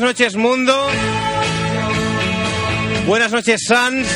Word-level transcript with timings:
buenas 0.00 0.18
noches 0.18 0.36
mundo, 0.36 0.88
buenas 3.06 3.32
noches 3.32 3.64
Sans, 3.66 4.08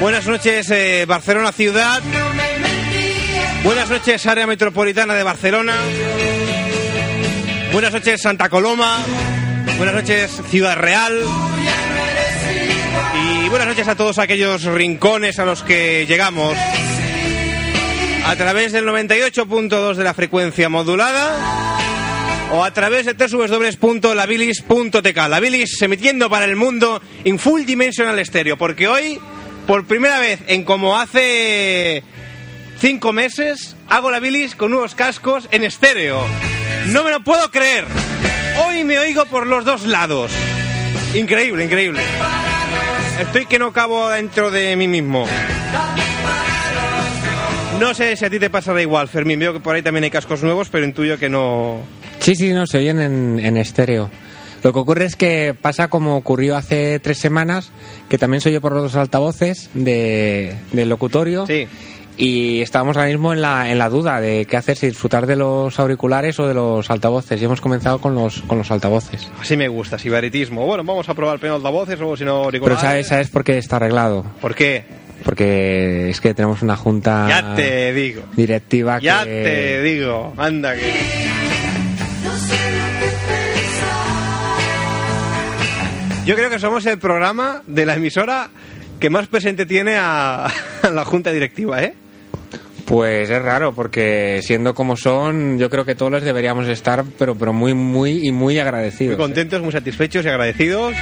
buenas 0.00 0.26
noches 0.26 0.70
eh, 0.70 1.06
Barcelona 1.08 1.50
ciudad, 1.50 2.02
buenas 3.64 3.88
noches 3.88 4.26
área 4.26 4.46
metropolitana 4.46 5.14
de 5.14 5.22
Barcelona, 5.22 5.74
buenas 7.72 7.94
noches 7.94 8.20
Santa 8.20 8.50
Coloma, 8.50 8.98
buenas 9.78 9.94
noches 9.94 10.42
Ciudad 10.50 10.76
Real. 10.76 11.18
Y 13.14 13.48
buenas 13.48 13.68
noches 13.68 13.88
a 13.88 13.96
todos 13.96 14.18
aquellos 14.18 14.64
rincones 14.64 15.38
a 15.38 15.46
los 15.46 15.62
que 15.62 16.04
llegamos 16.06 16.54
a 18.26 18.36
través 18.36 18.72
del 18.72 18.84
98.2 18.84 19.94
de 19.94 20.04
la 20.04 20.12
frecuencia 20.12 20.68
modulada 20.68 21.81
o 22.52 22.62
a 22.62 22.72
través 22.72 23.06
de 23.06 23.14
www.labilis.tk. 23.14 25.16
La 25.28 25.40
Bilis 25.40 25.80
emitiendo 25.80 26.28
para 26.28 26.44
el 26.44 26.54
mundo 26.54 27.00
en 27.24 27.38
full 27.38 27.64
dimensional 27.64 28.18
estéreo, 28.18 28.58
porque 28.58 28.88
hoy, 28.88 29.18
por 29.66 29.86
primera 29.86 30.18
vez 30.18 30.40
en 30.46 30.64
como 30.64 30.98
hace 30.98 32.02
cinco 32.78 33.14
meses, 33.14 33.74
hago 33.88 34.10
la 34.10 34.20
Bilis 34.20 34.54
con 34.54 34.74
unos 34.74 34.94
cascos 34.94 35.48
en 35.50 35.64
estéreo. 35.64 36.22
No 36.88 37.04
me 37.04 37.10
lo 37.10 37.24
puedo 37.24 37.50
creer. 37.50 37.86
Hoy 38.66 38.84
me 38.84 38.98
oigo 38.98 39.24
por 39.26 39.46
los 39.46 39.64
dos 39.64 39.86
lados. 39.86 40.30
Increíble, 41.14 41.64
increíble. 41.64 42.02
Estoy 43.18 43.46
que 43.46 43.58
no 43.58 43.72
cabo 43.72 44.10
dentro 44.10 44.50
de 44.50 44.76
mí 44.76 44.88
mismo. 44.88 45.26
No 47.82 47.94
sé 47.94 48.16
si 48.16 48.24
a 48.24 48.30
ti 48.30 48.38
te 48.38 48.48
pasará 48.48 48.80
igual, 48.80 49.08
Fermín. 49.08 49.40
Veo 49.40 49.52
que 49.52 49.58
por 49.58 49.74
ahí 49.74 49.82
también 49.82 50.04
hay 50.04 50.10
cascos 50.10 50.42
nuevos, 50.42 50.68
pero 50.68 50.84
intuyo 50.84 51.18
que 51.18 51.28
no, 51.28 51.80
Sí, 52.20 52.36
sí, 52.36 52.52
no, 52.52 52.68
se 52.68 52.78
oyen 52.78 53.00
en, 53.00 53.40
en 53.40 53.56
estéreo. 53.56 54.08
Lo 54.62 54.72
que 54.72 54.78
ocurre 54.78 55.06
es 55.06 55.16
que 55.16 55.56
pasa 55.60 55.88
como 55.88 56.16
ocurrió 56.16 56.56
hace 56.56 57.00
tres 57.00 57.18
semanas, 57.18 57.72
que 58.08 58.16
también 58.16 58.40
se 58.40 58.50
oye 58.50 58.60
por 58.60 58.72
los 58.72 58.94
altavoces 58.94 59.70
de, 59.74 60.54
del 60.70 60.88
locutorio. 60.88 61.44
Sí. 61.48 61.66
Y 62.16 62.60
estábamos 62.60 62.96
ahora 62.96 63.08
mismo 63.08 63.32
en 63.32 63.42
la, 63.42 63.72
en 63.72 63.78
la 63.78 63.88
duda 63.88 64.20
de 64.20 64.44
qué 64.44 64.56
hacer, 64.56 64.76
si 64.76 64.86
disfrutar 64.86 65.26
de 65.26 65.34
los 65.34 65.80
auriculares 65.80 66.38
o 66.38 66.46
de 66.46 66.54
los 66.54 66.88
altavoces. 66.90 67.42
Y 67.42 67.44
hemos 67.44 67.60
comenzado 67.60 68.00
con 68.00 68.14
los, 68.14 68.42
con 68.42 68.58
los 68.58 68.70
altavoces. 68.70 69.28
Así 69.40 69.56
me 69.56 69.66
gusta, 69.66 69.98
sibaritismo. 69.98 70.64
Bueno, 70.64 70.84
vamos 70.84 71.08
a 71.08 71.14
probar 71.14 71.40
primero 71.40 71.56
altavoces, 71.56 71.98
luego 71.98 72.16
si 72.16 72.24
no 72.24 72.44
auriculares. 72.44 72.80
Pero 72.80 72.88
¿sabes, 72.88 73.08
¿sabes 73.08 73.30
por 73.30 73.42
qué 73.42 73.58
está 73.58 73.76
arreglado? 73.76 74.24
¿Por 74.40 74.54
qué? 74.54 74.84
Porque 75.24 76.10
es 76.10 76.20
que 76.20 76.34
tenemos 76.34 76.62
una 76.62 76.76
junta 76.76 77.26
Ya 77.28 77.54
te 77.54 77.92
digo. 77.92 78.22
directiva 78.36 78.98
que... 78.98 79.04
Ya 79.06 79.24
te 79.24 79.82
digo. 79.82 80.34
Anda 80.36 80.74
que... 80.74 80.92
Yo 86.24 86.36
creo 86.36 86.50
que 86.50 86.58
somos 86.60 86.86
el 86.86 86.98
programa 86.98 87.62
de 87.66 87.84
la 87.84 87.94
emisora 87.94 88.48
que 89.00 89.10
más 89.10 89.26
presente 89.26 89.66
tiene 89.66 89.96
a, 89.96 90.46
a 90.46 90.90
la 90.92 91.04
junta 91.04 91.32
directiva, 91.32 91.82
¿eh? 91.82 91.94
Pues 92.84 93.28
es 93.30 93.42
raro, 93.42 93.74
porque 93.74 94.40
siendo 94.42 94.74
como 94.74 94.96
son, 94.96 95.58
yo 95.58 95.68
creo 95.70 95.84
que 95.84 95.94
todos 95.96 96.12
les 96.12 96.22
deberíamos 96.24 96.68
estar, 96.68 97.04
pero, 97.18 97.34
pero 97.34 97.52
muy, 97.52 97.74
muy 97.74 98.26
y 98.26 98.30
muy 98.32 98.58
agradecidos. 98.58 99.16
Muy 99.16 99.24
contentos, 99.24 99.60
muy 99.62 99.72
satisfechos 99.72 100.24
y 100.24 100.28
agradecidos. 100.28 100.94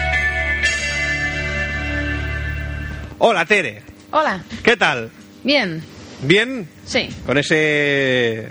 Hola, 3.19 3.45
Tere. 3.45 3.83
Hola, 4.13 4.43
¿Qué 4.65 4.77
tal? 4.77 5.11
bien, 5.45 5.83
¿Bien? 6.23 6.69
sí. 6.85 7.09
Con 7.25 7.39
ese 7.39 8.49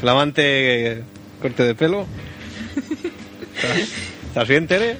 flamante 0.00 1.02
corte 1.40 1.62
de 1.64 1.74
pelo. 1.74 2.06
¿Estás, 3.56 3.78
estás 4.28 4.48
bien, 4.48 4.66
Tere? 4.66 4.96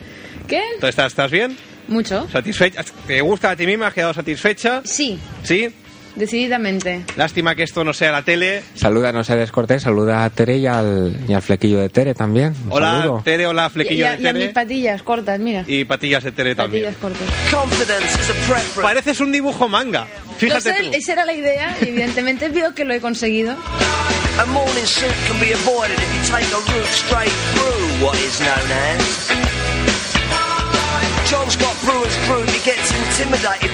¿Qué? 0.47 0.61
¿Estás, 0.81 1.07
¿Estás 1.13 1.31
bien? 1.31 1.57
Mucho. 1.89 2.29
¿Satisfecha? 2.31 2.85
¿Te 3.07 3.21
gusta 3.23 3.51
a 3.51 3.57
ti 3.57 3.67
misma? 3.67 3.89
¿Has 3.89 3.95
quedado 3.95 4.15
satisfecha? 4.15 4.83
Sí, 4.85 5.19
¿Sí? 5.43 5.69
Decididamente. 6.17 7.05
Lástima 7.17 7.55
que 7.55 7.63
esto 7.63 7.85
no 7.85 7.93
sea 7.93 8.13
la 8.13 8.23
tele. 8.23 8.63
Saluda, 8.75 9.13
no 9.13 9.25
se 9.25 9.37
descortés, 9.37 9.83
saluda 9.83 10.25
a 10.25 10.31
Tere 10.31 10.57
y 10.59 10.67
al, 10.67 11.17
y 11.29 11.33
al 11.33 11.43
flequillo 11.43 11.79
de 11.81 11.89
Tere 11.89 12.15
también. 12.15 12.55
Un 12.67 12.73
Hola, 12.73 12.99
saludo. 13.01 13.23
Tere, 13.25 13.47
hola, 13.47 13.67
Y, 13.67 13.71
flequillo 13.71 14.05
y 14.05 14.09
a, 14.09 14.17
de 14.17 14.23
y 14.23 14.27
a 14.27 14.33
mis 14.33 14.43
Tere. 14.43 14.53
patillas 14.55 15.03
cortas, 15.03 15.39
mira. 15.41 15.65
Y 15.67 15.85
patillas 15.85 16.25
de 16.25 16.33
Tere 16.33 16.55
también. 16.55 16.85
Patillas 16.85 17.01
cortas. 17.01 17.29
Confidence 17.51 18.21
is 18.21 18.31
a 18.31 18.35
preference. 18.47 18.81
Pareces 18.83 19.21
un 19.21 19.33
dibujo 19.33 19.69
manga. 19.69 20.07
Fíjate 20.39 20.61
sé, 20.73 20.75
tú. 20.83 20.91
esa 20.93 21.13
era 21.13 21.25
la 21.25 21.35
idea 21.35 21.77
y 21.81 21.89
evidentemente 21.89 22.49
veo 22.49 22.75
que 22.75 22.85
lo 22.85 22.95
he 22.95 23.01
conseguido. 23.01 23.57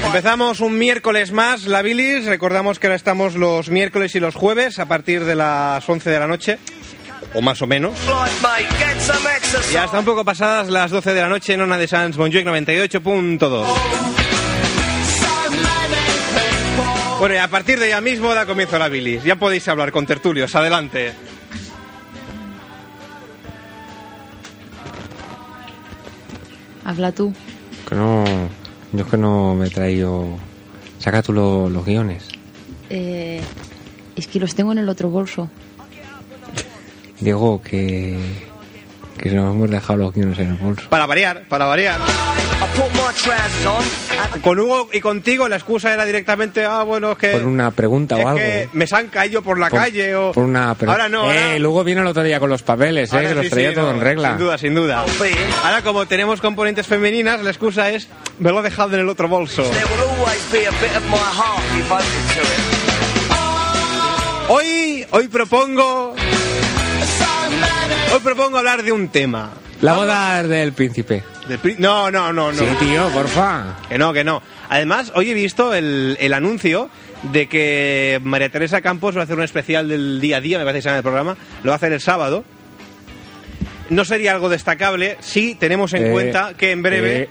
Empezamos 0.09 0.61
un 0.61 0.79
miércoles 0.79 1.33
más, 1.33 1.67
la 1.67 1.83
bilis. 1.83 2.25
Recordamos 2.25 2.79
que 2.79 2.87
ahora 2.87 2.97
estamos 2.97 3.35
los 3.35 3.69
miércoles 3.69 4.15
y 4.15 4.21
los 4.21 4.35
jueves 4.35 4.79
a 4.79 4.87
partir 4.87 5.25
de 5.25 5.35
las 5.35 5.87
11 5.87 6.09
de 6.09 6.19
la 6.19 6.27
noche, 6.27 6.59
o 7.35 7.43
más 7.43 7.61
o 7.61 7.67
menos. 7.67 7.93
Ya 9.71 9.85
está 9.85 9.99
un 9.99 10.07
poco 10.07 10.25
pasadas 10.25 10.71
las 10.71 10.91
12 10.91 11.13
de 11.13 11.21
la 11.21 11.29
noche 11.29 11.53
en 11.53 11.61
Ona 11.61 11.77
de 11.77 11.87
Sans 11.87 12.17
Montjuic 12.17 12.47
98.2. 12.47 13.67
Bueno, 17.19 17.35
y 17.35 17.39
a 17.39 17.49
partir 17.49 17.79
de 17.79 17.91
ya 17.91 18.01
mismo 18.01 18.35
da 18.35 18.47
comienzo 18.47 18.79
la 18.79 18.89
bilis. 18.89 19.23
Ya 19.25 19.37
podéis 19.37 19.69
hablar 19.69 19.93
con 19.93 20.07
tertulios. 20.07 20.55
Adelante. 20.57 21.13
Habla 26.83 27.13
tú. 27.13 27.35
Que 27.87 27.95
no, 27.95 28.25
yo 28.93 29.01
es 29.05 29.11
que 29.11 29.17
no 29.17 29.55
me 29.55 29.67
he 29.67 29.71
traído... 29.71 30.39
Saca 30.99 31.23
tú 31.23 31.33
lo- 31.33 31.69
los 31.69 31.85
guiones. 31.85 32.29
Eh, 32.91 33.45
es 34.17 34.27
que 34.27 34.41
los 34.41 34.55
tengo 34.55 34.73
en 34.73 34.79
el 34.79 34.89
otro 34.89 35.09
bolso. 35.11 35.49
Diego, 37.21 37.61
que... 37.63 38.48
Que 39.19 39.31
nos 39.31 39.55
hemos 39.55 39.71
dejado 39.71 39.99
los 39.99 40.15
guiones 40.15 40.39
en 40.39 40.49
el 40.49 40.55
bolso. 40.55 40.89
Para 40.89 41.07
variar, 41.07 41.43
para 41.49 41.67
variar. 41.67 41.99
Con 44.43 44.59
Hugo 44.61 44.89
y 44.93 45.01
contigo 45.01 45.49
la 45.49 45.57
excusa 45.57 45.93
era 45.93 46.05
directamente, 46.05 46.65
ah, 46.65 46.83
bueno, 46.85 47.13
es 47.13 47.19
que... 47.19 47.29
Por 47.31 47.45
una 47.45 47.71
pregunta 47.71 48.19
es 48.19 48.25
o 48.25 48.29
algo. 48.29 48.39
que 48.41 48.69
me 48.73 48.87
se 48.87 48.97
han 48.97 49.09
caído 49.09 49.43
por 49.43 49.59
la 49.59 49.69
Por- 49.69 49.81
calle 49.81 50.15
o... 50.15 50.33
Por 50.33 50.45
una 50.45 50.75
pre- 50.75 50.89
Ahora 50.91 51.09
no, 51.09 51.23
ahora- 51.23 51.55
Eh, 51.55 51.59
luego 51.59 51.83
vino 51.85 52.01
el 52.03 52.07
otro 52.07 52.23
día 52.23 52.39
con 52.41 52.49
los 52.51 52.63
papeles, 52.63 53.13
eh, 53.13 53.19
que 53.29 53.35
los 53.35 53.49
traía 53.49 53.71
sí, 53.71 53.75
todo 53.75 53.87
no, 53.91 53.95
en 53.99 54.01
regla. 54.01 54.29
Sin 54.31 54.39
duda, 54.39 54.59
sin 54.59 54.75
duda. 54.75 55.05
Ahora 55.65 55.83
como 55.83 56.07
tenemos 56.07 56.41
componentes 56.41 56.87
femeninas, 56.87 57.43
la 57.43 57.51
excusa 57.51 57.91
es, 57.91 58.09
me 58.39 58.51
lo 58.51 58.61
he 58.61 58.63
dejado 58.63 58.95
en 58.95 59.01
el 59.01 59.09
otro 59.09 59.29
bolso. 59.29 59.63
there 59.65 59.85
will 59.87 60.21
always 60.21 60.39
Hoy 68.13 68.21
propongo 68.21 68.59
hablar 68.59 68.83
de 68.83 68.93
un 68.93 69.09
tema. 69.09 69.51
La 69.83 69.95
boda 69.95 70.43
del 70.43 70.73
príncipe. 70.73 71.23
Del 71.47 71.77
no, 71.79 72.11
no, 72.11 72.33
no, 72.33 72.53
no. 72.53 72.59
Sí, 72.59 72.65
tío, 72.81 73.09
porfa. 73.11 73.77
Que 73.89 73.99
no, 73.99 74.13
que 74.13 74.25
no. 74.25 74.43
Además, 74.69 75.13
hoy 75.15 75.31
he 75.31 75.35
visto 75.35 75.75
el, 75.75 76.17
el 76.19 76.33
anuncio 76.33 76.89
de 77.33 77.49
que 77.49 78.19
María 78.23 78.49
Teresa 78.49 78.81
Campos 78.81 79.17
va 79.17 79.21
a 79.21 79.25
hacer 79.25 79.37
un 79.37 79.45
especial 79.45 79.89
del 79.89 80.21
día 80.21 80.39
a 80.39 80.41
día, 80.41 80.59
me 80.59 80.65
parece 80.65 80.79
que 80.79 80.83
se 80.83 80.89
llama 80.89 80.99
el 80.99 81.03
programa, 81.03 81.37
lo 81.63 81.69
va 81.69 81.75
a 81.75 81.77
hacer 81.77 81.93
el 81.93 82.01
sábado. 82.01 82.45
No 83.91 84.05
sería 84.05 84.33
algo 84.33 84.49
destacable 84.49 85.17
si 85.21 85.55
tenemos 85.55 85.95
en 85.95 86.07
Eh, 86.07 86.11
cuenta 86.11 86.53
que 86.57 86.73
en 86.73 86.83
breve 86.83 87.23
eh. 87.23 87.29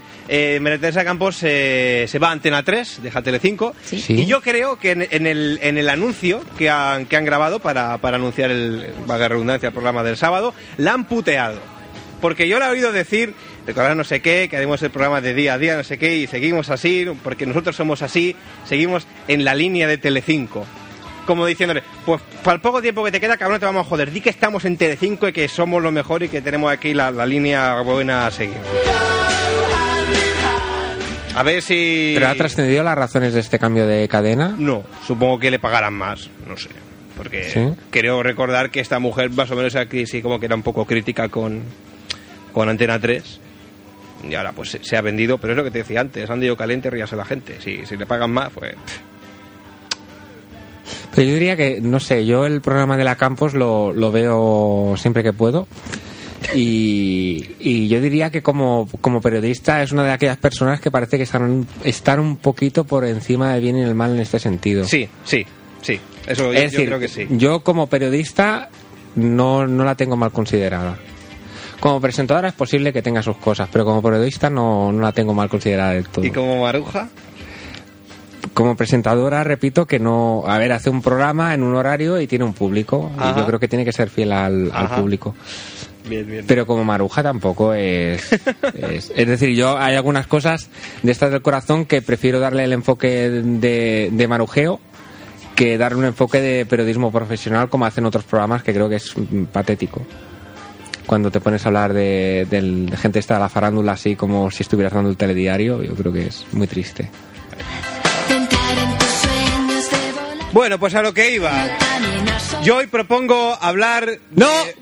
eh, 0.56 0.60
María 0.60 0.80
Teresa 0.80 1.04
Campos 1.06 1.40
eh, 1.44 2.06
se 2.08 2.18
va 2.20 2.30
a 2.30 2.32
Antena 2.32 2.64
3, 2.64 3.02
deja 3.04 3.22
Telecinco, 3.22 3.76
Sí. 3.86 4.00
Sí. 4.02 4.14
y 4.22 4.26
yo 4.26 4.42
creo 4.42 4.78
que 4.80 4.92
en, 4.92 5.08
en 5.12 5.28
el, 5.28 5.60
en 5.62 5.78
el 5.78 5.88
anuncio 5.90 6.42
que 6.58 6.70
han, 6.70 7.06
que 7.06 7.16
han 7.16 7.26
grabado 7.26 7.60
para, 7.60 7.98
para 8.00 8.18
anunciar 8.18 8.50
el, 8.52 8.88
valga 9.06 9.26
la 9.26 9.30
redundancia, 9.30 9.68
el 9.68 9.74
programa 9.74 10.04
del 10.04 10.18
sábado, 10.18 10.54
la 10.78 10.94
han 10.94 11.06
puteado. 11.06 11.60
Porque 12.22 12.48
yo 12.48 12.58
le 12.58 12.66
he 12.66 12.70
oído 12.70 12.92
decir, 12.92 13.36
recordar 13.68 13.96
no 13.96 14.04
sé 14.04 14.22
qué, 14.24 14.48
que 14.50 14.58
haremos 14.58 14.82
el 14.82 14.90
programa 14.90 15.22
de 15.22 15.36
día 15.36 15.54
a 15.54 15.58
día, 15.60 15.78
no 15.78 15.84
sé 15.84 16.00
qué, 16.00 16.16
y 16.18 16.26
seguimos 16.26 16.72
así, 16.72 17.06
porque 17.24 17.46
nosotros 17.46 17.76
somos 17.76 18.02
así, 18.02 18.36
seguimos 18.66 19.06
en 19.28 19.46
la 19.46 19.54
línea 19.54 19.88
de 19.88 20.00
Telecinco. 20.00 20.66
Como 21.28 21.46
diciéndole, 21.46 21.84
pues 22.06 22.22
para 22.42 22.56
el 22.56 22.62
poco 22.62 22.82
tiempo 22.82 23.04
que 23.04 23.12
te 23.12 23.20
queda, 23.20 23.38
cabrón, 23.38 23.60
te 23.60 23.66
vamos 23.66 23.86
a 23.86 23.90
joder. 23.90 24.12
Di 24.12 24.22
que 24.22 24.30
estamos 24.30 24.64
en 24.66 24.78
Telecinco 24.78 25.28
y 25.28 25.34
que 25.34 25.48
somos 25.50 25.84
lo 25.84 25.92
mejor 25.92 26.24
y 26.24 26.30
que 26.30 26.42
tenemos 26.42 26.72
aquí 26.72 26.94
la, 26.94 27.12
la 27.12 27.26
línea 27.26 27.82
buena 27.82 28.26
a 28.26 28.32
seguir. 28.32 28.56
A 31.36 31.44
ver 31.44 31.62
si... 31.62 32.14
¿Pero 32.16 32.30
ha 32.30 32.36
trascendido 32.36 32.84
las 32.84 32.98
razones 32.98 33.34
de 33.34 33.42
este 33.42 33.60
cambio 33.60 33.86
de 33.86 34.08
cadena? 34.08 34.56
No, 34.58 34.84
supongo 35.06 35.38
que 35.38 35.52
le 35.52 35.60
pagarán 35.60 35.94
más, 35.94 36.30
no 36.48 36.58
sé. 36.58 36.70
Porque 37.16 37.44
¿Sí? 37.52 37.74
creo 37.92 38.24
recordar 38.24 38.72
que 38.72 38.80
esta 38.80 38.98
mujer 39.00 39.30
más 39.32 39.52
o 39.52 39.56
menos 39.56 39.76
aquí 39.76 40.06
sí 40.08 40.22
como 40.22 40.40
que 40.40 40.46
era 40.48 40.56
un 40.56 40.64
poco 40.64 40.86
crítica 40.86 41.30
con, 41.30 41.62
con 42.54 42.70
Antena 42.70 43.00
3. 43.00 43.40
Y 44.30 44.34
ahora 44.34 44.54
pues 44.54 44.72
se, 44.72 44.84
se 44.84 44.98
ha 44.98 45.02
vendido, 45.02 45.38
pero 45.38 45.54
es 45.54 45.58
lo 45.58 45.64
que 45.64 45.72
te 45.72 45.80
decía 45.80 46.00
antes, 46.02 46.28
han 46.30 46.42
ido 46.42 46.56
caliente, 46.58 46.90
ríase 46.90 47.16
la 47.16 47.26
gente. 47.26 47.58
Si, 47.62 47.86
si 47.86 47.98
le 47.98 48.06
pagan 48.06 48.32
más, 48.32 48.50
pues... 48.54 48.74
pff, 48.74 49.00
yo 51.26 51.34
diría 51.34 51.56
que, 51.56 51.82
no 51.82 52.00
sé, 52.00 52.26
yo 52.26 52.46
el 52.46 52.62
programa 52.62 52.98
de 52.98 53.04
la 53.04 53.16
Campos 53.16 53.54
lo, 53.54 53.94
lo 53.94 54.12
veo 54.12 54.96
siempre 54.98 55.24
que 55.24 55.34
puedo. 55.34 55.68
Y, 56.54 57.50
y 57.60 57.88
yo 57.88 58.00
diría 58.00 58.30
que 58.30 58.42
como, 58.42 58.88
como 59.02 59.22
periodista 59.22 59.82
es 59.82 59.92
una 59.92 60.04
de 60.04 60.12
aquellas 60.12 60.38
personas 60.38 60.80
que 60.80 60.92
parece 60.92 61.18
que 61.18 61.24
están, 61.24 61.66
están 61.84 62.20
un 62.20 62.38
poquito 62.38 62.84
por 62.84 63.06
encima 63.06 63.54
del 63.54 63.62
bien 63.62 63.78
y 63.78 63.82
el 63.82 63.96
mal 63.96 64.14
en 64.14 64.20
este 64.20 64.40
sentido. 64.40 64.86
Sí, 64.86 65.10
sí, 65.24 65.46
sí. 65.82 66.00
Eso 66.28 66.52
yo, 66.52 66.54
es 66.54 66.60
yo 66.60 66.62
decir, 66.62 66.86
creo 66.88 67.00
que 67.00 67.08
sí. 67.08 67.28
yo 67.32 67.62
como 67.64 67.88
periodista 67.88 68.70
no, 69.16 69.66
no 69.66 69.84
la 69.84 69.96
tengo 69.96 70.16
mal 70.16 70.32
considerada. 70.32 70.98
Como 71.80 72.02
presentadora 72.02 72.50
es 72.50 72.54
posible 72.54 72.92
que 72.92 73.02
tenga 73.02 73.22
sus 73.22 73.38
cosas, 73.38 73.70
pero 73.72 73.86
como 73.86 74.02
periodista 74.02 74.50
no, 74.50 74.92
no 74.92 75.02
la 75.02 75.12
tengo 75.12 75.34
mal 75.34 75.50
considerada 75.50 75.94
del 75.94 76.08
todo. 76.08 76.26
¿Y 76.26 76.32
como 76.32 76.62
Maruja? 76.62 77.10
Como 78.58 78.76
presentadora, 78.76 79.44
repito 79.44 79.86
que 79.86 80.00
no. 80.00 80.44
A 80.48 80.58
ver, 80.58 80.72
hace 80.72 80.90
un 80.90 81.04
programa 81.04 81.54
en 81.54 81.62
un 81.62 81.76
horario 81.76 82.20
y 82.20 82.26
tiene 82.26 82.44
un 82.44 82.54
público. 82.54 83.12
Ajá. 83.16 83.30
Y 83.30 83.40
yo 83.40 83.46
creo 83.46 83.60
que 83.60 83.68
tiene 83.68 83.86
que 83.86 83.94
ser 83.94 84.10
fiel 84.10 84.32
al, 84.32 84.72
público. 84.96 85.36
Bien, 86.10 86.26
bien. 86.26 86.44
Pero 86.48 86.66
como 86.66 86.84
Maruja 86.84 87.22
tampoco 87.22 87.76
es, 87.76 88.32
es. 88.74 89.14
Es 89.16 89.28
decir, 89.28 89.50
yo 89.50 89.78
hay 89.78 89.94
algunas 89.94 90.26
cosas 90.26 90.72
de 91.04 91.12
estas 91.12 91.30
del 91.30 91.44
corazón 91.44 91.86
que 91.86 92.02
prefiero 92.02 92.40
darle 92.40 92.64
el 92.64 92.74
enfoque 92.74 93.30
de, 93.30 94.10
de 94.12 94.28
marujeo 94.28 94.80
que 95.54 95.78
darle 95.78 96.00
un 96.00 96.06
enfoque 96.06 96.42
de 96.42 96.66
periodismo 96.66 97.12
profesional 97.12 97.70
como 97.70 97.86
hacen 97.86 98.08
otros 98.08 98.24
programas 98.24 98.64
que 98.64 98.74
creo 98.74 98.90
que 98.90 98.96
es 98.96 99.14
patético. 99.52 100.02
Cuando 101.06 101.30
te 101.30 101.42
pones 101.42 101.64
a 101.64 101.70
hablar 101.70 101.94
de, 101.94 102.48
de 102.50 102.98
gente 102.98 103.20
esta 103.20 103.36
de 103.36 103.40
la 103.40 103.50
farándula 103.50 103.92
así 103.92 104.16
como 104.16 104.50
si 104.50 104.64
estuvieras 104.64 104.94
dando 104.94 105.12
el 105.12 105.18
telediario, 105.18 105.84
yo 105.84 105.94
creo 105.94 106.12
que 106.12 106.26
es 106.26 106.48
muy 106.54 106.66
triste. 106.66 107.12
Bueno, 110.54 110.80
pues 110.80 110.96
a 110.96 111.02
lo 111.02 111.14
que 111.14 111.32
iba. 111.36 111.52
Yo 112.64 112.78
hoy 112.78 112.88
propongo 112.88 113.58
hablar... 113.62 114.20
¡No! 114.32 114.48
de- 114.66 114.76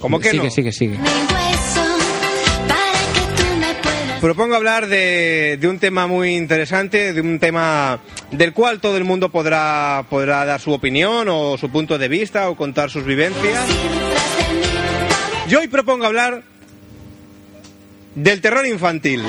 ¿Cómo 0.00 0.18
que 0.20 0.30
sigue, 0.30 0.44
no? 0.44 0.50
sigue, 0.50 0.72
sigue. 0.72 0.98
mi 0.98 1.08
hueso 1.08 1.82
para 2.68 2.92
que 3.14 3.42
tú 3.42 3.56
me 3.58 3.74
puedas. 3.76 4.20
Propongo 4.20 4.56
hablar 4.56 4.86
de, 4.88 5.56
de 5.60 5.68
un 5.68 5.78
tema 5.78 6.06
muy 6.06 6.34
interesante, 6.34 7.12
de 7.12 7.20
un 7.20 7.38
tema 7.38 8.00
del 8.32 8.52
cual 8.52 8.80
todo 8.80 8.96
el 8.96 9.04
mundo 9.04 9.30
podrá, 9.30 10.04
podrá 10.10 10.44
dar 10.44 10.60
su 10.60 10.72
opinión 10.72 11.28
o 11.30 11.56
su 11.56 11.70
punto 11.70 11.96
de 11.96 12.08
vista 12.08 12.48
o 12.50 12.56
contar 12.56 12.90
sus 12.90 13.04
vivencias. 13.04 13.66
Yo 15.48 15.60
hoy 15.60 15.68
propongo 15.68 16.06
hablar 16.06 16.42
del 18.14 18.40
terror 18.40 18.66
infantil. 18.66 19.22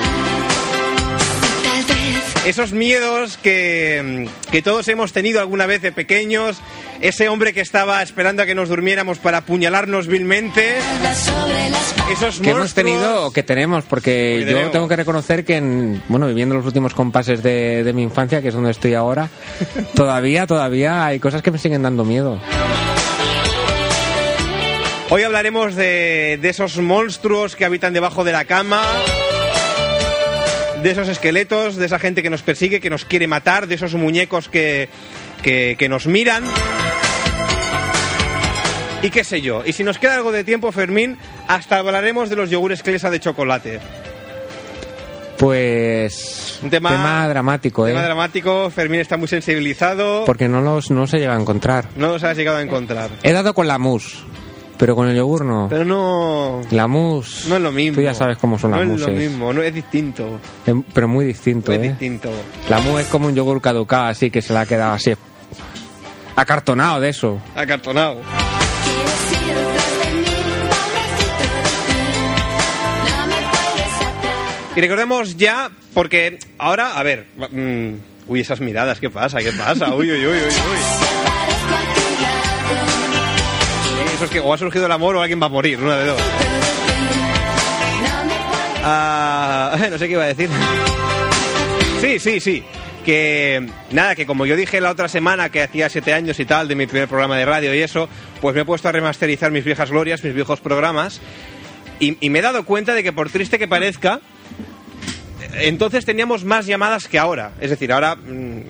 Esos 2.46 2.72
miedos 2.72 3.38
que, 3.38 4.28
que 4.52 4.62
todos 4.62 4.86
hemos 4.86 5.12
tenido 5.12 5.40
alguna 5.40 5.66
vez 5.66 5.82
de 5.82 5.90
pequeños. 5.90 6.58
Ese 7.00 7.28
hombre 7.28 7.52
que 7.52 7.60
estaba 7.60 8.00
esperando 8.02 8.40
a 8.40 8.46
que 8.46 8.54
nos 8.54 8.68
durmiéramos 8.68 9.18
para 9.18 9.38
apuñalarnos 9.38 10.06
vilmente. 10.06 10.76
Esos 12.12 12.38
que 12.38 12.50
hemos 12.50 12.72
tenido 12.72 13.26
o 13.26 13.32
que 13.32 13.42
tenemos, 13.42 13.84
porque 13.84 14.44
Que 14.46 14.52
yo 14.52 14.70
tengo 14.70 14.86
que 14.86 14.94
reconocer 14.94 15.44
que, 15.44 15.56
en, 15.56 16.00
bueno, 16.06 16.28
viviendo 16.28 16.54
los 16.54 16.64
últimos 16.64 16.94
compases 16.94 17.42
de, 17.42 17.82
de 17.82 17.92
mi 17.92 18.04
infancia, 18.04 18.40
que 18.40 18.48
es 18.48 18.54
donde 18.54 18.70
estoy 18.70 18.94
ahora, 18.94 19.28
todavía, 19.96 20.46
todavía 20.46 21.04
hay 21.04 21.18
cosas 21.18 21.42
que 21.42 21.50
me 21.50 21.58
siguen 21.58 21.82
dando 21.82 22.04
miedo. 22.04 22.40
Hoy 25.10 25.22
hablaremos 25.24 25.74
de, 25.74 26.38
de 26.40 26.48
esos 26.48 26.78
monstruos 26.78 27.56
que 27.56 27.64
habitan 27.64 27.92
debajo 27.92 28.22
de 28.22 28.32
la 28.32 28.44
cama, 28.44 28.82
de 30.82 30.90
esos 30.90 31.08
esqueletos, 31.08 31.76
de 31.76 31.86
esa 31.86 31.98
gente 31.98 32.22
que 32.22 32.30
nos 32.30 32.42
persigue, 32.42 32.80
que 32.80 32.90
nos 32.90 33.04
quiere 33.04 33.26
matar, 33.26 33.66
de 33.66 33.74
esos 33.74 33.94
muñecos 33.94 34.48
que, 34.48 34.88
que, 35.42 35.76
que 35.78 35.88
nos 35.88 36.06
miran. 36.06 36.44
Y 39.02 39.10
qué 39.10 39.24
sé 39.24 39.40
yo. 39.40 39.62
Y 39.64 39.72
si 39.72 39.84
nos 39.84 39.98
queda 39.98 40.14
algo 40.16 40.32
de 40.32 40.42
tiempo, 40.44 40.72
Fermín, 40.72 41.18
hasta 41.48 41.78
hablaremos 41.78 42.28
de 42.30 42.36
los 42.36 42.50
yogures 42.50 42.82
Clesa 42.82 43.10
de 43.10 43.20
chocolate. 43.20 43.80
Pues. 45.38 46.58
Un 46.62 46.70
tema- 46.70 47.28
dramático, 47.28 47.86
¿eh? 47.86 47.90
Tema 47.90 48.02
dramático, 48.04 48.70
Fermín 48.70 49.00
está 49.00 49.16
muy 49.18 49.28
sensibilizado. 49.28 50.24
Porque 50.24 50.48
no 50.48 50.62
los 50.62 50.90
no 50.90 51.06
se 51.06 51.18
llega 51.18 51.36
a 51.36 51.40
encontrar. 51.40 51.88
No 51.96 52.08
los 52.08 52.24
has 52.24 52.36
llegado 52.36 52.56
a 52.56 52.62
encontrar. 52.62 53.10
He 53.22 53.32
dado 53.32 53.52
con 53.52 53.68
la 53.68 53.76
mousse, 53.78 54.16
pero 54.78 54.94
con 54.96 55.08
el 55.08 55.16
yogur 55.16 55.44
no. 55.44 55.66
Pero 55.70 55.84
no... 55.84 56.60
La 56.70 56.86
mousse. 56.86 57.48
No 57.48 57.56
es 57.56 57.62
lo 57.62 57.72
mismo. 57.72 57.96
Tú 57.96 58.02
ya 58.02 58.14
sabes 58.14 58.36
cómo 58.38 58.58
son 58.58 58.70
las 58.72 58.80
No 58.80 58.84
es 58.84 58.90
mousses. 58.90 59.08
lo 59.08 59.12
mismo, 59.14 59.52
no 59.52 59.62
es 59.62 59.74
distinto. 59.74 60.40
Pero 60.92 61.08
muy 61.08 61.24
distinto, 61.24 61.72
es 61.72 61.78
¿eh? 61.78 61.88
distinto. 61.90 62.30
La 62.68 62.80
mousse 62.80 63.02
es 63.02 63.08
como 63.08 63.26
un 63.28 63.34
yogur 63.34 63.60
caducado, 63.60 64.04
así 64.06 64.30
que 64.30 64.42
se 64.42 64.52
le 64.52 64.60
ha 64.60 64.66
quedado 64.66 64.92
así. 64.92 65.12
Acartonado 66.36 67.00
de 67.00 67.08
eso. 67.08 67.40
Acartonado. 67.54 68.16
No. 68.16 68.46
Y 74.74 74.80
recordemos 74.82 75.36
ya, 75.38 75.70
porque 75.94 76.38
ahora, 76.58 76.98
a 76.98 77.02
ver, 77.02 77.26
mm, 77.50 77.94
uy, 78.28 78.40
esas 78.40 78.60
miradas, 78.60 79.00
¿qué 79.00 79.08
pasa? 79.08 79.38
¿Qué 79.38 79.52
pasa? 79.52 79.94
Uy, 79.94 80.10
uy, 80.10 80.18
uy, 80.26 80.26
uy, 80.26 80.36
uy. 80.36 81.15
O 84.42 84.54
ha 84.54 84.56
surgido 84.56 84.86
el 84.86 84.92
amor 84.92 85.14
o 85.16 85.20
alguien 85.20 85.42
va 85.42 85.46
a 85.46 85.50
morir, 85.50 85.78
una 85.78 85.98
de 85.98 86.06
dos. 86.06 86.20
Ah, 88.82 89.76
no 89.90 89.98
sé 89.98 90.06
qué 90.06 90.12
iba 90.12 90.22
a 90.22 90.28
decir. 90.28 90.48
Sí, 92.00 92.18
sí, 92.18 92.40
sí. 92.40 92.64
Que 93.04 93.68
nada, 93.90 94.14
que 94.14 94.24
como 94.24 94.46
yo 94.46 94.56
dije 94.56 94.80
la 94.80 94.90
otra 94.90 95.08
semana 95.08 95.50
que 95.50 95.62
hacía 95.62 95.90
siete 95.90 96.14
años 96.14 96.40
y 96.40 96.46
tal 96.46 96.66
de 96.66 96.74
mi 96.74 96.86
primer 96.86 97.08
programa 97.08 97.36
de 97.36 97.44
radio 97.44 97.74
y 97.74 97.80
eso, 97.80 98.08
pues 98.40 98.54
me 98.54 98.62
he 98.62 98.64
puesto 98.64 98.88
a 98.88 98.92
remasterizar 98.92 99.50
mis 99.50 99.64
viejas 99.64 99.90
glorias, 99.90 100.24
mis 100.24 100.34
viejos 100.34 100.60
programas, 100.60 101.20
y, 102.00 102.16
y 102.24 102.30
me 102.30 102.38
he 102.38 102.42
dado 102.42 102.64
cuenta 102.64 102.94
de 102.94 103.02
que 103.02 103.12
por 103.12 103.28
triste 103.28 103.58
que 103.58 103.68
parezca, 103.68 104.20
entonces 105.58 106.06
teníamos 106.06 106.44
más 106.44 106.64
llamadas 106.66 107.06
que 107.06 107.18
ahora. 107.18 107.52
Es 107.60 107.68
decir, 107.70 107.92
ahora 107.92 108.16
mm, 108.16 108.60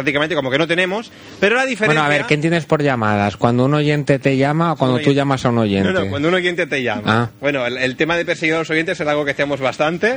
prácticamente 0.00 0.34
como 0.34 0.50
que 0.50 0.58
no 0.58 0.66
tenemos, 0.66 1.12
pero 1.38 1.56
la 1.56 1.66
diferencia... 1.66 2.00
Bueno, 2.00 2.02
a 2.02 2.08
ver, 2.08 2.26
¿qué 2.26 2.34
entiendes 2.34 2.64
por 2.64 2.82
llamadas? 2.82 3.36
¿Cuando 3.36 3.66
un 3.66 3.74
oyente 3.74 4.18
te 4.18 4.36
llama 4.36 4.72
o 4.72 4.76
cuando 4.76 4.98
tú 4.98 5.12
llamas 5.12 5.44
a 5.44 5.50
un 5.50 5.58
oyente? 5.58 5.92
No, 5.92 6.00
no, 6.00 6.10
cuando 6.10 6.28
un 6.28 6.34
oyente 6.34 6.66
te 6.66 6.82
llama. 6.82 7.02
Ah. 7.06 7.30
Bueno, 7.40 7.66
el, 7.66 7.76
el 7.76 7.96
tema 7.96 8.16
de 8.16 8.24
perseguir 8.24 8.54
a 8.54 8.58
los 8.58 8.70
oyentes 8.70 8.98
es 8.98 9.06
algo 9.06 9.24
que 9.24 9.32
hacemos 9.32 9.60
bastante. 9.60 10.16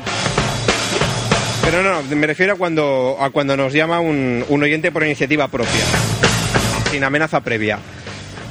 Pero 1.66 1.82
no, 1.82 2.02
no, 2.02 2.16
me 2.16 2.28
refiero 2.28 2.54
a 2.54 2.56
cuando, 2.56 3.18
a 3.20 3.30
cuando 3.30 3.56
nos 3.56 3.74
llama 3.74 4.00
un, 4.00 4.44
un 4.48 4.64
oyente 4.64 4.92
por 4.92 5.04
iniciativa 5.04 5.48
propia, 5.48 5.84
sin 6.92 7.04
amenaza 7.04 7.42
previa. 7.42 7.80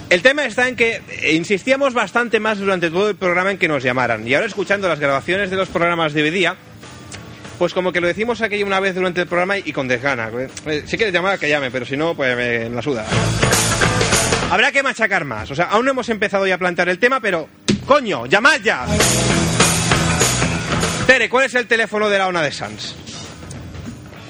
El 0.09 0.21
tema 0.21 0.45
está 0.45 0.69
en 0.69 0.77
que 0.77 1.01
eh, 1.23 1.33
insistíamos 1.33 1.95
bastante 1.95 2.41
más 2.41 2.59
durante 2.59 2.91
todo 2.91 3.09
el 3.09 3.17
programa 3.17 3.51
en 3.51 3.59
que 3.59 3.69
nos 3.69 3.83
llamaran. 3.83 4.29
Y 4.29 4.35
ahora 4.35 4.47
escuchando 4.47 4.89
las 4.89 5.01
grabaciones 5.01 5.51
de 5.51 5.57
los 5.57 5.69
programas 5.69 6.13
de 6.13 6.23
hoy 6.23 6.31
día, 6.31 6.57
pues 7.63 7.75
como 7.75 7.93
que 7.93 8.01
lo 8.01 8.09
decimos 8.09 8.43
aquella 8.43 8.67
una 8.67 8.81
vez 8.81 8.97
durante 8.97 9.21
el 9.21 9.29
programa 9.29 9.57
y 9.57 9.73
con 9.73 9.87
desgana. 9.87 10.29
Eh, 10.67 10.83
Si 10.85 10.97
quieres 10.97 11.15
llamar, 11.15 11.39
que 11.39 11.49
llame, 11.49 11.71
pero 11.71 11.87
si 11.87 11.97
no, 11.97 12.13
pues 12.13 12.37
me 12.37 12.69
la 12.69 12.83
suda. 12.83 13.07
Habrá 14.51 14.73
que 14.73 14.83
machacar 14.83 15.25
más. 15.25 15.49
O 15.49 15.55
sea, 15.55 15.67
aún 15.67 15.85
no 15.85 15.93
hemos 15.93 16.09
empezado 16.09 16.45
ya 16.45 16.57
a 16.57 16.59
plantear 16.59 16.89
el 16.89 16.99
tema, 16.99 17.21
pero. 17.21 17.49
¡Coño! 17.87 18.27
¡Llamad 18.27 18.59
ya! 18.65 18.85
Tere, 21.07 21.29
¿cuál 21.29 21.45
es 21.45 21.55
el 21.55 21.69
teléfono 21.69 22.11
de 22.11 22.19
la 22.19 22.27
ONA 22.27 22.43
de 22.43 22.51
Sans? 22.51 22.97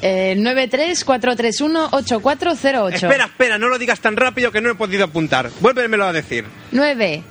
Eh, 0.03 0.35
934318408. 0.37 2.93
Espera, 2.93 3.25
espera, 3.25 3.57
no 3.57 3.69
lo 3.69 3.79
digas 3.79 4.01
tan 4.01 4.15
rápido 4.15 4.53
que 4.53 4.61
no 4.61 4.73
he 4.73 4.75
podido 4.75 5.05
apuntar. 5.05 5.49
Vuélvemelo 5.61 6.05
a 6.05 6.13
decir. 6.13 6.45
9, 6.73 7.23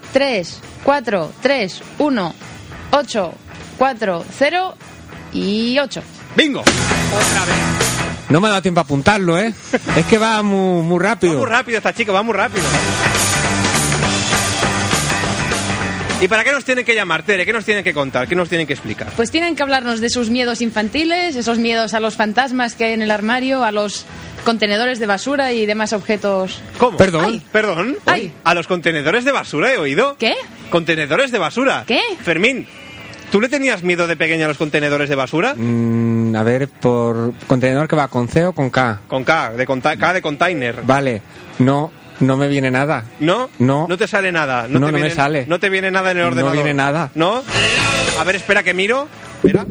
3, 5.32 5.32
4, 5.32 5.32
3, 5.32 5.32
1, 5.32 5.32
8, 5.32 5.32
4, 5.32 5.32
0 5.32 5.34
y 5.34 5.80
8. 5.80 6.04
¡Bingo! 6.36 6.64
No 8.30 8.40
me 8.40 8.48
ha 8.48 8.52
dado 8.52 8.62
tiempo 8.62 8.80
a 8.80 8.84
apuntarlo, 8.84 9.38
¿eh? 9.38 9.54
Es 9.98 10.06
que 10.06 10.18
va 10.18 10.42
muy, 10.42 10.84
muy 10.84 10.98
Va 11.00 11.10
rápido. 11.10 11.38
muy 11.38 11.46
rápido 11.50 11.78
esta 11.78 11.94
chica, 11.94 12.12
va 12.12 12.24
muy 12.24 12.34
rápido. 12.34 12.64
¿Y 16.22 16.28
para 16.28 16.44
qué 16.44 16.52
nos 16.52 16.64
tienen 16.64 16.86
que 16.86 16.94
llamar, 16.94 17.24
Tere? 17.24 17.48
¿Qué 17.48 17.52
nos 17.54 17.66
tienen 17.66 17.84
que 17.84 17.96
contar? 17.96 18.28
¿Qué 18.28 18.36
nos 18.36 18.48
tienen 18.48 18.68
que 18.68 18.74
explicar? 18.74 19.12
Pues 19.16 19.32
tienen 19.32 19.56
que 19.56 19.64
hablarnos 19.64 20.00
de 20.02 20.10
sus 20.12 20.30
miedos 20.30 20.62
infantiles, 20.62 21.36
esos 21.36 21.58
miedos 21.58 21.96
a 21.96 22.00
los 22.00 22.16
fantasmas 22.16 22.76
que 22.76 22.86
hay 22.86 22.94
en 22.94 23.02
el 23.02 23.10
armario, 23.10 23.64
a 23.64 23.72
los 23.72 24.06
contenedores 24.46 25.00
de 25.00 25.08
basura 25.08 25.52
y 25.52 25.66
demás 25.66 25.94
objetos. 25.94 26.62
¿Cómo? 26.78 26.96
Perdón. 26.98 27.26
Ay. 27.26 27.42
¿Perdón? 27.52 27.98
Ay. 28.06 28.32
¿A 28.44 28.54
los 28.54 28.68
contenedores 28.68 29.26
de 29.26 29.32
basura 29.32 29.74
he 29.74 29.80
oído? 29.80 30.16
¿Qué? 30.20 30.36
¿Contenedores 30.70 31.32
de 31.32 31.40
basura? 31.40 31.86
¿Qué? 31.88 32.00
Fermín, 32.24 32.68
¿tú 33.32 33.42
le 33.42 33.50
tenías 33.50 33.82
miedo 33.84 34.06
de 34.08 34.16
pequeña 34.16 34.46
a 34.46 34.48
los 34.50 34.58
contenedores 34.58 35.10
de 35.10 35.16
basura? 35.16 35.54
Mm, 35.56 36.36
a 36.36 36.44
ver, 36.44 36.68
por 36.68 37.34
contenedor 37.48 37.88
que 37.88 37.96
va 37.96 38.08
con 38.08 38.28
C 38.28 38.46
o 38.46 38.54
con 38.54 38.70
K. 38.70 39.02
Con 39.08 39.24
K, 39.24 39.52
de 39.54 39.66
conta- 39.66 39.98
K 39.98 40.14
de 40.14 40.22
container. 40.22 40.82
Vale, 40.84 41.22
no, 41.60 41.92
no 42.20 42.38
me 42.38 42.48
viene 42.48 42.70
nada. 42.70 43.06
¿No? 43.20 43.50
No. 43.60 43.88
No 43.88 43.98
te 43.98 44.08
sale 44.08 44.32
nada. 44.32 44.68
No, 44.68 44.86
te 44.86 44.92
no 44.92 44.98
me 45.00 45.10
sale. 45.10 45.46
No 45.48 45.60
te 45.60 45.70
viene 45.70 45.90
nada 45.92 46.12
en 46.12 46.18
el 46.18 46.24
No 46.24 46.30
ordenador. 46.30 46.54
viene 46.56 46.74
nada. 46.74 47.10
¿No? 47.16 47.44
A 48.20 48.24
ver, 48.24 48.36
espera 48.36 48.62
que 48.64 48.74
miro. 48.74 49.08
Espera. 49.44 49.66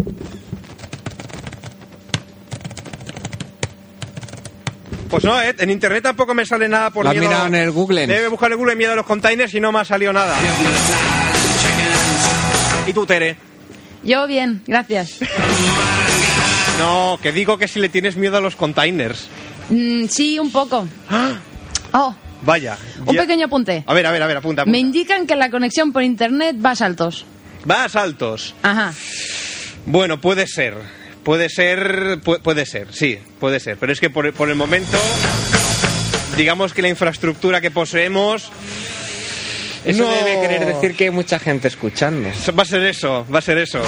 Pues 5.09 5.25
no, 5.25 5.41
¿eh? 5.43 5.55
en 5.59 5.71
internet 5.71 6.05
tampoco 6.05 6.35
me 6.35 6.47
sale 6.47 6.69
nada 6.69 6.91
por 6.91 7.03
¿Lo 7.05 7.11
has 7.11 7.17
miedo. 7.17 7.29
mirado 7.29 7.47
en 7.49 7.55
el 7.57 7.71
Google? 7.73 8.07
Debe 8.07 8.29
buscar 8.29 8.53
en 8.53 8.59
Google 8.59 8.77
miedo 8.77 8.93
a 8.93 8.97
los 8.97 9.07
containers 9.07 9.53
y 9.55 9.61
no 9.61 9.73
me 9.73 9.81
ha 9.81 9.85
salido 9.85 10.13
nada. 10.13 10.37
¿Y 12.87 12.93
tú, 12.93 13.05
Tere? 13.07 13.37
Yo 14.03 14.27
bien, 14.27 14.63
gracias. 14.67 15.19
No, 16.79 17.19
que 17.23 17.33
digo 17.33 17.59
que 17.59 17.69
si 17.69 17.79
le 17.81 17.89
tienes 17.89 18.17
miedo 18.17 18.37
a 18.39 18.41
los 18.41 18.57
containers. 18.57 19.27
Mm, 19.69 20.07
sí, 20.07 20.39
un 20.39 20.51
poco. 20.51 20.89
Oh, 21.93 22.15
Vaya. 22.43 22.79
un 23.07 23.15
ya- 23.15 23.21
pequeño 23.21 23.47
apunte. 23.47 23.85
A 23.87 23.93
ver, 23.95 24.07
a 24.07 24.13
ver, 24.13 24.23
a 24.23 24.27
ver, 24.27 24.37
apunta. 24.39 24.63
apunta. 24.63 24.73
Me 24.73 24.79
indican 24.79 25.27
que 25.27 25.37
la 25.37 25.51
conexión 25.51 25.93
por 25.93 26.03
internet 26.03 26.57
va 26.65 26.71
a 26.71 26.77
saltos. 26.77 27.27
Va 27.71 27.85
a 27.85 27.89
saltos. 27.89 28.55
Ajá. 28.63 28.95
Bueno, 29.87 30.21
puede 30.21 30.47
ser. 30.47 30.75
Puede 31.23 31.51
ser, 31.51 32.21
pu- 32.23 32.41
puede 32.41 32.65
ser, 32.65 32.89
sí, 32.95 33.19
puede 33.39 33.61
ser. 33.61 33.77
Pero 33.77 33.93
es 33.93 34.01
que 34.01 34.09
por, 34.09 34.33
por 34.33 34.49
el 34.49 34.55
momento, 34.55 34.97
digamos 36.39 36.73
que 36.73 36.81
la 36.81 36.89
infraestructura 36.89 37.61
que 37.61 37.71
poseemos 37.71 38.51
Eso 39.85 40.03
No. 40.03 40.11
debe 40.11 40.41
querer 40.41 40.67
decir 40.67 40.95
que 40.95 41.05
hay 41.05 41.11
mucha 41.11 41.39
gente 41.39 41.69
escuchando. 41.69 42.29
va 42.59 42.63
a 42.63 42.67
ser 42.67 42.83
eso, 42.85 43.27
va 43.33 43.39
a 43.39 43.43
ser 43.43 43.59
eso. 43.59 43.81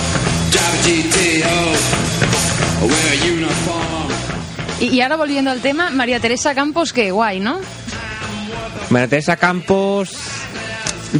Y, 4.80 4.86
y 4.88 5.00
ahora 5.00 5.16
volviendo 5.16 5.50
al 5.50 5.60
tema, 5.60 5.90
María 5.90 6.18
Teresa 6.20 6.54
Campos, 6.54 6.92
qué 6.92 7.10
guay, 7.10 7.40
¿no? 7.40 7.60
María 8.90 9.08
Teresa 9.08 9.36
Campos. 9.36 10.10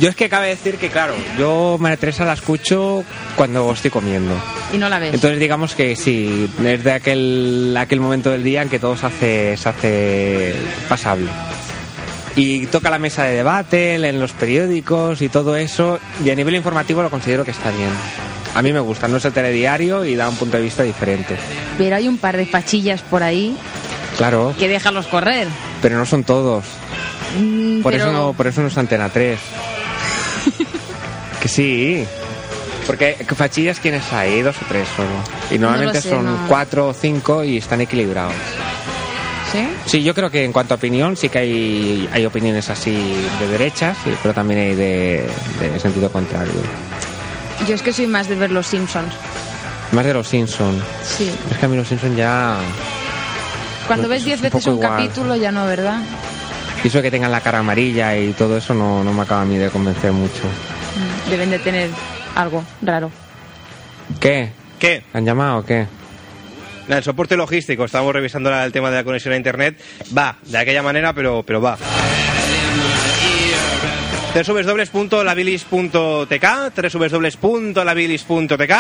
Yo 0.01 0.09
es 0.09 0.17
que 0.17 0.31
cabe 0.31 0.49
decir 0.49 0.77
que, 0.77 0.89
claro, 0.89 1.15
yo 1.39 1.77
María 1.79 1.99
Teresa 1.99 2.25
la 2.25 2.33
escucho 2.33 3.05
cuando 3.37 3.71
estoy 3.73 3.91
comiendo. 3.91 4.35
Y 4.73 4.79
no 4.79 4.89
la 4.89 4.99
ves. 4.99 5.13
Entonces 5.15 5.39
digamos 5.39 5.75
que 5.75 5.95
sí, 5.97 6.49
es 6.65 6.83
de 6.83 6.93
aquel, 6.93 7.77
aquel 7.79 8.01
momento 8.01 8.31
del 8.31 8.43
día 8.43 8.63
en 8.63 8.71
que 8.71 8.79
todo 8.79 8.97
se 8.97 9.07
hace, 9.07 9.57
se 9.59 9.69
hace 9.69 10.55
pasable. 10.89 11.29
Y 12.35 12.67
toca 12.67 12.89
la 12.91 12.99
mesa 12.99 13.25
de 13.25 13.35
debate, 13.37 13.95
en 13.95 14.19
los 14.21 14.33
periódicos 14.33 15.21
y 15.21 15.29
todo 15.29 15.55
eso, 15.57 15.99
y 16.25 16.31
a 16.31 16.35
nivel 16.35 16.55
informativo 16.55 17.03
lo 17.03 17.11
considero 17.11 17.45
que 17.45 17.51
está 17.51 17.71
bien. 17.71 17.91
A 18.55 18.63
mí 18.63 18.73
me 18.73 18.81
gusta, 18.81 19.07
no 19.09 19.19
es 19.19 19.25
el 19.25 19.33
telediario 19.33 20.05
y 20.05 20.15
da 20.15 20.29
un 20.29 20.37
punto 20.37 20.57
de 20.57 20.63
vista 20.63 20.83
diferente. 20.83 21.37
Pero 21.79 21.97
hay 21.97 22.09
un 22.09 22.19
par 22.19 22.37
de 22.37 22.47
fachillas 22.47 23.03
por 23.03 23.23
ahí 23.23 23.57
Claro, 24.17 24.55
que 24.59 24.69
déjalos 24.69 25.07
correr. 25.07 25.49
pero 25.83 25.99
no 25.99 26.07
son 26.07 26.25
todos. 26.25 26.65
Mm, 27.39 27.81
Por, 27.83 27.93
pero- 27.93 28.05
eso 28.05 28.13
no, 28.13 28.33
por 28.35 28.47
eso 28.47 28.61
no 28.63 28.69
es 28.69 28.79
Antena 28.79 29.09
3. 29.11 29.39
que 31.41 31.49
sí. 31.49 32.05
Porque 32.87 33.25
fachillas, 33.37 33.79
¿quiénes 33.79 34.13
hay? 34.13 34.43
Dos 34.43 34.57
o 34.61 34.65
tres 34.69 34.89
solo. 34.97 35.09
Y 35.51 35.59
normalmente 35.59 36.01
sé, 36.01 36.11
son 36.11 36.25
no. 36.27 36.49
cuatro 36.49 36.89
o 36.89 36.93
cinco 36.95 37.45
y 37.45 37.59
están 37.59 37.81
equilibrados. 37.81 38.35
¿Sí? 39.53 39.69
Sí, 39.87 40.03
yo 40.03 40.15
creo 40.15 40.31
que 40.31 40.45
en 40.45 40.53
cuanto 40.53 40.75
a 40.75 40.77
opinión, 40.79 41.17
sí 41.17 41.29
que 41.29 41.39
hay, 41.39 42.09
hay 42.13 42.25
opiniones 42.25 42.71
así 42.71 42.91
de 43.39 43.49
derechas, 43.49 43.99
pero 44.23 44.33
también 44.33 44.61
hay 44.61 44.75
de, 44.75 45.27
de 45.61 45.79
sentido 45.81 46.11
contrario. 46.11 46.53
Yo 47.69 47.75
es 47.75 47.83
que 47.83 47.93
soy 47.93 48.07
más 48.07 48.29
de 48.29 48.35
ver 48.37 48.51
los 48.51 48.67
Simpsons. 48.67 49.13
Más 49.93 50.07
de 50.07 50.15
los 50.15 50.27
Simpsons. 50.27 50.83
Sí. 51.05 51.31
Es 51.51 51.59
que 51.59 51.67
a 51.67 51.69
mí 51.69 51.77
los 51.77 51.87
Simpsons 51.87 52.17
ya... 52.17 52.57
Cuando 53.87 54.09
ves 54.09 54.25
diez 54.25 54.39
un 54.39 54.43
veces 54.45 54.65
poco 54.65 54.77
un 54.77 54.83
capítulo, 54.83 55.37
ya 55.37 55.53
no, 55.53 55.67
¿verdad? 55.67 55.99
Y 56.83 56.89
eso 56.89 56.99
de 56.99 57.03
que 57.05 57.11
tengan 57.11 57.31
la 57.31 57.41
cara 57.41 57.59
amarilla 57.59 58.17
y 58.17 58.33
todo 58.33 58.57
eso 58.57 58.73
no, 58.75 59.05
no 59.05 59.13
me 59.13 59.23
acaba 59.23 59.43
a 59.43 59.45
mí 59.45 59.59
de 59.59 59.69
convencer 59.69 60.13
mucho. 60.13 60.43
Mm, 60.47 61.31
Deben 61.31 61.51
de 61.51 61.59
tener 61.59 61.91
algo 62.35 62.65
raro. 62.81 63.11
¿Qué? 64.19 64.51
¿Qué? 64.79 65.05
¿Han 65.13 65.25
llamado 65.27 65.59
o 65.59 65.65
qué? 65.65 65.87
Nada, 66.89 66.99
El 66.99 67.05
soporte 67.05 67.37
logístico, 67.37 67.85
estamos 67.85 68.13
revisando 68.13 68.53
el 68.63 68.73
tema 68.73 68.91
de 68.91 68.97
la 68.97 69.05
conexión 69.05 69.35
a 69.35 69.37
internet. 69.37 69.77
Va, 70.17 70.39
de 70.43 70.59
aquella 70.59 70.83
manera, 70.83 71.13
pero, 71.13 71.43
pero 71.45 71.61
va. 71.61 71.77
www.labilis.tk 74.35 76.47
www.labilis.tk 77.43 78.73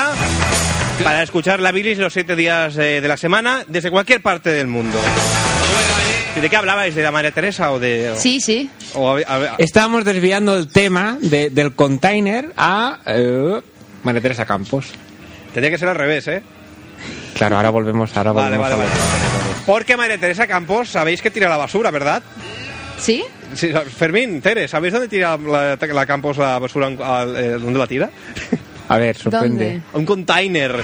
para 1.05 1.23
escuchar 1.23 1.61
la 1.61 1.73
bilis 1.73 1.99
los 1.99 2.13
siete 2.13 2.37
días 2.37 2.77
eh, 2.77 3.01
de 3.01 3.09
la 3.09 3.17
semana 3.17 3.65
desde 3.67 3.91
cualquier 3.91 4.23
parte 4.23 4.51
del 4.51 4.67
mundo. 4.67 4.99
¿Y 6.37 6.41
¿De 6.41 6.49
qué 6.49 6.57
hablabais? 6.57 6.95
¿De 6.95 7.03
la 7.03 7.11
María 7.11 7.31
Teresa 7.33 7.73
o 7.73 7.79
de...? 7.79 8.15
Sí, 8.17 8.41
sí. 8.41 8.71
o 8.95 9.17
a- 9.17 9.21
a- 9.27 9.37
a- 9.37 9.55
Estábamos 9.59 10.05
desviando 10.05 10.57
el 10.57 10.69
tema 10.69 11.19
de- 11.21 11.51
del 11.51 11.75
container 11.75 12.53
a 12.57 13.01
eh, 13.07 13.61
María 14.05 14.21
Teresa 14.23 14.47
Campos. 14.47 14.87
Tendría 15.53 15.71
que 15.71 15.79
ser 15.79 15.89
al 15.89 15.97
revés, 15.97 16.29
¿eh? 16.29 16.43
Claro, 17.37 17.57
ahora 17.57 17.71
volvemos, 17.71 18.17
ahora 18.17 18.33
Vale, 18.33 18.57
volvemos 18.57 18.71
vale, 18.71 18.75
a 18.75 18.87
vale. 18.87 19.63
Porque 19.67 19.97
María 19.97 20.19
Teresa 20.19 20.47
Campos, 20.47 20.89
sabéis 20.89 21.23
que 21.23 21.31
tira 21.31 21.49
la 21.49 21.57
basura, 21.57 21.91
¿verdad? 21.91 22.23
¿Sí? 22.99 23.25
Sí, 23.55 23.71
Fermín, 23.97 24.41
Tere, 24.41 24.67
¿sabéis 24.69 24.93
dónde 24.93 25.09
tira 25.09 25.37
la, 25.37 25.77
la 25.81 26.07
Campos 26.07 26.37
la 26.39 26.59
basura? 26.59 26.89
eh, 26.89 27.59
¿Dónde 27.61 27.79
la 27.79 27.87
tira? 27.87 28.11
A 28.89 28.99
ver, 28.99 29.17
sorprende. 29.17 29.65
¿Dónde? 29.65 29.83
A 29.95 29.99
un 29.99 30.07
container. 30.07 30.77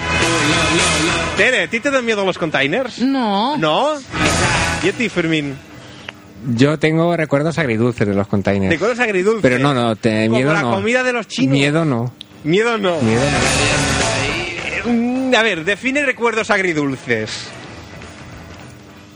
Tere, 1.37 1.63
¿a 1.63 1.67
ti 1.69 1.79
te 1.79 1.91
dan 1.91 2.05
miedo 2.05 2.25
los 2.25 2.37
containers? 2.37 2.99
No. 2.99 3.57
¿No? 3.57 3.93
¿Y 4.83 4.89
a 4.89 4.93
ti, 4.93 5.09
Fermín? 5.09 5.55
Yo 6.55 6.79
tengo 6.79 7.15
recuerdos 7.17 7.57
agridulces 7.57 8.07
de 8.07 8.13
los 8.13 8.25
¿Te 8.27 8.31
containers. 8.31 8.75
acuerdas 8.75 8.99
agridulce? 8.99 9.41
Pero 9.41 9.59
no, 9.59 9.73
no, 9.73 9.95
te, 9.95 10.25
Como 10.27 10.37
miedo 10.37 10.53
la 10.53 10.61
no. 10.61 10.71
comida 10.71 11.03
de 11.03 11.11
los 11.13 11.27
chinos. 11.27 11.51
Miedo 11.51 11.83
no. 11.85 12.13
Miedo 12.43 12.77
no. 12.77 12.97
Miedo 13.01 13.21
no. 14.85 15.18
A 15.35 15.43
ver, 15.43 15.63
define 15.65 16.05
recuerdos 16.05 16.49
agridulces. 16.49 17.47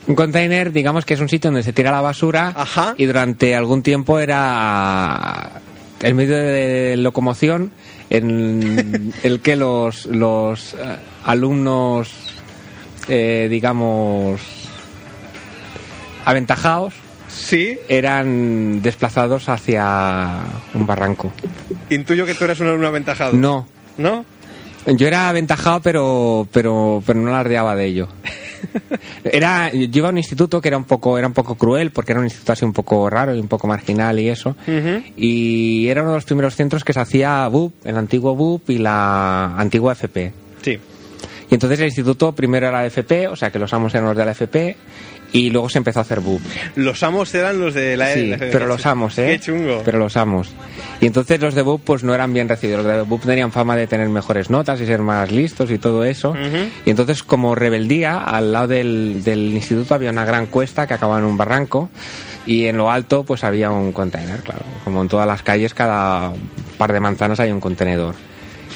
Un 0.07 0.15
container, 0.15 0.71
digamos 0.71 1.05
que 1.05 1.13
es 1.13 1.19
un 1.19 1.29
sitio 1.29 1.49
donde 1.49 1.63
se 1.63 1.71
tira 1.73 1.91
la 1.91 2.01
basura 2.01 2.53
Ajá. 2.55 2.93
y 2.97 3.05
durante 3.05 3.55
algún 3.55 3.81
tiempo 3.83 4.19
era 4.19 5.61
el 6.01 6.13
medio 6.13 6.35
de 6.37 6.95
locomoción 6.97 7.71
en 8.09 9.13
el 9.23 9.39
que 9.39 9.55
los, 9.55 10.05
los 10.07 10.73
eh, 10.73 10.77
alumnos, 11.23 12.11
eh, 13.07 13.47
digamos, 13.49 14.41
aventajados 16.25 16.93
Sí, 17.29 17.79
eran 17.89 18.81
desplazados 18.83 19.49
hacia 19.49 20.41
un 20.75 20.85
barranco. 20.85 21.31
intuyo 21.89 22.27
que 22.27 22.35
tú 22.35 22.43
eres 22.45 22.59
un 22.59 22.67
alumno 22.67 22.87
aventajado. 22.87 23.33
No, 23.33 23.67
¿No? 23.97 24.23
Yo 24.87 25.07
era 25.07 25.29
aventajado, 25.29 25.81
pero, 25.81 26.47
pero, 26.51 27.03
pero 27.05 27.19
no 27.19 27.29
alardeaba 27.29 27.75
de 27.75 27.85
ello. 27.85 28.07
Era, 29.23 29.71
yo 29.71 29.89
iba 29.93 30.07
a 30.07 30.11
un 30.11 30.17
instituto 30.17 30.61
que 30.61 30.69
era 30.69 30.77
un 30.77 30.85
poco, 30.85 31.17
era 31.17 31.27
un 31.27 31.33
poco 31.33 31.55
cruel, 31.55 31.91
porque 31.91 32.13
era 32.13 32.19
un 32.19 32.25
instituto 32.25 32.53
así 32.53 32.63
un 32.63 32.73
poco 32.73 33.09
raro 33.09 33.35
y 33.35 33.39
un 33.39 33.47
poco 33.47 33.67
marginal 33.67 34.19
y 34.19 34.29
eso. 34.29 34.55
Y 35.17 35.87
era 35.87 36.01
uno 36.01 36.11
de 36.11 36.17
los 36.17 36.25
primeros 36.25 36.55
centros 36.55 36.83
que 36.83 36.93
se 36.93 36.99
hacía 36.99 37.47
BUP, 37.49 37.85
el 37.85 37.97
antiguo 37.97 38.35
BUP 38.35 38.69
y 38.69 38.77
la 38.77 39.55
antigua 39.57 39.93
FP. 39.93 40.31
Sí. 40.61 40.79
Y 41.53 41.55
entonces 41.55 41.79
el 41.81 41.85
instituto 41.85 42.33
primero 42.33 42.65
era 42.67 42.79
la 42.81 42.87
FP, 42.87 43.27
o 43.27 43.35
sea 43.35 43.51
que 43.51 43.59
los 43.59 43.71
amos 43.75 43.93
eran 43.93 44.07
los 44.07 44.17
de 44.17 44.25
la 44.25 44.31
FP, 44.31 44.75
y 45.33 45.51
luego 45.51 45.69
se 45.69 45.77
empezó 45.77 45.99
a 45.99 46.01
hacer 46.01 46.19
BUP. 46.19 46.41
Los 46.75 47.03
amos 47.03 47.31
eran 47.35 47.59
los 47.59 47.75
de 47.75 47.95
la 47.95 48.11
Sí, 48.11 48.25
la- 48.31 48.37
pero 48.39 48.65
los 48.65 48.83
amos, 48.87 49.19
¿eh? 49.19 49.27
Qué 49.27 49.39
chungo. 49.39 49.83
Pero 49.85 49.99
los 49.99 50.17
amos. 50.17 50.51
Y 50.99 51.05
entonces 51.05 51.39
los 51.39 51.53
de 51.53 51.61
BUP 51.61 51.83
pues 51.83 52.03
no 52.03 52.15
eran 52.15 52.33
bien 52.33 52.49
recibidos. 52.49 52.83
Los 52.83 52.95
de 52.95 53.01
BUP 53.03 53.23
tenían 53.23 53.51
fama 53.51 53.75
de 53.75 53.85
tener 53.85 54.09
mejores 54.09 54.49
notas 54.49 54.81
y 54.81 54.87
ser 54.87 55.01
más 55.03 55.31
listos 55.31 55.69
y 55.69 55.77
todo 55.77 56.03
eso. 56.05 56.33
Y 56.85 56.89
entonces 56.89 57.21
como 57.21 57.53
rebeldía, 57.53 58.17
al 58.17 58.51
lado 58.51 58.69
del, 58.69 59.23
del 59.23 59.53
instituto 59.53 59.93
había 59.93 60.09
una 60.09 60.25
gran 60.25 60.47
cuesta 60.47 60.87
que 60.87 60.95
acababa 60.95 61.19
en 61.19 61.25
un 61.25 61.37
barranco 61.37 61.91
y 62.47 62.65
en 62.65 62.77
lo 62.77 62.89
alto 62.89 63.23
pues 63.25 63.43
había 63.43 63.69
un 63.69 63.91
contenedor, 63.91 64.39
claro. 64.39 64.61
Como 64.83 65.03
en 65.03 65.07
todas 65.07 65.27
las 65.27 65.43
calles 65.43 65.75
cada 65.75 66.33
par 66.79 66.93
de 66.93 66.99
manzanas 66.99 67.39
hay 67.39 67.51
un 67.51 67.59
contenedor. 67.59 68.15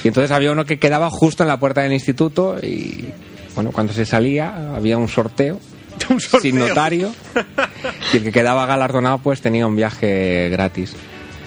Y 0.04 0.08
entonces 0.08 0.32
había 0.32 0.52
uno 0.52 0.66
que 0.66 0.80
quedaba 0.80 1.10
justo 1.10 1.44
en 1.44 1.50
la 1.50 1.60
puerta 1.60 1.82
del 1.82 1.94
instituto 1.94 2.58
y 2.62 3.06
bueno, 3.56 3.72
cuando 3.72 3.94
se 3.94 4.06
salía 4.06 4.76
había 4.76 4.98
un 4.98 5.08
sorteo 5.08 5.60
Un 6.10 6.20
sorteo. 6.20 6.42
sin 6.42 6.60
notario 6.60 7.12
y 8.14 8.18
el 8.18 8.24
que 8.24 8.32
quedaba 8.32 8.66
galardonado 8.66 9.18
pues 9.20 9.42
tenía 9.42 9.66
un 9.66 9.76
viaje 9.76 10.50
gratis. 10.50 10.96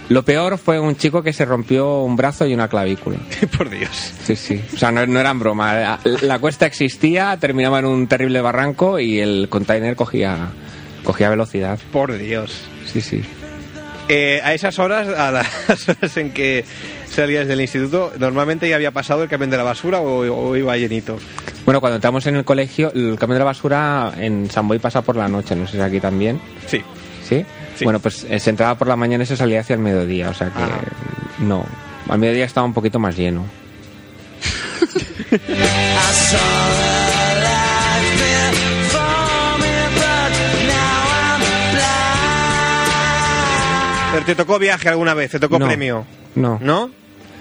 Lo 0.08 0.24
peor 0.24 0.58
fue 0.58 0.80
un 0.80 0.96
chico 0.96 1.22
que 1.22 1.32
se 1.32 1.44
rompió 1.44 2.00
un 2.02 2.16
brazo 2.16 2.44
y 2.44 2.52
una 2.52 2.66
clavícula. 2.66 3.18
Por 3.56 3.70
Dios. 3.70 4.12
Sí, 4.24 4.34
sí. 4.34 4.60
O 4.74 4.76
sea, 4.76 4.90
no, 4.90 5.06
no 5.06 5.20
eran 5.20 5.38
broma. 5.38 5.72
La, 5.74 6.00
la 6.22 6.38
cuesta 6.40 6.66
existía, 6.66 7.36
terminaba 7.38 7.78
en 7.78 7.84
un 7.84 8.08
terrible 8.08 8.40
barranco 8.40 8.98
y 8.98 9.20
el 9.20 9.48
container 9.48 9.94
cogía, 9.94 10.48
cogía 11.04 11.30
velocidad. 11.30 11.78
Por 11.92 12.18
Dios. 12.18 12.60
Sí, 12.92 13.00
sí. 13.00 13.22
Eh, 14.08 14.40
a 14.42 14.52
esas 14.52 14.80
horas, 14.80 15.06
a 15.16 15.30
las 15.30 15.88
horas 15.88 16.16
en 16.16 16.32
que 16.32 16.64
salías 17.10 17.46
del 17.48 17.60
instituto, 17.60 18.12
normalmente 18.18 18.68
ya 18.68 18.76
había 18.76 18.90
pasado 18.90 19.22
el 19.22 19.28
camión 19.28 19.50
de 19.50 19.56
la 19.56 19.62
basura 19.62 20.00
o, 20.00 20.20
o 20.20 20.56
iba 20.56 20.76
llenito. 20.76 21.18
Bueno, 21.64 21.80
cuando 21.80 21.96
entramos 21.96 22.26
en 22.26 22.36
el 22.36 22.44
colegio, 22.44 22.92
el 22.94 23.16
camión 23.18 23.34
de 23.34 23.38
la 23.40 23.44
basura 23.44 24.12
en 24.16 24.50
San 24.50 24.66
Boy 24.68 24.78
pasa 24.78 25.02
por 25.02 25.16
la 25.16 25.28
noche, 25.28 25.54
no 25.56 25.66
sé 25.66 25.76
si 25.76 25.82
aquí 25.82 26.00
también. 26.00 26.40
Sí. 26.66 26.82
¿Sí? 27.28 27.44
Sí. 27.76 27.84
Bueno, 27.84 28.00
pues 28.00 28.24
eh, 28.28 28.38
se 28.40 28.50
entraba 28.50 28.76
por 28.76 28.88
la 28.88 28.96
mañana 28.96 29.24
y 29.24 29.26
se 29.26 29.36
salía 29.36 29.60
hacia 29.60 29.74
el 29.74 29.80
mediodía, 29.80 30.30
o 30.30 30.34
sea 30.34 30.48
que 30.50 31.44
no. 31.44 31.64
Al 32.08 32.18
mediodía 32.18 32.44
estaba 32.44 32.66
un 32.66 32.74
poquito 32.74 32.98
más 32.98 33.16
lleno. 33.16 33.44
¿Pero 44.12 44.24
te 44.26 44.34
tocó 44.34 44.58
viaje 44.58 44.88
alguna 44.88 45.14
vez? 45.14 45.30
¿Te 45.30 45.38
tocó 45.38 45.58
No. 45.58 45.66
premio? 45.66 46.04
No. 46.34 46.58
¿No? 46.60 46.90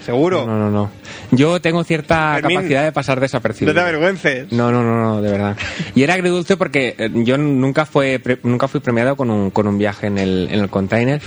¿Seguro? 0.04 0.46
No, 0.46 0.58
no, 0.58 0.70
no. 0.70 0.90
Yo 1.30 1.60
tengo 1.60 1.84
cierta 1.84 2.34
Fermín, 2.36 2.56
capacidad 2.56 2.84
de 2.84 2.92
pasar 2.92 3.16
No 3.18 3.22
desapercibido. 3.22 3.74
te 3.74 3.80
avergüences. 3.80 4.50
No, 4.52 4.72
no, 4.72 4.82
no, 4.82 5.00
no, 5.02 5.22
de 5.22 5.30
verdad. 5.30 5.56
Y 5.94 6.02
era 6.02 6.14
agridulce 6.14 6.56
porque 6.56 6.94
eh, 6.98 7.10
yo 7.14 7.36
nunca 7.38 7.84
fue 7.84 8.20
nunca 8.42 8.66
fui 8.68 8.80
premiado 8.80 9.14
con 9.16 9.30
un, 9.30 9.50
con 9.50 9.66
un 9.66 9.76
viaje 9.78 10.06
en 10.06 10.18
el, 10.18 10.48
en 10.50 10.60
el 10.60 10.70
container, 10.70 11.20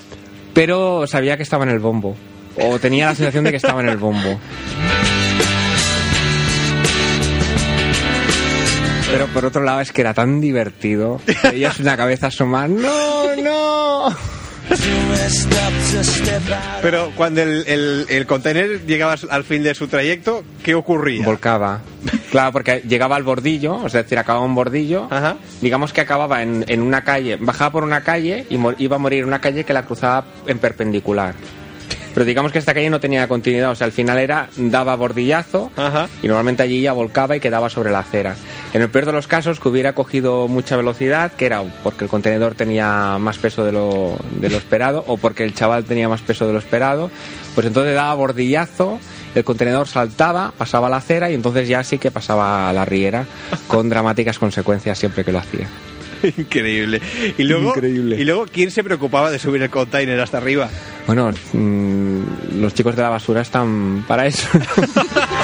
pero 0.54 1.06
sabía 1.06 1.36
que 1.36 1.42
estaba 1.42 1.64
en 1.64 1.70
el 1.70 1.78
bombo. 1.80 2.16
O 2.60 2.78
tenía 2.78 3.06
la 3.06 3.14
sensación 3.14 3.44
de 3.44 3.50
que 3.50 3.56
estaba 3.56 3.80
en 3.82 3.88
el 3.88 3.96
bombo. 3.96 4.38
Pero 9.10 9.26
por 9.28 9.44
otro 9.44 9.62
lado 9.62 9.80
es 9.80 9.92
que 9.92 10.00
era 10.00 10.14
tan 10.14 10.40
divertido. 10.40 11.20
Veías 11.44 11.78
una 11.78 11.96
cabeza 11.96 12.28
asomar. 12.28 12.68
¡No, 12.70 13.36
no! 13.36 14.08
Pero 16.82 17.12
cuando 17.16 17.42
el, 17.42 17.64
el, 17.66 18.06
el 18.08 18.26
container 18.26 18.84
llegaba 18.86 19.16
al 19.30 19.44
fin 19.44 19.62
de 19.62 19.74
su 19.74 19.88
trayecto, 19.88 20.42
¿qué 20.62 20.74
ocurría? 20.74 21.24
Volcaba. 21.24 21.80
Claro, 22.30 22.52
porque 22.52 22.82
llegaba 22.86 23.16
al 23.16 23.22
bordillo, 23.22 23.86
es 23.86 23.92
decir, 23.92 24.18
acababa 24.18 24.44
un 24.44 24.54
bordillo. 24.54 25.06
Ajá. 25.10 25.36
Digamos 25.60 25.92
que 25.92 26.00
acababa 26.00 26.42
en, 26.42 26.64
en 26.68 26.82
una 26.82 27.02
calle, 27.04 27.36
bajaba 27.36 27.70
por 27.72 27.84
una 27.84 28.02
calle 28.02 28.46
y 28.50 28.58
iba 28.78 28.96
a 28.96 28.98
morir 28.98 29.20
en 29.20 29.28
una 29.28 29.40
calle 29.40 29.64
que 29.64 29.72
la 29.72 29.84
cruzaba 29.84 30.24
en 30.46 30.58
perpendicular. 30.58 31.34
Pero 32.12 32.24
digamos 32.24 32.52
que 32.52 32.60
esta 32.60 32.74
calle 32.74 32.90
no 32.90 33.00
tenía 33.00 33.26
continuidad, 33.26 33.72
o 33.72 33.74
sea, 33.74 33.86
al 33.86 33.92
final 33.92 34.18
era, 34.18 34.48
daba 34.56 34.94
bordillazo 34.94 35.72
Ajá. 35.76 36.08
y 36.22 36.28
normalmente 36.28 36.62
allí 36.62 36.80
ya 36.80 36.92
volcaba 36.92 37.34
y 37.36 37.40
quedaba 37.40 37.68
sobre 37.68 37.90
la 37.90 37.98
acera. 38.00 38.36
En 38.74 38.82
el 38.82 38.88
peor 38.90 39.06
de 39.06 39.12
los 39.12 39.28
casos, 39.28 39.60
que 39.60 39.68
hubiera 39.68 39.92
cogido 39.94 40.48
mucha 40.48 40.76
velocidad, 40.76 41.30
que 41.32 41.46
era 41.46 41.62
porque 41.84 42.04
el 42.04 42.10
contenedor 42.10 42.56
tenía 42.56 43.18
más 43.20 43.38
peso 43.38 43.64
de 43.64 43.70
lo, 43.70 44.16
de 44.40 44.50
lo 44.50 44.56
esperado 44.56 45.04
o 45.06 45.16
porque 45.16 45.44
el 45.44 45.54
chaval 45.54 45.84
tenía 45.84 46.08
más 46.08 46.22
peso 46.22 46.44
de 46.46 46.52
lo 46.52 46.58
esperado, 46.58 47.08
pues 47.54 47.68
entonces 47.68 47.94
daba 47.94 48.12
bordillazo, 48.14 48.98
el 49.36 49.44
contenedor 49.44 49.86
saltaba, 49.86 50.52
pasaba 50.58 50.88
a 50.88 50.90
la 50.90 50.96
acera 50.96 51.30
y 51.30 51.34
entonces 51.34 51.68
ya 51.68 51.84
sí 51.84 51.98
que 51.98 52.10
pasaba 52.10 52.68
a 52.68 52.72
la 52.72 52.84
riera 52.84 53.26
con 53.68 53.88
dramáticas 53.88 54.40
consecuencias 54.40 54.98
siempre 54.98 55.24
que 55.24 55.30
lo 55.30 55.38
hacía. 55.38 55.68
Increíble. 56.36 57.00
Y 57.38 57.44
luego, 57.44 57.70
Increíble. 57.70 58.16
y 58.20 58.24
luego, 58.24 58.46
¿quién 58.50 58.70
se 58.70 58.82
preocupaba 58.82 59.30
de 59.30 59.38
subir 59.38 59.62
el 59.62 59.70
container 59.70 60.18
hasta 60.20 60.38
arriba? 60.38 60.68
Bueno, 61.06 61.30
mm, 61.52 62.60
los 62.60 62.74
chicos 62.74 62.96
de 62.96 63.02
la 63.02 63.10
basura 63.10 63.42
están 63.42 64.04
para 64.08 64.26
eso. 64.26 64.48
Un 64.52 64.84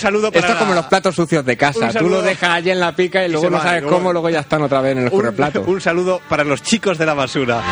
saludo 0.00 0.32
para 0.32 0.40
Esto 0.40 0.52
es 0.52 0.58
como 0.58 0.74
los 0.74 0.86
platos 0.86 1.14
sucios 1.14 1.44
de 1.44 1.56
casa. 1.56 1.92
Tú 1.92 2.08
lo 2.08 2.22
dejas 2.22 2.50
allí 2.50 2.70
en 2.70 2.80
la 2.80 2.94
pica 2.94 3.22
y, 3.22 3.28
Y 3.28 3.32
luego 3.32 3.50
no 3.50 3.62
sabes 3.62 3.84
cómo, 3.84 4.12
luego 4.12 4.30
ya 4.30 4.40
están 4.40 4.62
otra 4.62 4.80
vez 4.80 4.96
en 4.96 5.06
el 5.06 5.12
un, 5.12 5.34
plato. 5.34 5.62
un 5.66 5.80
saludo 5.80 6.20
para 6.28 6.44
los 6.44 6.62
chicos 6.62 6.98
de 6.98 7.06
la 7.06 7.14
basura. 7.14 7.62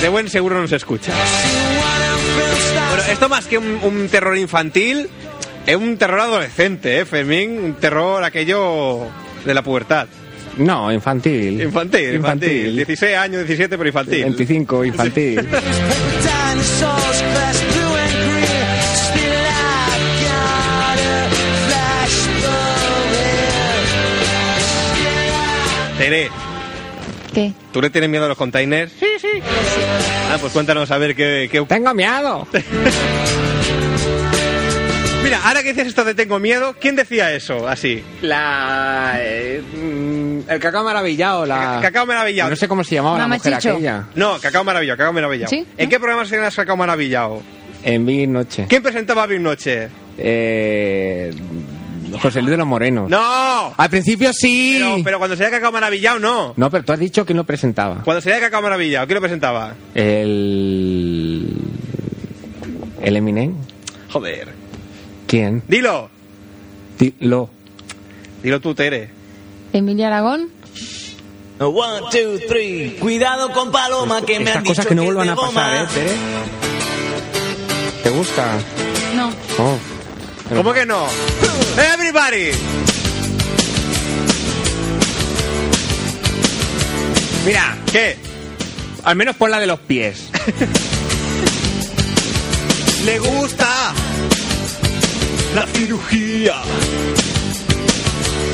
De 0.00 0.08
buen 0.08 0.28
seguro 0.28 0.60
nos 0.60 0.72
escucha. 0.72 1.12
Bueno, 2.88 3.02
esto 3.10 3.28
más 3.28 3.46
que 3.46 3.58
un, 3.58 3.78
un 3.82 4.08
terror 4.08 4.36
infantil, 4.36 5.08
es 5.66 5.76
un 5.76 5.96
terror 5.96 6.20
adolescente, 6.20 7.00
¿eh, 7.00 7.04
Fermín? 7.04 7.62
Un 7.62 7.74
terror 7.74 8.24
aquello 8.24 9.06
de 9.44 9.54
la 9.54 9.62
pubertad. 9.62 10.08
No, 10.58 10.92
infantil. 10.92 11.62
Infantil, 11.62 12.16
infantil. 12.16 12.76
16 12.76 13.16
años, 13.16 13.46
17, 13.46 13.78
pero 13.78 13.88
infantil. 13.88 14.22
25, 14.24 14.84
infantil. 14.84 15.48
Tere, 26.12 26.28
¿Qué? 27.32 27.54
¿tú 27.72 27.80
le 27.80 27.88
tienes 27.88 28.10
miedo 28.10 28.26
a 28.26 28.28
los 28.28 28.36
containers? 28.36 28.92
Sí, 29.00 29.06
sí. 29.18 29.28
Ah, 30.30 30.36
pues 30.38 30.52
cuéntanos 30.52 30.90
a 30.90 30.98
ver 30.98 31.16
qué... 31.16 31.48
qué... 31.50 31.62
Tengo 31.68 31.94
miedo. 31.94 32.46
Mira, 35.24 35.40
ahora 35.42 35.62
que 35.62 35.68
dices 35.70 35.86
esto 35.86 36.04
de 36.04 36.14
tengo 36.14 36.38
miedo, 36.38 36.76
¿quién 36.78 36.96
decía 36.96 37.32
eso 37.32 37.66
así? 37.66 38.04
La. 38.20 39.14
eh, 39.20 39.62
mm, 39.62 40.50
el 40.50 40.60
cacao 40.60 40.84
maravillado. 40.84 41.46
La... 41.46 41.78
Cacao 41.80 42.04
maravillado. 42.04 42.50
No 42.50 42.56
sé 42.56 42.68
cómo 42.68 42.84
se 42.84 42.96
llamaba 42.96 43.16
la 43.16 43.28
mujer 43.28 43.54
Chicho. 43.54 43.70
aquella. 43.70 44.08
No, 44.14 44.38
Cacao 44.38 44.64
Maravillado, 44.64 44.98
Cacao 44.98 45.14
Maravillado. 45.14 45.48
¿Sí? 45.48 45.66
¿En 45.78 45.86
¿No? 45.86 45.90
qué 45.90 45.98
programa 45.98 46.26
se 46.26 46.36
llama 46.36 46.50
Cacao 46.50 46.76
Maravillado? 46.76 47.40
En 47.84 48.04
mi 48.04 48.26
noche. 48.26 48.66
¿Quién 48.68 48.82
presentaba 48.82 49.26
Big 49.26 49.40
Noche? 49.40 49.88
Eh, 50.18 51.32
José 52.20 52.40
Luis 52.40 52.50
de 52.52 52.56
los 52.56 52.66
Morenos. 52.66 53.08
¡No! 53.10 53.74
Al 53.76 53.90
principio 53.90 54.32
sí. 54.32 54.76
Pero, 54.78 54.96
pero 55.04 55.18
cuando 55.18 55.36
sería 55.36 55.50
Cacao 55.50 55.72
Maravillado, 55.72 56.18
no. 56.18 56.54
No, 56.56 56.70
pero 56.70 56.84
tú 56.84 56.92
has 56.92 56.98
dicho 56.98 57.24
quién 57.24 57.36
lo 57.36 57.44
presentaba. 57.44 58.02
Cuando 58.04 58.20
sería 58.20 58.40
Cacao 58.40 58.62
Maravillado, 58.62 59.06
¿quién 59.06 59.14
lo 59.14 59.20
presentaba? 59.20 59.74
El. 59.94 61.56
El 63.00 63.16
Eminem. 63.16 63.54
Joder. 64.10 64.48
¿Quién? 65.26 65.62
Dilo. 65.68 66.10
Dilo. 66.98 67.50
Dilo 68.42 68.60
tú, 68.60 68.74
Tere. 68.74 69.10
¿Emilia 69.72 70.08
Aragón? 70.08 70.50
One, 71.58 72.00
two, 72.10 72.38
three. 72.48 72.96
Cuidado 73.00 73.52
con 73.52 73.70
Paloma 73.70 74.22
que 74.22 74.38
me 74.40 74.44
Estas 74.46 74.56
han 74.56 74.62
dicho 74.64 74.70
cosas 74.74 74.86
que 74.86 74.94
no 74.94 75.04
vuelvan 75.04 75.28
a 75.30 75.36
pasar. 75.36 75.84
¿eh, 75.84 75.88
Tere? 75.94 76.10
¿Te 78.02 78.10
gusta? 78.10 78.58
No. 79.14 79.28
Oh. 79.58 79.78
¿Cómo 80.48 80.72
que 80.72 80.86
no? 80.86 81.06
¡Everybody! 81.94 82.50
Mira, 87.46 87.76
¿Qué? 87.90 88.16
al 89.04 89.16
menos 89.16 89.34
pon 89.36 89.50
la 89.50 89.58
de 89.58 89.66
los 89.66 89.80
pies. 89.80 90.28
¡Le 93.04 93.18
gusta! 93.18 93.92
La 95.54 95.66
cirugía. 95.66 96.54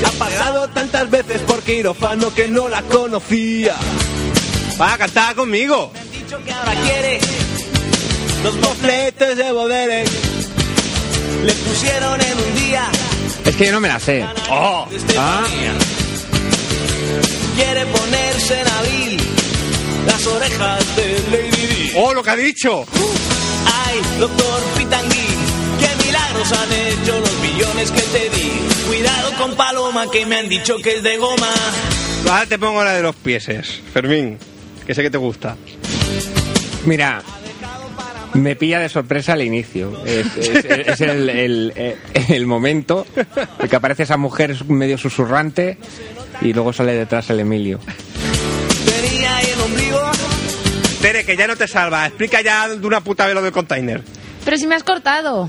Ha 0.07 0.11
pagado 0.12 0.68
tantas 0.68 1.11
veces 1.11 1.40
por 1.42 1.61
quirófano 1.62 2.33
que 2.35 2.48
no 2.48 2.68
la 2.68 2.81
conocía. 2.83 3.74
Va 4.81 4.94
a 4.94 4.98
cantar 4.98 5.35
conmigo. 5.35 5.90
Me 5.92 6.01
han 6.01 6.11
dicho 6.11 6.42
que 6.44 6.53
ahora 6.53 6.72
quiere. 6.83 7.20
Los 8.42 8.57
Mofletes 8.57 9.37
de 9.37 9.53
Boderex. 9.53 10.11
Le 11.44 11.53
pusieron 11.53 12.20
en 12.20 12.38
un 12.38 12.55
día. 12.57 12.90
Es 13.44 13.57
que 13.57 13.66
yo 13.66 13.72
no 13.72 13.81
me 13.81 13.88
la 13.88 14.01
sé. 14.01 14.24
¡Oh! 14.51 14.87
Quiere 17.57 17.87
ponerse 17.87 18.61
en 18.61 18.68
abril 18.68 19.20
las 20.07 20.27
orejas 20.27 20.96
de 20.96 21.22
Lady 21.31 21.66
Di. 21.66 21.92
¡Oh, 21.96 22.12
lo 22.14 22.22
que 22.22 22.31
ha 22.31 22.37
dicho! 22.37 22.85
Ay, 23.87 24.01
doctor 24.18 24.62
Pitangui, 24.77 25.27
qué 25.81 26.07
milagros 26.07 26.53
han 26.53 26.72
hecho 26.72 27.20
los 27.20 27.38
millones 27.40 27.90
que 27.90 28.03
te 28.03 28.31
di. 28.31 28.53
Cuidado 28.87 29.33
con 29.38 29.55
Paloma 29.57 30.11
que 30.11 30.27
me 30.27 30.37
han 30.37 30.48
dicho 30.48 30.77
que 30.79 30.96
es 30.96 31.03
de 31.03 31.16
goma. 31.18 31.53
Ahora 32.29 32.46
te 32.46 32.59
pongo 32.59 32.83
la 32.85 32.92
de 32.94 33.03
los 33.03 33.16
pieses, 33.16 33.81
Fermín, 33.92 34.38
que 34.87 34.94
sé 34.94 35.03
que 35.03 35.11
te 35.11 35.18
gusta. 35.18 35.57
Mira, 36.85 37.22
me 38.38 38.57
pilla 38.57 38.79
de 38.81 38.88
sorpresa 38.88 39.33
al 39.35 39.42
inicio. 39.42 40.03
Es, 40.07 40.27
es- 40.37 40.64
es 40.64 41.01
el, 41.01 41.29
el- 41.29 41.96
el 42.29 42.46
momento 42.46 43.07
de 43.61 43.68
que 43.68 43.77
aparece 43.77 44.05
esa 44.05 44.16
mujer 44.16 44.57
medio 44.68 44.98
susurrante 44.98 45.79
y 46.40 46.53
luego 46.53 46.72
sale 46.72 46.94
detrás 46.94 47.29
el 47.31 47.40
Emilio. 47.40 47.81
Tere, 51.01 51.24
que 51.24 51.37
ya 51.37 51.46
no 51.46 51.57
te 51.57 51.68
salva. 51.68 52.07
Explica 52.07 52.40
ya 52.40 52.68
de 52.68 52.85
una 52.87 53.01
puta 53.01 53.27
vez 53.27 53.35
lo 53.35 53.42
del 53.42 53.53
container. 53.53 54.03
Pero 54.44 54.57
si 54.59 54.66
me 54.66 54.74
has 54.74 54.83
cortado. 54.83 55.48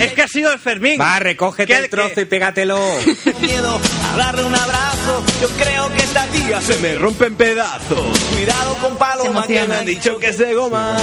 Es 0.00 0.12
que 0.12 0.22
ha 0.22 0.28
sido 0.28 0.52
el 0.52 0.58
Fermín. 0.58 1.00
Va, 1.00 1.18
recógete 1.18 1.72
¿Qué- 1.72 1.78
el 1.80 1.88
trozo 1.90 2.14
qué? 2.14 2.20
y 2.22 2.24
pégatelo. 2.26 2.78
miedo 3.40 3.80
a 4.12 4.16
darle 4.16 4.44
un 4.44 4.54
abrazo. 4.54 5.24
Yo 5.40 5.48
creo 5.50 5.88
que 5.92 5.98
esta 6.02 6.26
tía 6.26 6.60
se 6.60 6.76
me 6.78 6.94
rompe 6.96 7.26
en 7.26 7.34
pedazos. 7.34 8.18
Cuidado 8.34 8.74
con 8.80 8.96
Paloma 8.96 9.46
que 9.46 9.66
me 9.66 9.74
han 9.74 9.86
dicho 9.86 10.18
que 10.18 10.28
es 10.28 10.38
de 10.38 10.54
goma. 10.54 10.96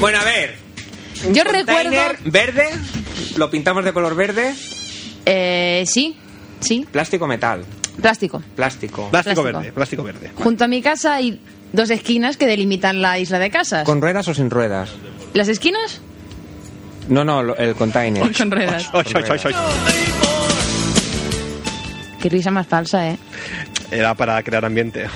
Bueno, 0.00 0.18
a 0.18 0.24
ver. 0.24 0.56
Yo 1.32 1.44
recuerdo. 1.44 1.90
verde, 2.24 2.68
lo 3.36 3.50
pintamos 3.50 3.84
de 3.84 3.92
color 3.92 4.14
verde, 4.16 4.54
Eh, 5.26 5.84
sí, 5.86 6.16
sí, 6.60 6.86
plástico 6.90 7.26
metal, 7.26 7.64
plástico. 8.00 8.42
plástico. 8.56 9.10
Plástico, 9.10 9.10
Plástico. 9.10 9.42
verde, 9.42 9.72
plástico 9.72 10.02
verde. 10.02 10.30
Junto 10.34 10.64
a 10.64 10.68
mi 10.68 10.80
casa 10.80 11.14
hay 11.16 11.38
dos 11.74 11.90
esquinas 11.90 12.38
que 12.38 12.46
delimitan 12.46 13.02
la 13.02 13.18
isla 13.18 13.38
de 13.38 13.50
casas. 13.50 13.84
¿Con 13.84 14.00
ruedas 14.00 14.26
o 14.28 14.34
sin 14.34 14.48
ruedas? 14.48 14.88
¿Las 15.34 15.48
esquinas? 15.48 16.00
No, 17.08 17.24
no, 17.24 17.54
el 17.56 17.74
container. 17.74 18.22
Oy, 18.22 18.34
oy, 19.14 19.22
oy, 19.30 19.40
oy. 19.46 19.54
Qué 22.20 22.28
risa 22.28 22.50
más 22.50 22.66
falsa, 22.66 23.08
¿eh? 23.10 23.18
Era 23.90 24.14
para 24.14 24.42
crear 24.42 24.64
ambiente. 24.64 25.06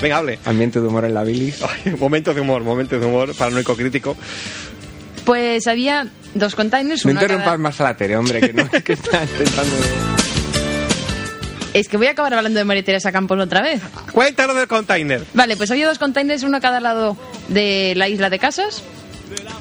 Venga, 0.00 0.18
hable. 0.18 0.38
Ambiente 0.44 0.80
de 0.80 0.86
humor 0.86 1.04
en 1.04 1.14
la 1.14 1.24
bilis. 1.24 1.60
Ay, 1.62 1.94
momentos 1.98 2.34
de 2.34 2.40
humor, 2.42 2.62
momentos 2.62 3.00
de 3.00 3.06
humor, 3.06 3.34
paranoico 3.34 3.74
crítico. 3.74 4.16
Pues 5.24 5.66
había 5.66 6.06
dos 6.34 6.54
containers. 6.54 7.04
No 7.04 7.10
uno 7.12 7.20
a 7.20 7.22
cada- 7.22 7.34
interrumpas 7.34 7.58
más 7.58 7.80
a 7.80 7.84
la 7.84 7.96
tele, 7.96 8.16
hombre, 8.16 8.40
que 8.40 8.52
no 8.52 8.68
que 8.70 8.92
está 8.92 9.22
intentando... 9.24 9.76
Es 11.78 11.88
que 11.88 11.96
voy 11.96 12.08
a 12.08 12.10
acabar 12.10 12.34
hablando 12.34 12.58
de 12.58 12.64
María 12.64 12.82
Teresa 12.82 13.12
Campos 13.12 13.38
otra 13.38 13.62
vez. 13.62 13.80
Cuéntalo 14.12 14.52
del 14.54 14.66
container. 14.66 15.24
Vale, 15.34 15.56
pues 15.56 15.70
había 15.70 15.86
dos 15.86 15.98
containers, 15.98 16.42
uno 16.42 16.56
a 16.56 16.60
cada 16.60 16.80
lado 16.80 17.16
de 17.48 17.94
la 17.96 18.08
isla 18.08 18.30
de 18.30 18.38
casas, 18.40 18.82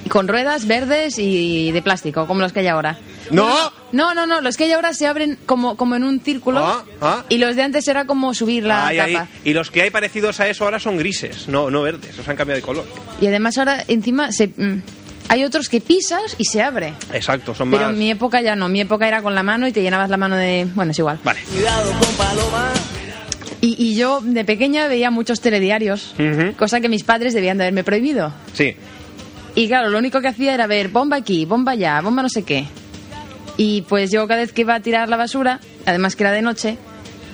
con 0.10 0.28
ruedas 0.28 0.66
verdes 0.66 1.20
y 1.20 1.72
de 1.72 1.82
plástico, 1.84 2.26
como 2.26 2.42
los 2.42 2.54
que 2.54 2.62
hay 2.62 2.68
ahora. 2.68 2.98
¡No! 3.30 3.72
No, 3.92 4.14
no, 4.14 4.26
no, 4.26 4.42
los 4.42 4.58
que 4.58 4.64
hay 4.64 4.72
ahora 4.72 4.94
se 4.94 5.06
abren 5.06 5.38
como, 5.46 5.78
como 5.78 5.96
en 5.96 6.04
un 6.04 6.20
círculo 6.20 6.60
Ah, 6.66 6.84
ah. 7.02 7.24
y 7.30 7.38
los 7.38 7.56
de 7.56 7.64
antes 7.64 7.88
era 7.88 8.06
como 8.06 8.34
subir 8.34 8.64
la 8.64 8.88
Ay, 8.88 8.98
tapa. 8.98 9.28
Y 9.44 9.54
los 9.54 9.70
que 9.70 9.82
hay 9.84 9.90
parecidos 9.92 10.40
a 10.40 10.48
eso 10.48 10.64
ahora 10.64 10.80
son 10.80 10.98
grises, 10.98 11.48
no, 11.48 11.70
no 11.70 11.84
verdes, 11.84 12.16
se 12.16 12.32
han 12.32 12.36
cambiado 12.38 12.56
de 12.60 12.66
color. 12.66 12.86
Y 13.22 13.28
además 13.28 13.58
ahora 13.58 13.84
encima 13.88 14.32
se, 14.32 14.48
mm, 14.48 14.82
hay 15.30 15.44
otros 15.44 15.70
que 15.70 15.82
pisas 15.82 16.36
y 16.38 16.46
se 16.46 16.62
abre. 16.62 16.94
Exacto, 17.14 17.54
son 17.54 17.70
Pero 17.72 17.84
más... 17.84 17.94
en 17.94 18.00
mi 18.00 18.12
época 18.12 18.42
ya 18.42 18.56
no, 18.56 18.70
mi 18.70 18.82
época 18.82 19.08
era 19.08 19.22
con 19.22 19.36
la 19.36 19.44
mano 19.44 19.68
y 19.68 19.72
te 19.72 19.82
llenabas 19.82 20.10
la 20.10 20.18
mano 20.18 20.36
de... 20.36 20.68
Bueno, 20.74 20.92
es 20.92 21.00
igual. 21.00 21.20
Vale. 21.24 21.40
Cuidado 21.54 21.92
con 22.00 22.16
Paloma. 22.16 22.72
Y, 23.60 23.76
y 23.84 23.96
yo 23.96 24.22
de 24.22 24.46
pequeña 24.46 24.88
veía 24.88 25.10
muchos 25.10 25.42
telediarios, 25.42 26.14
cosa 26.58 26.80
que 26.80 26.90
mis 26.90 27.04
padres 27.04 27.34
debían 27.34 27.58
de 27.58 27.64
haberme 27.64 27.84
prohibido. 27.84 28.32
Sí. 28.54 28.76
Y 29.56 29.68
claro, 29.68 29.90
lo 29.90 29.98
único 29.98 30.22
que 30.22 30.28
hacía 30.28 30.54
era 30.54 30.68
ver 30.68 30.90
bomba 30.90 31.18
aquí, 31.18 31.46
bomba 31.46 31.72
allá, 31.72 32.00
bomba 32.02 32.22
no 32.22 32.30
sé 32.30 32.44
qué. 32.44 32.66
Y 33.58 33.82
pues 33.90 34.12
yo 34.12 34.28
cada 34.28 34.42
vez 34.42 34.54
que 34.54 34.62
iba 34.62 34.76
a 34.76 34.80
tirar 34.82 35.10
la 35.10 35.18
basura, 35.18 35.60
además 35.88 36.16
que 36.16 36.22
era 36.24 36.32
de 36.32 36.44
noche, 36.44 36.78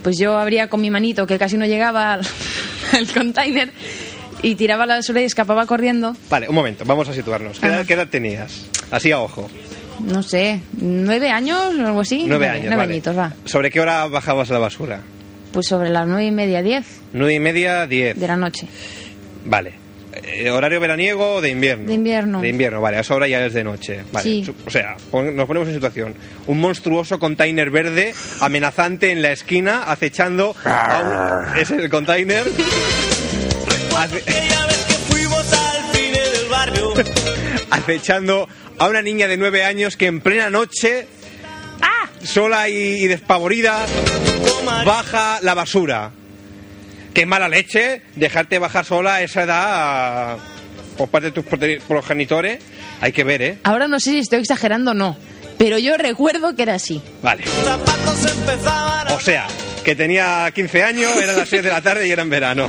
pues 0.02 0.18
yo 0.18 0.38
abría 0.40 0.70
con 0.70 0.80
mi 0.80 0.90
manito, 0.90 1.28
que 1.28 1.38
casi 1.38 1.58
no 1.58 1.66
llegaba 1.66 2.14
al, 2.14 2.22
al 2.94 3.08
container, 3.14 3.74
y 4.44 4.54
tiraba 4.56 4.86
la 4.86 4.98
basura 4.98 5.22
y 5.22 5.24
escapaba 5.24 5.66
corriendo. 5.66 6.16
Vale, 6.30 6.48
un 6.48 6.54
momento, 6.54 6.84
vamos 6.86 7.10
a 7.10 7.14
situarnos. 7.14 7.60
¿Qué 7.60 7.66
edad, 7.66 7.78
Ajá. 7.80 7.88
qué 7.88 7.94
edad 7.96 8.08
tenías? 8.08 8.68
Así 8.92 9.12
a 9.12 9.20
ojo. 9.20 9.50
No 10.06 10.22
sé, 10.22 10.60
nueve 10.74 11.30
años 11.32 11.60
o 11.80 11.86
algo 11.88 12.02
así. 12.02 12.26
Nueve 12.28 12.48
años, 12.50 12.66
Nueve 12.66 12.78
vale. 12.78 12.94
añitos, 12.94 13.18
va. 13.18 13.34
¿Sobre 13.46 13.72
qué 13.72 13.80
hora 13.82 14.06
bajabas 14.08 14.50
la 14.50 14.60
basura? 14.60 15.02
Pues 15.52 15.68
sobre 15.68 15.90
las 15.90 16.08
nueve 16.08 16.26
y 16.26 16.32
media, 16.32 16.62
diez 16.62 16.86
Nueve 17.14 17.34
y 17.36 17.40
media, 17.40 17.88
diez. 17.88 18.16
de 18.20 18.28
la 18.28 18.36
noche. 18.36 18.68
Vale. 19.46 19.74
Eh, 20.24 20.50
¿Horario 20.52 20.80
veraniego 20.80 21.36
o 21.36 21.42
de 21.42 21.50
invierno? 21.50 21.88
De 21.88 21.94
invierno. 21.96 22.40
De 22.42 22.50
invierno, 22.50 22.82
vale. 22.82 22.98
A 22.98 23.00
esa 23.02 23.16
hora 23.16 23.28
ya 23.28 23.44
es 23.46 23.54
de 23.54 23.64
noche. 23.64 24.02
Vale. 24.12 24.24
Sí. 24.24 24.54
O 24.66 24.70
sea, 24.70 24.96
pon- 25.10 25.36
nos 25.36 25.48
ponemos 25.48 25.68
en 25.70 25.74
situación. 25.76 26.14
Un 26.48 26.60
monstruoso 26.60 27.18
container 27.20 27.72
verde 27.72 28.14
amenazante 28.40 29.12
en 29.12 29.22
la 29.24 29.32
esquina 29.32 29.84
acechando 29.84 30.56
a 30.66 31.46
un... 31.54 31.58
Es 31.58 31.72
el 31.72 31.90
container... 31.90 32.44
Ace- 33.98 34.18
Aquella 34.18 34.66
vez 34.68 34.86
que 34.88 34.94
fuimos 34.94 35.54
al 35.54 35.96
cine 35.96 36.20
del 36.20 36.50
barrio. 36.50 36.94
acechando 37.70 38.48
a 38.80 38.88
una 38.88 39.02
niña 39.02 39.28
de 39.28 39.38
nueve 39.38 39.64
años 39.64 39.98
que 39.98 40.08
en 40.08 40.22
plena 40.22 40.50
noche, 40.50 41.08
sola 42.24 42.70
y, 42.70 42.74
y 43.04 43.08
despavorida, 43.08 43.86
baja 44.86 45.40
la 45.42 45.54
basura. 45.54 46.12
Qué 47.14 47.26
mala 47.26 47.48
leche 47.50 48.02
dejarte 48.16 48.58
bajar 48.60 48.86
sola 48.86 49.16
a 49.16 49.22
esa 49.22 49.44
edad 49.44 50.38
por 50.98 51.10
parte 51.10 51.32
de 51.32 51.42
tus 51.42 51.46
progenitores. 51.88 52.60
Hay 53.02 53.12
que 53.12 53.24
ver, 53.24 53.42
¿eh? 53.42 53.58
Ahora 53.64 53.88
no 53.88 54.00
sé 54.00 54.12
si 54.12 54.20
estoy 54.20 54.40
exagerando 54.40 54.92
o 54.92 54.94
no, 54.94 55.18
pero 55.58 55.78
yo 55.78 55.96
recuerdo 55.98 56.56
que 56.56 56.64
era 56.64 56.76
así. 56.76 57.02
Vale. 57.22 57.44
O 59.14 59.20
sea, 59.20 59.46
que 59.84 59.96
tenía 59.96 60.50
15 60.56 60.84
años, 60.84 61.12
eran 61.18 61.38
las 61.38 61.50
6 61.50 61.62
de 61.64 61.70
la 61.70 61.82
tarde 61.82 62.08
y 62.08 62.12
era 62.12 62.22
en 62.24 62.30
verano. 62.30 62.68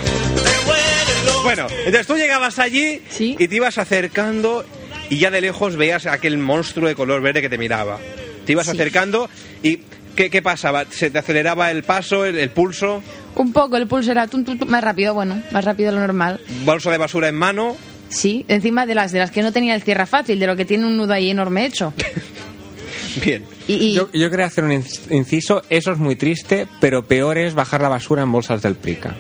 Bueno, 1.45 1.67
entonces 1.71 2.07
tú 2.07 2.17
llegabas 2.17 2.59
allí 2.59 3.01
Sí. 3.11 3.37
y 3.39 3.47
te 3.49 3.55
ibas 3.57 3.79
acercando 3.79 4.65
y 5.11 5.19
ya 5.19 5.31
de 5.31 5.41
lejos 5.41 5.77
veías 5.77 6.07
aquel 6.07 6.39
monstruo 6.39 6.89
de 6.89 6.95
color 6.95 7.21
verde 7.23 7.41
que 7.43 7.49
te 7.49 7.59
miraba. 7.59 7.99
Te 8.47 8.53
ibas 8.53 8.67
Sí. 8.67 8.73
acercando 8.73 9.29
y 9.63 9.81
¿qué, 10.17 10.31
qué 10.31 10.43
pasaba? 10.43 10.85
¿Se 10.91 11.11
te 11.11 11.19
aceleraba 11.19 11.71
el 11.71 11.83
paso, 11.83 12.25
el, 12.25 12.39
el 12.39 12.51
pulso? 12.51 13.03
Un 13.37 13.53
poco, 13.53 13.77
el 13.77 13.87
pulso 13.87 14.11
era 14.11 14.27
tum, 14.27 14.45
tum, 14.45 14.59
tum, 14.59 14.69
más 14.69 14.83
rápido, 14.83 15.13
bueno, 15.15 15.43
más 15.51 15.65
rápido 15.65 15.91
de 15.91 15.97
lo 15.97 16.01
normal. 16.01 16.41
Bolso 16.65 16.91
de 16.91 16.99
basura 16.99 17.29
en 17.29 17.35
mano. 17.35 17.77
Sí, 18.09 18.45
encima 18.49 18.87
de 18.87 18.95
las 18.95 19.13
de 19.13 19.19
las 19.19 19.31
que 19.31 19.43
no 19.43 19.53
tenía 19.53 19.75
el 19.75 19.83
cierra 19.83 20.07
fácil, 20.07 20.39
de 20.39 20.47
lo 20.47 20.57
que 20.57 20.65
tiene 20.65 20.87
un 20.87 20.97
nudo 20.97 21.13
ahí 21.13 21.31
enorme 21.31 21.67
hecho. 21.67 21.93
Bien. 23.25 23.45
Y, 23.69 23.75
y- 23.75 23.95
Yo, 23.95 24.09
yo 24.13 24.31
quería 24.31 24.47
hacer 24.47 24.65
un 24.65 24.73
inc- 24.73 25.11
inciso, 25.11 25.63
eso 25.71 25.93
es 25.93 25.99
muy 25.99 26.17
triste, 26.17 26.67
pero 26.81 27.05
peor 27.05 27.39
es 27.39 27.55
bajar 27.55 27.81
la 27.83 27.89
basura 27.89 28.23
en 28.23 28.33
bolsas 28.33 28.63
del 28.63 28.75
Prica. 28.77 29.15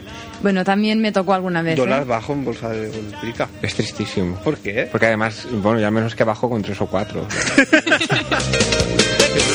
Bueno, 0.44 0.62
también 0.62 1.00
me 1.00 1.10
tocó 1.10 1.32
alguna 1.32 1.62
vez. 1.62 1.74
Yo 1.74 1.84
¿eh? 1.84 1.88
las 1.88 2.06
bajo 2.06 2.34
en 2.34 2.44
bolsa 2.44 2.68
de 2.68 2.90
pica. 3.22 3.48
Es 3.62 3.74
tristísimo. 3.74 4.36
¿Por 4.44 4.58
qué? 4.58 4.86
Porque 4.92 5.06
además, 5.06 5.46
bueno, 5.50 5.80
ya 5.80 5.90
menos 5.90 6.14
que 6.14 6.22
bajo 6.22 6.50
con 6.50 6.60
tres 6.60 6.78
o 6.82 6.86
cuatro. 6.86 7.26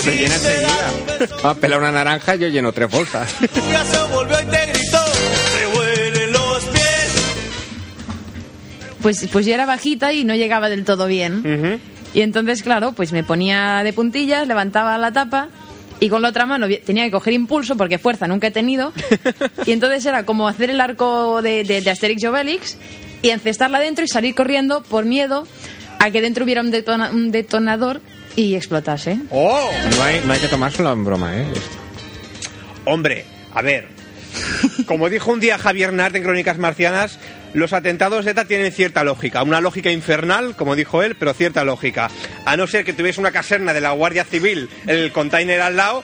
Se 0.01 0.15
llena 0.15 0.33
enseguida. 0.33 0.91
Va 1.45 1.51
a 1.51 1.53
pelar 1.53 1.77
una 1.77 1.91
naranja, 1.91 2.33
yo 2.33 2.47
lleno 2.47 2.71
tres 2.71 2.89
bolsas. 2.89 3.35
Ya 3.71 3.85
se 3.85 4.01
volvió 4.11 4.41
y 4.41 4.45
te 4.45 4.65
gritó. 4.65 4.97
Pues, 9.03 9.27
pues 9.31 9.45
yo 9.45 9.53
era 9.53 9.67
bajita 9.67 10.11
y 10.11 10.23
no 10.23 10.33
llegaba 10.33 10.69
del 10.69 10.85
todo 10.85 11.05
bien. 11.05 11.79
Y 12.15 12.21
entonces, 12.21 12.63
claro, 12.63 12.93
pues 12.93 13.11
me 13.11 13.23
ponía 13.23 13.83
de 13.83 13.93
puntillas, 13.93 14.47
levantaba 14.47 14.97
la 14.97 15.11
tapa 15.11 15.49
y 15.99 16.09
con 16.09 16.21
la 16.21 16.29
otra 16.29 16.45
mano 16.45 16.67
tenía 16.85 17.03
que 17.05 17.11
coger 17.11 17.33
impulso 17.33 17.75
porque 17.77 17.97
fuerza 17.97 18.27
nunca 18.27 18.47
he 18.47 18.51
tenido. 18.51 18.93
y 19.65 19.71
entonces 19.71 20.05
era 20.05 20.25
como 20.25 20.47
hacer 20.47 20.69
el 20.69 20.79
arco 20.81 21.41
de, 21.41 21.63
de, 21.63 21.81
de 21.81 21.89
Asterix 21.91 22.23
y 22.23 22.25
Obelix 22.27 22.77
y 23.21 23.29
encestarla 23.31 23.79
dentro 23.79 24.05
y 24.05 24.07
salir 24.07 24.33
corriendo 24.35 24.81
por 24.83 25.05
miedo 25.05 25.45
a 25.99 26.11
que 26.11 26.21
dentro 26.21 26.45
hubiera 26.45 26.61
un, 26.61 26.71
detona- 26.71 27.11
un 27.11 27.31
detonador 27.31 28.01
y 28.35 28.55
explotase. 28.55 29.19
¡Oh! 29.31 29.69
No 29.97 30.03
hay, 30.03 30.21
no 30.25 30.31
hay 30.33 30.39
que 30.39 30.47
tomárselo 30.47 30.91
en 30.93 31.03
broma, 31.03 31.35
¿eh? 31.37 31.45
Hombre, 32.85 33.25
a 33.53 33.61
ver. 33.61 33.87
Como 34.85 35.09
dijo 35.09 35.31
un 35.31 35.39
día 35.39 35.57
Javier 35.57 35.91
Nart 35.91 36.15
en 36.15 36.23
Crónicas 36.23 36.57
Marcianas, 36.57 37.19
los 37.53 37.73
atentados 37.73 38.25
de 38.25 38.31
ETA 38.31 38.45
tienen 38.45 38.71
cierta 38.71 39.03
lógica. 39.03 39.43
Una 39.43 39.61
lógica 39.61 39.91
infernal, 39.91 40.55
como 40.55 40.75
dijo 40.75 41.01
él, 41.03 41.15
pero 41.15 41.33
cierta 41.33 41.63
lógica. 41.63 42.09
A 42.45 42.55
no 42.57 42.67
ser 42.67 42.85
que 42.85 42.93
tuviese 42.93 43.19
una 43.19 43.31
caserna 43.31 43.73
de 43.73 43.81
la 43.81 43.91
Guardia 43.91 44.23
Civil, 44.25 44.69
el 44.87 45.11
container 45.11 45.61
al 45.61 45.75
lado, 45.75 46.03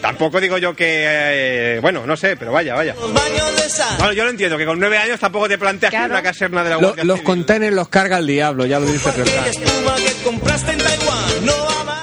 tampoco 0.00 0.40
digo 0.40 0.58
yo 0.58 0.74
que... 0.76 0.86
eh, 1.06 1.78
bueno, 1.80 2.06
no 2.06 2.16
sé, 2.16 2.36
pero 2.36 2.52
vaya, 2.52 2.74
vaya. 2.74 2.94
Los 2.94 3.12
baños 3.12 3.56
de 3.56 3.68
sal. 3.68 3.96
Bueno, 3.98 4.12
yo 4.12 4.24
lo 4.24 4.30
entiendo, 4.30 4.56
que 4.58 4.66
con 4.66 4.78
nueve 4.78 4.98
años 4.98 5.18
tampoco 5.18 5.48
te 5.48 5.58
planteas 5.58 5.90
que 5.90 5.96
Claro. 5.96 6.12
una 6.14 6.22
caserna 6.22 6.62
de 6.64 6.70
la 6.70 6.76
Lo- 6.76 6.82
Guardia 6.88 7.04
los 7.04 7.16
Civil. 7.18 7.24
containers 7.26 7.74
los 7.74 7.88
carga 7.88 8.18
el 8.18 8.26
diablo, 8.26 8.66
ya 8.66 8.78
lo 8.78 8.86
dice. 8.86 9.10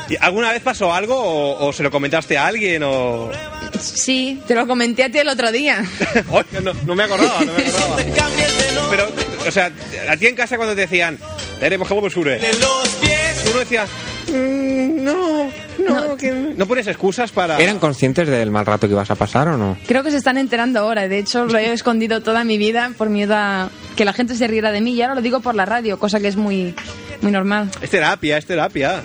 ¿Y 0.09 0.15
¿Alguna 0.19 0.51
vez 0.51 0.61
pasó 0.61 0.93
algo 0.93 1.15
o, 1.15 1.67
o 1.67 1.73
se 1.73 1.81
lo 1.83 1.89
comentaste 1.89 2.37
a 2.37 2.47
alguien 2.47 2.83
o...? 2.83 3.31
Sí, 3.79 4.41
te 4.47 4.53
lo 4.55 4.67
comenté 4.67 5.03
a 5.03 5.09
ti 5.09 5.17
el 5.19 5.27
otro 5.27 5.51
día. 5.51 5.83
Oye, 6.29 6.61
no, 6.61 6.73
no 6.85 6.95
me 6.95 7.03
acordaba, 7.03 7.39
no 7.43 7.53
me 7.53 7.63
acordaba. 7.65 7.97
O 9.47 9.51
sea, 9.51 9.71
a 10.09 10.17
ti 10.17 10.27
en 10.27 10.35
casa 10.35 10.57
cuando 10.57 10.75
te 10.75 10.81
decían, 10.81 11.17
tenemos 11.59 11.87
que 11.87 12.09
sure. 12.09 12.37
pies. 12.37 13.43
Tú 13.45 13.51
no 13.53 13.59
decías, 13.59 13.89
"Mm, 14.29 15.03
no, 15.03 15.51
no, 15.79 16.07
No. 16.09 16.17
que 16.17 16.31
no 16.31 16.65
pones 16.65 16.87
excusas 16.87 17.31
para. 17.31 17.57
¿Eran 17.59 17.79
conscientes 17.79 18.27
del 18.27 18.51
mal 18.51 18.65
rato 18.65 18.87
que 18.87 18.93
ibas 18.93 19.11
a 19.11 19.15
pasar 19.15 19.47
o 19.49 19.57
no? 19.57 19.77
Creo 19.87 20.03
que 20.03 20.11
se 20.11 20.17
están 20.17 20.37
enterando 20.37 20.79
ahora. 20.79 21.07
De 21.07 21.17
hecho, 21.19 21.45
lo 21.45 21.57
he 21.57 21.71
escondido 21.73 22.21
toda 22.21 22.43
mi 22.43 22.57
vida 22.57 22.91
por 22.97 23.09
miedo 23.09 23.35
a 23.35 23.69
que 23.95 24.05
la 24.05 24.13
gente 24.13 24.35
se 24.35 24.47
riera 24.47 24.71
de 24.71 24.81
mí. 24.81 24.93
Y 24.93 25.01
ahora 25.01 25.15
lo 25.15 25.21
digo 25.21 25.39
por 25.41 25.55
la 25.55 25.65
radio, 25.65 25.99
cosa 25.99 26.19
que 26.19 26.27
es 26.27 26.35
muy, 26.35 26.73
muy 27.21 27.31
normal. 27.31 27.69
Es 27.81 27.89
terapia, 27.89 28.37
es 28.37 28.45
terapia. 28.45 29.01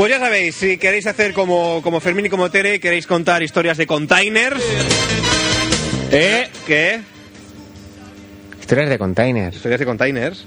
Pues 0.00 0.10
ya 0.12 0.18
sabéis, 0.18 0.54
si 0.54 0.78
queréis 0.78 1.06
hacer 1.06 1.34
como, 1.34 1.82
como 1.82 2.00
Fermín 2.00 2.24
y 2.24 2.30
como 2.30 2.50
Tere, 2.50 2.80
queréis 2.80 3.06
contar 3.06 3.42
historias 3.42 3.76
de 3.76 3.86
containers. 3.86 4.64
¿Eh? 6.10 6.48
¿Qué? 6.66 7.02
Historias 8.58 8.88
de 8.88 8.96
containers, 8.98 9.56
Historias 9.56 9.78
de 9.78 9.84
containers. 9.84 10.46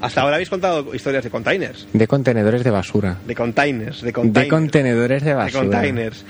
Hasta 0.00 0.22
ahora 0.22 0.36
habéis 0.36 0.48
contado 0.48 0.94
historias 0.94 1.22
de 1.24 1.28
containers. 1.28 1.88
de 1.92 2.06
contenedores 2.06 2.64
de 2.64 2.70
basura, 2.70 3.18
De 3.26 3.34
containers, 3.34 4.00
de 4.00 4.06
de 4.06 4.12
containers. 4.14 4.50
contenedores 4.50 5.22
de 5.24 5.28
de 5.28 5.34
basura. 5.34 5.60
containers. 5.60 6.24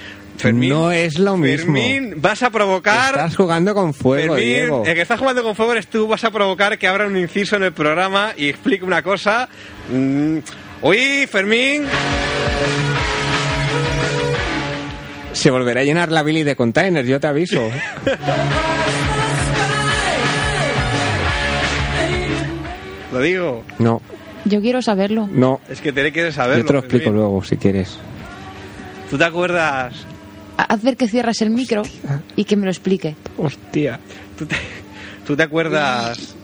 No 0.53 0.91
es 0.91 1.21
lo 1.21 1.37
mismo. 1.37 1.73
Fermín, 1.77 2.15
vas 2.17 2.43
a 2.43 2.51
provocar. 2.51 3.15
Estás 3.15 3.37
jugando 3.37 3.75
con 3.75 3.95
fuego, 3.95 4.35
Fermín, 4.35 4.55
Diego. 4.55 4.83
el 4.85 4.95
que 4.97 5.03
está 5.03 5.17
jugando 5.17 5.45
con 5.45 5.55
fuego 5.55 5.71
eres 5.71 5.87
tú, 5.87 6.09
vas 6.09 6.25
a 6.25 6.33
provocar 6.33 6.79
que 6.79 6.89
abra 6.89 7.07
un 7.07 7.17
inciso 7.17 7.55
en 7.55 7.63
el 7.63 7.73
programa 7.73 8.33
y 8.37 8.49
explique 8.49 8.85
una 8.85 9.03
cosa. 9.05 9.49
Mm, 9.93 10.39
Uy, 10.83 11.27
Fermín, 11.31 11.85
Se 15.33 15.51
volverá 15.51 15.81
a 15.81 15.85
llenar 15.85 16.11
la 16.11 16.23
Billy 16.23 16.43
de 16.43 16.57
containers, 16.57 17.07
yo 17.09 17.21
te 17.21 17.27
aviso. 17.27 17.71
lo 23.13 23.21
digo. 23.21 23.65
No, 23.79 24.01
Yo 24.45 24.61
quiero 24.61 24.83
saberlo. 24.83 25.29
no. 25.31 25.61
Es 25.69 25.81
que 25.81 25.93
Tere 25.93 26.13
quiere 26.13 26.33
saberlo. 26.33 26.63
Yo 26.63 26.67
te 26.67 26.73
lo 26.73 26.79
explico 26.81 27.05
Fermín. 27.05 27.21
luego, 27.23 27.45
si 27.45 27.57
quieres. 27.57 27.97
¿Tú 29.11 29.19
te 29.19 29.25
acuerdas? 29.25 29.95
Ha- 30.57 30.63
Haz 30.75 30.83
ver 30.83 30.97
que 30.97 31.09
cierras 31.09 31.41
el 31.43 31.51
micro 31.51 31.83
y 32.37 32.45
que 32.45 32.57
me 32.57 32.65
lo 32.65 32.71
explique. 32.71 33.17
Hostia. 33.37 33.99
¿Tú 34.39 34.47
te, 34.47 34.57
tú 35.27 35.37
te 35.37 35.43
acuerdas 35.43 36.35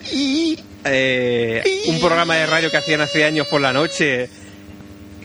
eh, 0.89 1.63
un 1.89 2.01
programa 2.01 2.35
de 2.37 2.47
radio 2.47 2.71
que 2.71 2.77
hacían 2.77 3.01
hace 3.01 3.25
años 3.25 3.47
por 3.49 3.61
la 3.61 3.73
noche 3.73 4.29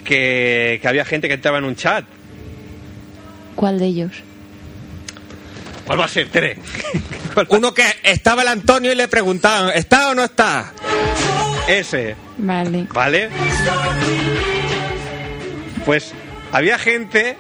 que, 0.04 0.80
que 0.82 0.88
había 0.88 1.06
gente 1.06 1.28
que 1.28 1.34
entraba 1.36 1.58
en 1.58 1.66
un 1.66 1.76
chat? 1.76 2.06
¿Cuál 3.56 3.80
de 3.80 3.86
ellos? 3.86 4.12
¿Cuál 5.86 6.00
va 6.00 6.06
a 6.06 6.08
ser, 6.08 6.28
va- 7.38 7.46
Uno 7.50 7.74
que 7.74 7.84
estaba 8.04 8.42
el 8.44 8.48
Antonio 8.48 8.92
y 8.92 8.96
le 8.96 9.08
preguntaban, 9.08 9.72
¿está 9.76 10.10
o 10.10 10.16
no 10.16 10.24
está? 10.24 10.74
Ese, 11.68 12.16
Vale. 12.38 12.88
¿vale? 12.94 13.30
Pues 15.86 16.12
había 16.52 16.78
gente 16.78 17.36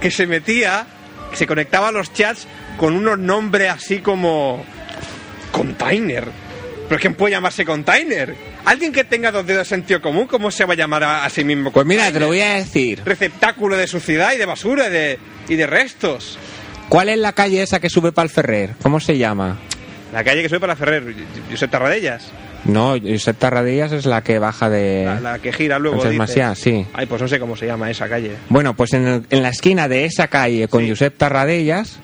que 0.00 0.10
se 0.10 0.26
metía, 0.26 0.86
que 1.30 1.36
se 1.36 1.46
conectaba 1.46 1.88
a 1.88 1.92
los 1.92 2.12
chats 2.12 2.46
con 2.76 2.94
unos 2.94 3.18
nombres 3.18 3.70
así 3.70 3.98
como 3.98 4.64
container. 5.52 6.24
¿Pero 6.88 7.00
quién 7.00 7.14
puede 7.14 7.32
llamarse 7.32 7.64
container? 7.64 8.34
Alguien 8.64 8.92
que 8.92 9.04
tenga 9.04 9.32
dos 9.32 9.44
dedos 9.46 9.60
de 9.68 9.76
sentido 9.76 10.00
común, 10.00 10.26
¿cómo 10.26 10.50
se 10.50 10.64
va 10.64 10.74
a 10.74 10.76
llamar 10.76 11.02
a, 11.04 11.24
a 11.24 11.30
sí 11.30 11.42
mismo? 11.44 11.72
Pues 11.72 11.84
mira, 11.86 12.02
te 12.06 12.12
container? 12.12 12.22
lo 12.22 12.28
voy 12.28 12.40
a 12.40 12.54
decir. 12.54 13.02
receptáculo 13.04 13.76
de 13.76 13.86
suciedad 13.86 14.32
y 14.34 14.38
de 14.38 14.46
basura 14.46 14.86
y 14.88 14.90
de, 14.90 15.18
y 15.48 15.56
de 15.56 15.66
restos. 15.66 16.38
¿Cuál 16.88 17.08
es 17.08 17.18
la 17.18 17.32
calle 17.32 17.62
esa 17.62 17.80
que 17.80 17.90
sube 17.90 18.12
para 18.12 18.24
el 18.24 18.30
Ferrer? 18.30 18.74
¿Cómo 18.82 19.00
se 19.00 19.18
llama? 19.18 19.58
La 20.12 20.22
calle 20.22 20.42
que 20.42 20.48
sube 20.48 20.60
para 20.60 20.76
Ferrer, 20.76 21.14
Josep 21.50 21.70
Tarradellas. 21.70 22.30
No, 22.64 22.94
Josep 23.00 23.36
Tarradillas 23.38 23.92
es 23.92 24.06
la 24.06 24.22
que 24.22 24.38
baja 24.38 24.68
de... 24.70 25.04
La, 25.04 25.20
la 25.20 25.38
que 25.40 25.52
gira 25.52 25.78
luego. 25.78 25.98
Dices. 26.02 26.16
Maciá, 26.16 26.54
sí. 26.54 26.86
Ay, 26.94 27.06
pues 27.06 27.20
no 27.22 27.28
sé 27.28 27.38
cómo 27.38 27.56
se 27.56 27.66
llama 27.66 27.90
esa 27.90 28.08
calle. 28.08 28.32
Bueno, 28.48 28.74
pues 28.74 28.92
en, 28.92 29.06
el- 29.06 29.26
en 29.30 29.42
la 29.42 29.50
esquina 29.50 29.88
de 29.88 30.04
esa 30.04 30.28
calle 30.28 30.66
con 30.68 30.82
Sí. 30.82 30.90
Josep 30.90 31.16
Tarradellas, 31.16 31.98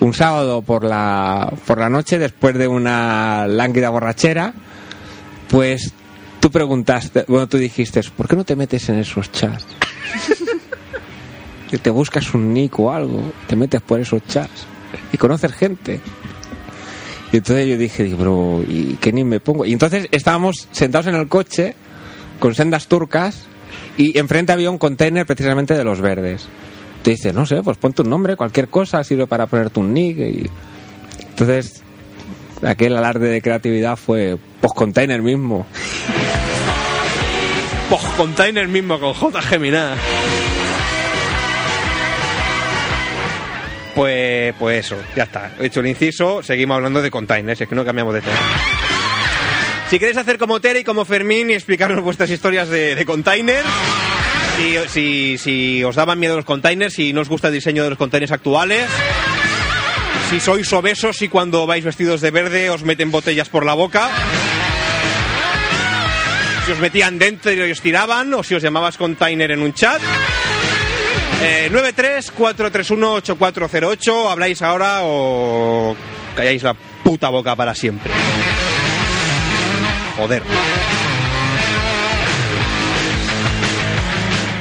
un 0.00 0.14
sábado 0.14 0.62
por 0.62 0.84
la, 0.84 1.52
por 1.66 1.78
la 1.78 1.88
noche, 1.88 2.18
después 2.18 2.56
de 2.56 2.66
una 2.66 3.46
lánguida 3.46 3.90
borrachera, 3.90 4.54
pues 5.48 5.92
tú 6.40 6.50
preguntaste, 6.50 7.24
bueno, 7.28 7.46
tú 7.48 7.58
dijiste, 7.58 8.02
¿por 8.16 8.26
qué 8.26 8.36
no 8.36 8.44
te 8.44 8.56
metes 8.56 8.88
en 8.88 8.98
esos 8.98 9.30
chats? 9.30 9.66
te 11.82 11.90
buscas 11.90 12.34
un 12.34 12.52
nick 12.52 12.78
o 12.80 12.92
algo, 12.92 13.32
te 13.46 13.56
metes 13.56 13.80
por 13.82 14.00
esos 14.00 14.26
chats 14.26 14.66
y 15.12 15.16
conoces 15.16 15.52
gente. 15.52 16.00
Y 17.32 17.36
entonces 17.36 17.68
yo 17.68 17.76
dije, 17.76 18.12
pero 18.18 18.62
¿y 18.66 18.96
qué 19.00 19.12
ni 19.12 19.22
me 19.22 19.38
pongo? 19.38 19.64
Y 19.64 19.72
entonces 19.72 20.08
estábamos 20.10 20.66
sentados 20.72 21.06
en 21.06 21.14
el 21.14 21.28
coche 21.28 21.76
con 22.40 22.54
sendas 22.54 22.88
turcas 22.88 23.44
y 23.96 24.18
enfrente 24.18 24.52
había 24.52 24.70
un 24.70 24.78
container 24.78 25.26
precisamente 25.26 25.74
de 25.74 25.84
los 25.84 26.00
verdes. 26.00 26.48
Te 27.02 27.12
dice, 27.12 27.32
no 27.32 27.46
sé, 27.46 27.62
pues 27.62 27.78
ponte 27.78 28.02
un 28.02 28.10
nombre, 28.10 28.36
cualquier 28.36 28.68
cosa 28.68 29.02
sirve 29.04 29.26
para 29.26 29.46
ponerte 29.46 29.80
un 29.80 29.94
nick. 29.94 30.18
Y... 30.18 30.50
Entonces, 31.30 31.82
aquel 32.62 32.96
alarde 32.96 33.28
de 33.28 33.40
creatividad 33.40 33.96
fue 33.96 34.36
post-container 34.60 35.22
mismo. 35.22 35.66
Post-container 37.88 38.68
mismo 38.68 39.00
con 39.00 39.14
J. 39.14 39.42
Gemina. 39.42 39.94
Pues, 43.94 44.54
pues 44.58 44.86
eso, 44.86 44.96
ya 45.16 45.24
está. 45.24 45.52
He 45.58 45.66
hecho 45.66 45.80
el 45.80 45.86
inciso, 45.86 46.42
seguimos 46.42 46.76
hablando 46.76 47.02
de 47.02 47.10
containers, 47.10 47.60
es 47.60 47.68
que 47.68 47.74
no 47.74 47.84
cambiamos 47.84 48.14
de 48.14 48.20
tema. 48.20 48.36
Si 49.88 49.98
queréis 49.98 50.16
hacer 50.18 50.38
como 50.38 50.60
Tere 50.60 50.80
y 50.80 50.84
como 50.84 51.04
Fermín 51.04 51.50
y 51.50 51.54
explicarnos 51.54 52.02
vuestras 52.04 52.30
historias 52.30 52.68
de, 52.68 52.94
de 52.94 53.04
containers, 53.04 53.66
si, 54.88 55.84
os 55.84 55.96
daban 55.96 56.18
miedo 56.18 56.36
los 56.36 56.44
containers, 56.44 56.94
si 56.94 57.12
no 57.12 57.20
os 57.20 57.28
gusta 57.28 57.48
el 57.48 57.54
diseño 57.54 57.84
de 57.84 57.90
los 57.90 57.98
containers 57.98 58.32
actuales, 58.32 58.86
si 60.28 60.40
sois 60.40 60.72
obesos 60.72 61.22
y 61.22 61.28
cuando 61.28 61.66
vais 61.66 61.84
vestidos 61.84 62.20
de 62.20 62.30
verde 62.30 62.70
os 62.70 62.82
meten 62.82 63.10
botellas 63.10 63.48
por 63.48 63.64
la 63.64 63.74
boca, 63.74 64.08
si 66.66 66.72
os 66.72 66.78
metían 66.78 67.18
dentro 67.18 67.52
y 67.52 67.70
os 67.70 67.80
tiraban, 67.80 68.32
o 68.34 68.42
si 68.42 68.54
os 68.54 68.62
llamabas 68.62 68.96
container 68.96 69.50
en 69.50 69.62
un 69.62 69.72
chat. 69.72 70.00
Eh, 71.42 71.70
93-431-8408, 71.72 74.30
habláis 74.30 74.60
ahora 74.62 75.00
o 75.02 75.96
calláis 76.36 76.62
la 76.62 76.74
puta 77.02 77.30
boca 77.30 77.56
para 77.56 77.74
siempre. 77.74 78.12
Joder. 80.16 80.42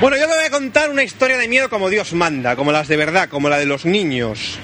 Bueno, 0.01 0.15
yo 0.15 0.27
te 0.29 0.33
voy 0.33 0.45
a 0.45 0.49
contar 0.49 0.89
una 0.89 1.03
historia 1.03 1.37
de 1.37 1.49
miedo 1.49 1.69
como 1.69 1.89
Dios 1.89 2.13
manda, 2.13 2.55
como 2.55 2.71
las 2.71 2.87
de 2.87 2.95
verdad, 2.95 3.27
como 3.27 3.49
la 3.49 3.57
de 3.57 3.65
los 3.65 3.85
niños. 3.85 4.57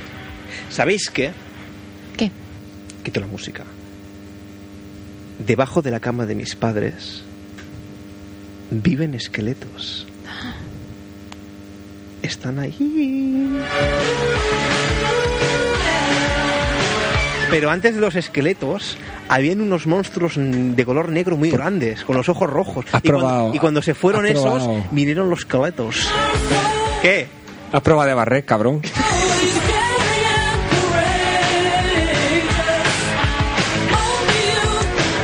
¿Sabéis 0.70 1.10
qué? 1.10 1.34
¿Qué? 2.16 2.32
Quito 3.04 3.20
la 3.20 3.28
música. 3.28 3.66
Debajo 5.40 5.82
de 5.82 5.92
la 5.92 6.00
cama 6.00 6.26
de 6.26 6.36
mis 6.36 6.56
padres 6.56 7.24
viven 8.72 9.14
esqueletos. 9.14 10.08
Están 12.22 12.60
ahí. 12.60 13.60
Pero 17.50 17.70
antes 17.70 17.96
de 17.96 18.02
los 18.02 18.16
esqueletos 18.16 18.98
habían 19.30 19.62
unos 19.62 19.88
monstruos 19.88 20.34
de 20.38 20.86
color 20.86 21.10
negro 21.10 21.38
muy 21.38 21.50
grandes, 21.52 22.04
con 22.04 22.18
los 22.18 22.28
ojos 22.30 22.50
rojos. 22.50 22.86
Has 22.92 23.04
y, 23.04 23.08
cuando, 23.10 23.28
probado- 23.28 23.56
y 23.56 23.60
cuando 23.60 23.82
se 23.82 23.94
fueron 23.94 24.26
esos, 24.26 24.44
probado. 24.44 24.84
vinieron 24.92 25.30
los 25.30 25.40
esqueletos. 25.40 26.10
¿Qué? 27.02 27.28
Has 27.72 27.82
probado 27.82 28.10
de 28.10 28.14
barrer, 28.16 28.46
cabrón. 28.46 28.82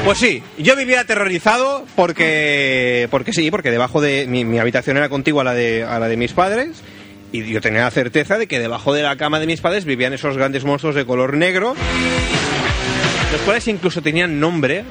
Pues 0.06 0.18
sí, 0.18 0.42
yo 0.58 0.76
vivía 0.76 1.02
aterrorizado 1.02 1.86
porque, 1.96 3.08
porque 3.12 3.34
sí, 3.34 3.52
porque 3.52 3.70
debajo 3.70 4.02
de 4.02 4.26
mi, 4.28 4.44
mi 4.46 4.58
habitación 4.58 4.98
era 4.98 5.10
contigua 5.10 5.42
a 5.44 5.46
la, 5.46 5.54
de, 5.54 5.84
a 5.84 6.00
la 6.00 6.08
de 6.08 6.18
mis 6.18 6.34
padres 6.34 6.70
y 7.32 7.46
yo 7.46 7.62
tenía 7.62 7.82
la 7.82 7.92
certeza 7.92 8.38
de 8.38 8.48
que 8.48 8.60
debajo 8.60 8.94
de 8.94 9.04
la 9.04 9.16
cama 9.16 9.40
de 9.40 9.48
mis 9.48 9.62
padres 9.62 9.86
vivían 9.86 10.14
esos 10.14 10.38
grandes 10.38 10.64
monstruos 10.64 10.96
de 10.96 11.06
color 11.06 11.36
negro, 11.38 11.76
los 13.32 13.42
cuales 13.42 13.68
incluso 13.68 14.02
tenían 14.02 14.40
nombre. 14.40 14.84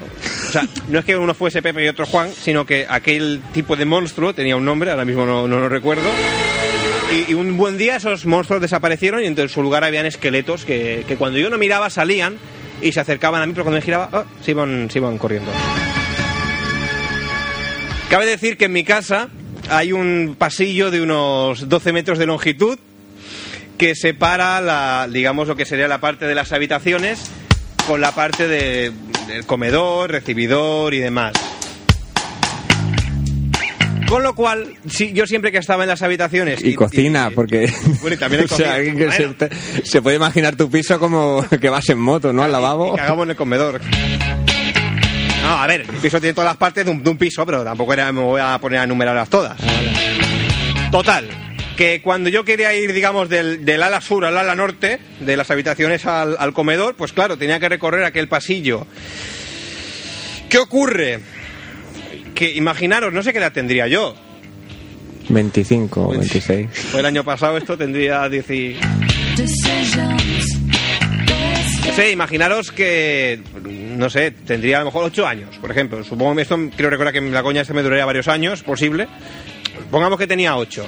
O 0.49 0.51
sea, 0.51 0.65
no 0.89 0.99
es 0.99 1.05
que 1.05 1.15
uno 1.15 1.33
fuese 1.33 1.61
Pepe 1.61 1.85
y 1.85 1.87
otro 1.87 2.05
Juan, 2.05 2.31
sino 2.33 2.65
que 2.65 2.85
aquel 2.89 3.41
tipo 3.53 3.75
de 3.75 3.85
monstruo 3.85 4.33
tenía 4.33 4.55
un 4.55 4.65
nombre, 4.65 4.91
ahora 4.91 5.05
mismo 5.05 5.25
no, 5.25 5.47
no 5.47 5.59
lo 5.59 5.69
recuerdo. 5.69 6.09
Y, 7.27 7.33
un 7.33 7.57
buen 7.57 7.77
día 7.77 7.97
esos 7.97 8.25
monstruos 8.25 8.61
desaparecieron 8.61 9.21
y 9.21 9.27
en 9.27 9.49
su 9.49 9.61
lugar 9.61 9.83
habían 9.83 10.05
esqueletos 10.05 10.63
que, 10.63 11.03
que 11.07 11.17
cuando 11.17 11.39
yo 11.39 11.49
no 11.49 11.57
miraba 11.57 11.89
salían 11.89 12.37
y 12.81 12.93
se 12.93 12.99
acercaban 13.01 13.41
a 13.41 13.45
mí, 13.45 13.53
pero 13.53 13.65
cuando 13.65 13.79
me 13.79 13.85
giraba, 13.85 14.09
ah, 14.13 14.25
se, 14.41 14.51
iban, 14.51 14.89
se 14.89 14.99
iban 14.99 15.17
corriendo. 15.17 15.51
Cabe 18.09 18.25
decir 18.25 18.57
que 18.57 18.65
en 18.65 18.73
mi 18.73 18.83
casa 18.83 19.29
hay 19.69 19.91
un 19.93 20.35
pasillo 20.37 20.91
de 20.91 21.01
unos 21.01 21.67
12 21.69 21.93
metros 21.93 22.17
de 22.19 22.25
longitud 22.25 22.77
que 23.77 23.95
separa 23.95 24.61
la, 24.61 25.07
digamos, 25.11 25.47
lo 25.47 25.55
que 25.55 25.65
sería 25.65 25.87
la 25.87 25.99
parte 25.99 26.25
de 26.27 26.35
las 26.35 26.51
habitaciones 26.51 27.31
con 27.87 27.99
la 28.01 28.11
parte 28.13 28.47
de- 28.47 28.91
del 29.27 29.45
comedor, 29.45 30.11
recibidor 30.11 30.93
y 30.93 30.99
demás. 30.99 31.33
Con 34.07 34.23
lo 34.23 34.35
cual, 34.35 34.73
sí, 34.89 35.13
yo 35.13 35.25
siempre 35.25 35.53
que 35.53 35.57
estaba 35.57 35.83
en 35.83 35.89
las 35.89 36.01
habitaciones... 36.01 36.61
Y, 36.65 36.75
cocina, 36.75 37.31
porque. 37.33 37.71
Bueno, 38.01 38.15
y 38.15 38.19
también 38.19 38.41
hay 38.41 38.45
o 38.45 38.49
sea, 38.57 38.75
cocina. 38.77 38.97
que 38.97 39.05
Bueno. 39.07 39.35
se, 39.83 39.85
se 39.85 40.01
puede 40.01 40.17
imaginar 40.17 40.57
tu 40.57 40.69
piso 40.69 40.99
como 40.99 41.45
que 41.61 41.69
vas 41.69 41.87
en 41.89 41.97
moto, 41.99 42.33
¿no? 42.33 42.43
Al 42.43 42.51
lavabo. 42.51 42.93
Y 42.93 42.97
cagamos 42.97 43.23
en 43.23 43.29
el 43.31 43.35
comedor. 43.37 43.79
No, 45.41 45.47
a 45.61 45.67
ver, 45.67 45.81
el 45.81 45.87
piso 45.97 46.19
tiene 46.19 46.33
todas 46.33 46.49
las 46.51 46.57
partes 46.57 46.85
de 46.85 46.91
un, 46.91 47.03
de 47.03 47.09
un 47.09 47.17
piso, 47.17 47.45
pero 47.45 47.63
tampoco 47.63 47.93
era, 47.93 48.11
me 48.11 48.21
voy 48.21 48.41
a 48.41 48.57
poner 48.59 48.79
a 48.79 48.83
enumerarlas 48.83 49.29
todas. 49.29 49.57
Total, 50.91 51.27
que 51.77 52.01
cuando 52.01 52.29
yo 52.29 52.43
quería 52.45 52.73
ir, 52.75 52.93
digamos, 52.93 53.27
del, 53.29 53.65
del 53.65 53.81
ala 53.81 54.01
sur 54.01 54.25
al 54.25 54.37
ala 54.37 54.55
norte, 54.55 54.99
de 55.19 55.37
las 55.37 55.49
habitaciones 55.49 56.05
al, 56.05 56.35
al 56.37 56.53
comedor, 56.53 56.95
pues 56.95 57.11
claro, 57.13 57.37
tenía 57.37 57.59
que 57.59 57.69
recorrer 57.69 58.03
aquel 58.03 58.27
pasillo. 58.27 58.85
¿Qué 60.49 60.57
ocurre? 60.57 61.19
Que 62.35 62.51
imaginaros, 62.51 63.13
no 63.13 63.23
sé 63.23 63.31
qué 63.33 63.39
edad 63.39 63.51
tendría 63.53 63.87
yo. 63.87 64.15
25 65.29 66.01
o 66.07 66.11
26. 66.11 66.67
Fue 66.91 66.99
el 66.99 67.05
año 67.05 67.23
pasado, 67.23 67.57
esto 67.57 67.77
tendría 67.77 68.27
10 68.27 68.49
y... 68.51 68.77
No 71.87 71.93
sé, 71.95 72.11
imaginaros 72.11 72.71
que, 72.71 73.41
no 73.97 74.09
sé, 74.09 74.31
tendría 74.31 74.77
a 74.77 74.79
lo 74.79 74.85
mejor 74.87 75.05
8 75.05 75.27
años, 75.27 75.57
por 75.57 75.71
ejemplo. 75.71 76.03
Supongo 76.03 76.35
que 76.35 76.41
esto, 76.43 76.57
quiero 76.75 76.89
recordar 76.89 77.13
que 77.13 77.21
la 77.21 77.43
coña 77.43 77.61
esta 77.61 77.73
me 77.73 77.83
duraría 77.83 78.05
varios 78.05 78.27
años, 78.27 78.63
posible. 78.63 79.07
Pongamos 79.89 80.17
que 80.17 80.27
tenía 80.27 80.55
8. 80.57 80.85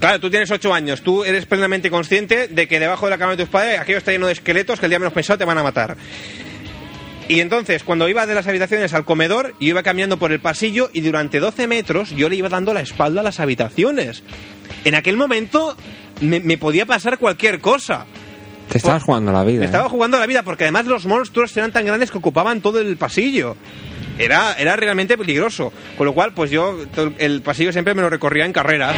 Claro, 0.00 0.18
tú 0.18 0.30
tienes 0.30 0.50
8 0.50 0.74
años, 0.74 1.02
tú 1.02 1.24
eres 1.24 1.46
plenamente 1.46 1.90
consciente 1.90 2.48
de 2.48 2.66
que 2.66 2.80
debajo 2.80 3.06
de 3.06 3.10
la 3.10 3.18
cama 3.18 3.36
de 3.36 3.44
tus 3.44 3.48
padres 3.48 3.78
aquello 3.78 3.98
está 3.98 4.10
lleno 4.10 4.26
de 4.26 4.32
esqueletos 4.32 4.80
que 4.80 4.86
el 4.86 4.90
día 4.90 4.98
menos 4.98 5.12
pensado 5.12 5.38
te 5.38 5.44
van 5.44 5.58
a 5.58 5.62
matar. 5.62 5.96
Y 7.28 7.40
entonces, 7.40 7.84
cuando 7.84 8.08
iba 8.08 8.26
de 8.26 8.34
las 8.34 8.46
habitaciones 8.48 8.94
al 8.94 9.04
comedor, 9.04 9.54
yo 9.60 9.68
iba 9.68 9.82
caminando 9.82 10.18
por 10.18 10.32
el 10.32 10.40
pasillo 10.40 10.90
y 10.92 11.02
durante 11.02 11.38
12 11.38 11.66
metros 11.68 12.10
yo 12.10 12.28
le 12.28 12.36
iba 12.36 12.48
dando 12.48 12.74
la 12.74 12.80
espalda 12.80 13.20
a 13.20 13.24
las 13.24 13.38
habitaciones. 13.38 14.24
En 14.84 14.96
aquel 14.96 15.16
momento 15.16 15.76
me, 16.20 16.40
me 16.40 16.58
podía 16.58 16.84
pasar 16.84 17.18
cualquier 17.18 17.60
cosa. 17.60 18.06
Te 18.72 18.78
estabas 18.78 19.02
jugando 19.02 19.32
la 19.32 19.44
vida. 19.44 19.58
Me 19.58 19.64
¿eh? 19.64 19.66
estaba 19.66 19.88
jugando 19.88 20.18
la 20.18 20.26
vida 20.26 20.42
porque 20.42 20.64
además 20.64 20.86
los 20.86 21.04
monstruos 21.06 21.54
eran 21.56 21.72
tan 21.72 21.84
grandes 21.84 22.10
que 22.10 22.18
ocupaban 22.18 22.60
todo 22.62 22.80
el 22.80 22.96
pasillo. 22.96 23.56
Era, 24.18 24.54
era 24.54 24.76
realmente 24.76 25.16
peligroso. 25.18 25.72
Con 25.96 26.06
lo 26.06 26.14
cual, 26.14 26.32
pues 26.32 26.50
yo 26.50 26.78
el 27.18 27.42
pasillo 27.42 27.72
siempre 27.72 27.94
me 27.94 28.02
lo 28.02 28.08
recorría 28.10 28.44
en 28.46 28.52
carreras. 28.52 28.94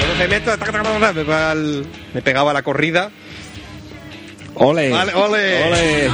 Los 0.00 0.08
12 0.18 0.28
metros, 0.28 0.58
tac, 0.58 0.72
tac, 0.72 0.82
tac, 0.82 1.00
tac, 1.00 1.14
me 1.14 1.24
pegaba, 1.24 1.52
el- 1.52 1.86
me 2.14 2.22
pegaba 2.22 2.52
la 2.52 2.62
corrida. 2.62 3.10
¡Ole! 4.54 4.90
Vale, 4.90 5.14
ole. 5.14 5.64
¡Ole! 5.68 6.10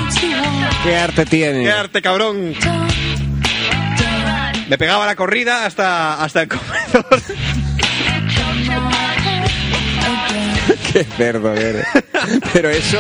¡Qué 0.82 0.96
arte 0.96 1.24
tiene! 1.26 1.62
¡Qué 1.62 1.70
arte, 1.70 2.02
cabrón! 2.02 2.54
Me 4.68 4.78
pegaba 4.78 5.06
la 5.06 5.14
corrida 5.16 5.64
hasta, 5.66 6.22
hasta 6.22 6.42
el 6.42 6.48
comedor. 6.48 7.22
¡Qué 10.92 11.04
cerdo 11.04 11.52
eres! 11.54 11.86
Pero 12.52 12.70
eso... 12.70 12.98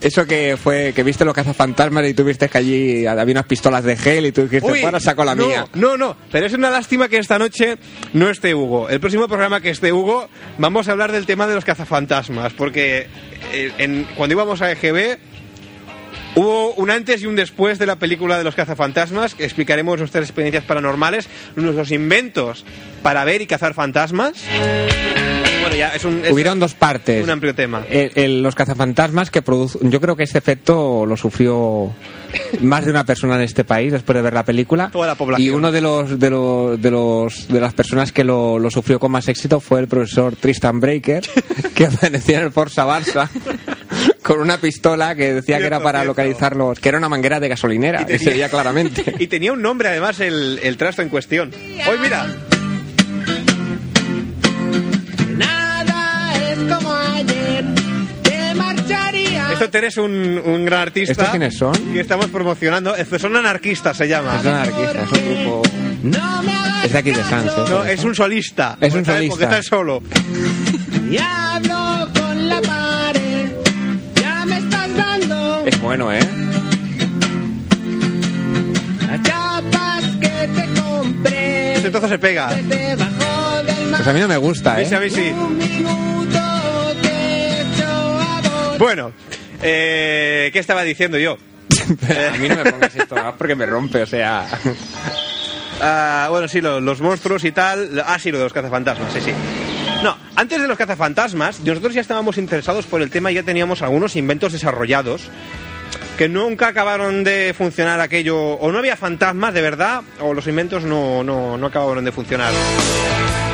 Eso 0.00 0.26
que 0.26 0.56
fue 0.62 0.92
que 0.94 1.02
viste 1.02 1.24
los 1.24 1.34
cazafantasmas 1.34 2.06
y 2.08 2.14
tuviste 2.14 2.48
que 2.48 2.58
allí 2.58 3.06
había 3.06 3.32
unas 3.32 3.46
pistolas 3.46 3.84
de 3.84 3.96
gel 3.96 4.26
y 4.26 4.32
tú 4.32 4.42
dijiste, 4.42 4.70
Uy, 4.70 4.80
bueno, 4.82 4.98
saco 5.00 5.24
la 5.24 5.34
no, 5.34 5.46
mía. 5.46 5.66
No, 5.74 5.96
no, 5.96 6.16
pero 6.30 6.46
es 6.46 6.52
una 6.52 6.70
lástima 6.70 7.08
que 7.08 7.18
esta 7.18 7.38
noche 7.38 7.76
no 8.12 8.28
esté 8.28 8.54
Hugo. 8.54 8.88
El 8.88 9.00
próximo 9.00 9.28
programa 9.28 9.60
que 9.60 9.70
esté 9.70 9.92
Hugo, 9.92 10.28
vamos 10.58 10.88
a 10.88 10.92
hablar 10.92 11.12
del 11.12 11.26
tema 11.26 11.46
de 11.46 11.54
los 11.54 11.64
cazafantasmas, 11.64 12.52
porque 12.54 13.06
eh, 13.52 13.72
en- 13.78 14.06
cuando 14.16 14.34
íbamos 14.34 14.60
a 14.62 14.70
EGB 14.72 15.18
hubo 16.36 16.72
un 16.74 16.90
antes 16.90 17.22
y 17.22 17.26
un 17.26 17.36
después 17.36 17.78
de 17.78 17.86
la 17.86 17.96
película 17.96 18.36
de 18.38 18.44
los 18.44 18.54
cazafantasmas, 18.54 19.34
que 19.34 19.44
explicaremos 19.44 19.98
nuestras 19.98 20.24
experiencias 20.24 20.64
paranormales, 20.64 21.28
nuestros 21.56 21.90
inventos 21.92 22.64
para 23.02 23.24
ver 23.24 23.40
y 23.42 23.46
cazar 23.46 23.74
fantasmas. 23.74 24.32
Bueno, 25.74 25.88
ya 25.90 25.96
es 25.96 26.04
un, 26.04 26.24
es 26.24 26.30
Hubieron 26.32 26.60
dos 26.60 26.74
partes. 26.74 27.22
un 27.22 27.30
amplio 27.30 27.54
tema. 27.54 27.84
El- 27.90 28.12
el- 28.14 28.42
los 28.42 28.54
cazafantasmas 28.54 29.30
que 29.30 29.42
produjo. 29.42 29.78
Yo 29.82 30.00
creo 30.00 30.14
que 30.16 30.22
este 30.22 30.38
efecto 30.38 31.04
lo 31.06 31.16
sufrió 31.16 31.92
más 32.60 32.84
de 32.84 32.90
una 32.90 33.04
persona 33.04 33.36
en 33.36 33.42
este 33.42 33.64
país 33.64 33.92
después 33.92 34.14
de 34.16 34.22
ver 34.22 34.34
la 34.34 34.44
película. 34.44 34.90
Toda 34.92 35.06
la 35.08 35.14
población. 35.16 35.46
Y 35.46 35.50
uno 35.50 35.72
de 35.72 35.80
los 35.80 36.18
de 36.18 36.30
los 36.30 36.80
de 36.80 36.90
los 36.90 37.48
de 37.48 37.60
las 37.60 37.74
personas 37.74 38.12
que 38.12 38.22
lo, 38.24 38.58
lo 38.58 38.70
sufrió 38.70 38.98
con 39.00 39.10
más 39.12 39.26
éxito 39.28 39.58
fue 39.60 39.80
el 39.80 39.88
profesor 39.88 40.36
Tristan 40.36 40.78
Breaker, 40.80 41.24
que 41.74 41.86
aparecía 41.86 42.38
en 42.38 42.44
el 42.44 42.52
Forza 42.52 42.86
Barça 42.86 43.28
con 44.22 44.40
una 44.40 44.58
pistola 44.58 45.14
que 45.14 45.34
decía 45.34 45.56
que 45.56 45.62
Cierto, 45.62 45.66
era 45.66 45.80
para 45.80 46.00
cierto. 46.00 46.10
localizarlos, 46.12 46.78
que 46.80 46.88
era 46.88 46.98
una 46.98 47.08
manguera 47.08 47.40
de 47.40 47.48
gasolinera, 47.48 48.02
Y 48.02 48.04
que 48.06 48.12
tenía- 48.14 48.24
se 48.24 48.30
veía 48.30 48.48
claramente. 48.48 49.04
Y 49.18 49.26
tenía 49.26 49.52
un 49.52 49.60
nombre 49.62 49.88
además 49.88 50.20
el, 50.20 50.60
el 50.62 50.76
trasto 50.76 51.02
en 51.02 51.08
cuestión. 51.08 51.52
Hoy 51.88 51.98
mira. 52.00 52.26
Esto 59.64 59.78
eres 59.78 59.96
un, 59.96 60.40
un 60.44 60.64
gran 60.64 60.80
artista. 60.82 61.12
¿Estos 61.12 61.28
quiénes 61.30 61.56
son? 61.56 61.74
Y 61.94 61.98
estamos 61.98 62.26
promocionando. 62.26 62.94
Estos 62.94 63.20
son 63.22 63.34
anarquistas, 63.36 63.96
se 63.96 64.06
llama. 64.06 64.36
Es 64.36 64.42
un 64.42 64.48
anarquista, 64.48 65.02
es 65.02 65.12
un 65.12 65.44
grupo. 65.44 65.62
Es 66.84 66.92
de 66.92 66.98
aquí 66.98 67.10
de 67.10 67.24
Sans, 67.24 67.46
¿eh? 67.50 67.64
No, 67.70 67.84
es 67.84 68.04
un 68.04 68.14
solista. 68.14 68.76
Es 68.80 68.94
un 68.94 69.04
solista. 69.04 69.30
Porque 69.30 69.44
está 69.44 69.56
él 69.56 69.64
solo. 69.64 70.02
Y 71.10 71.16
hablo 71.18 72.08
con 72.12 72.48
la 72.48 72.60
pared, 72.60 73.52
ya 74.20 74.44
me 74.46 74.58
estás 74.58 74.94
dando 74.96 75.62
Es 75.66 75.80
bueno, 75.80 76.12
¿eh? 76.12 76.20
las 79.08 79.22
chapas 79.22 80.04
que 80.20 80.48
te 80.48 80.80
compré. 80.80 81.74
Este 81.76 81.90
trozo 81.90 82.08
se 82.08 82.18
pega. 82.18 82.48
Pues 82.48 84.06
a 84.06 84.12
mí 84.12 84.20
no 84.20 84.28
me 84.28 84.36
gusta, 84.36 84.84
sí, 84.84 84.94
a 84.94 84.98
¿eh? 84.98 85.04
mí 85.04 85.10
sí. 85.10 85.32
Bueno, 88.78 89.12
eh, 89.64 90.50
¿qué 90.52 90.58
estaba 90.60 90.82
diciendo 90.84 91.18
yo? 91.18 91.36
a 92.32 92.36
mí 92.36 92.48
no 92.48 92.56
me 92.56 92.70
pongas 92.70 92.94
esto 92.94 93.14
más 93.16 93.34
porque 93.36 93.54
me 93.56 93.66
rompe, 93.66 94.02
o 94.02 94.06
sea. 94.06 94.46
Ah, 95.80 96.28
bueno, 96.30 96.46
sí, 96.46 96.60
lo- 96.60 96.80
los, 96.80 97.00
monstruos 97.00 97.42
y 97.44 97.50
tal. 97.50 98.00
Ah, 98.06 98.16
sí, 98.20 98.30
lo 98.30 98.38
de 98.38 98.44
los 98.44 98.52
cazafantasmas, 98.52 99.12
sí, 99.12 99.20
sí. 99.20 99.32
No, 100.04 100.16
antes 100.36 100.62
de 100.62 100.68
los 100.68 100.78
cazafantasmas, 100.78 101.58
nosotros 101.60 101.94
ya 101.94 102.00
estábamos 102.00 102.38
interesados 102.38 102.86
por 102.86 103.02
el 103.02 103.10
tema 103.10 103.32
y 103.32 103.34
ya 103.34 103.42
teníamos 103.42 103.82
algunos 103.82 104.14
inventos 104.14 104.52
desarrollados 104.52 105.22
que 106.16 106.28
nunca 106.28 106.68
acabaron 106.68 107.24
de 107.24 107.52
funcionar 107.58 107.98
aquello. 108.00 108.38
O 108.52 108.70
no 108.70 108.78
había 108.78 108.96
fantasmas 108.96 109.52
de 109.52 109.62
verdad, 109.62 110.02
o 110.20 110.32
los 110.32 110.46
inventos 110.46 110.84
no, 110.84 111.24
no, 111.24 111.58
no 111.58 111.66
acabaron 111.66 112.04
de 112.04 112.12
funcionar. 112.12 112.52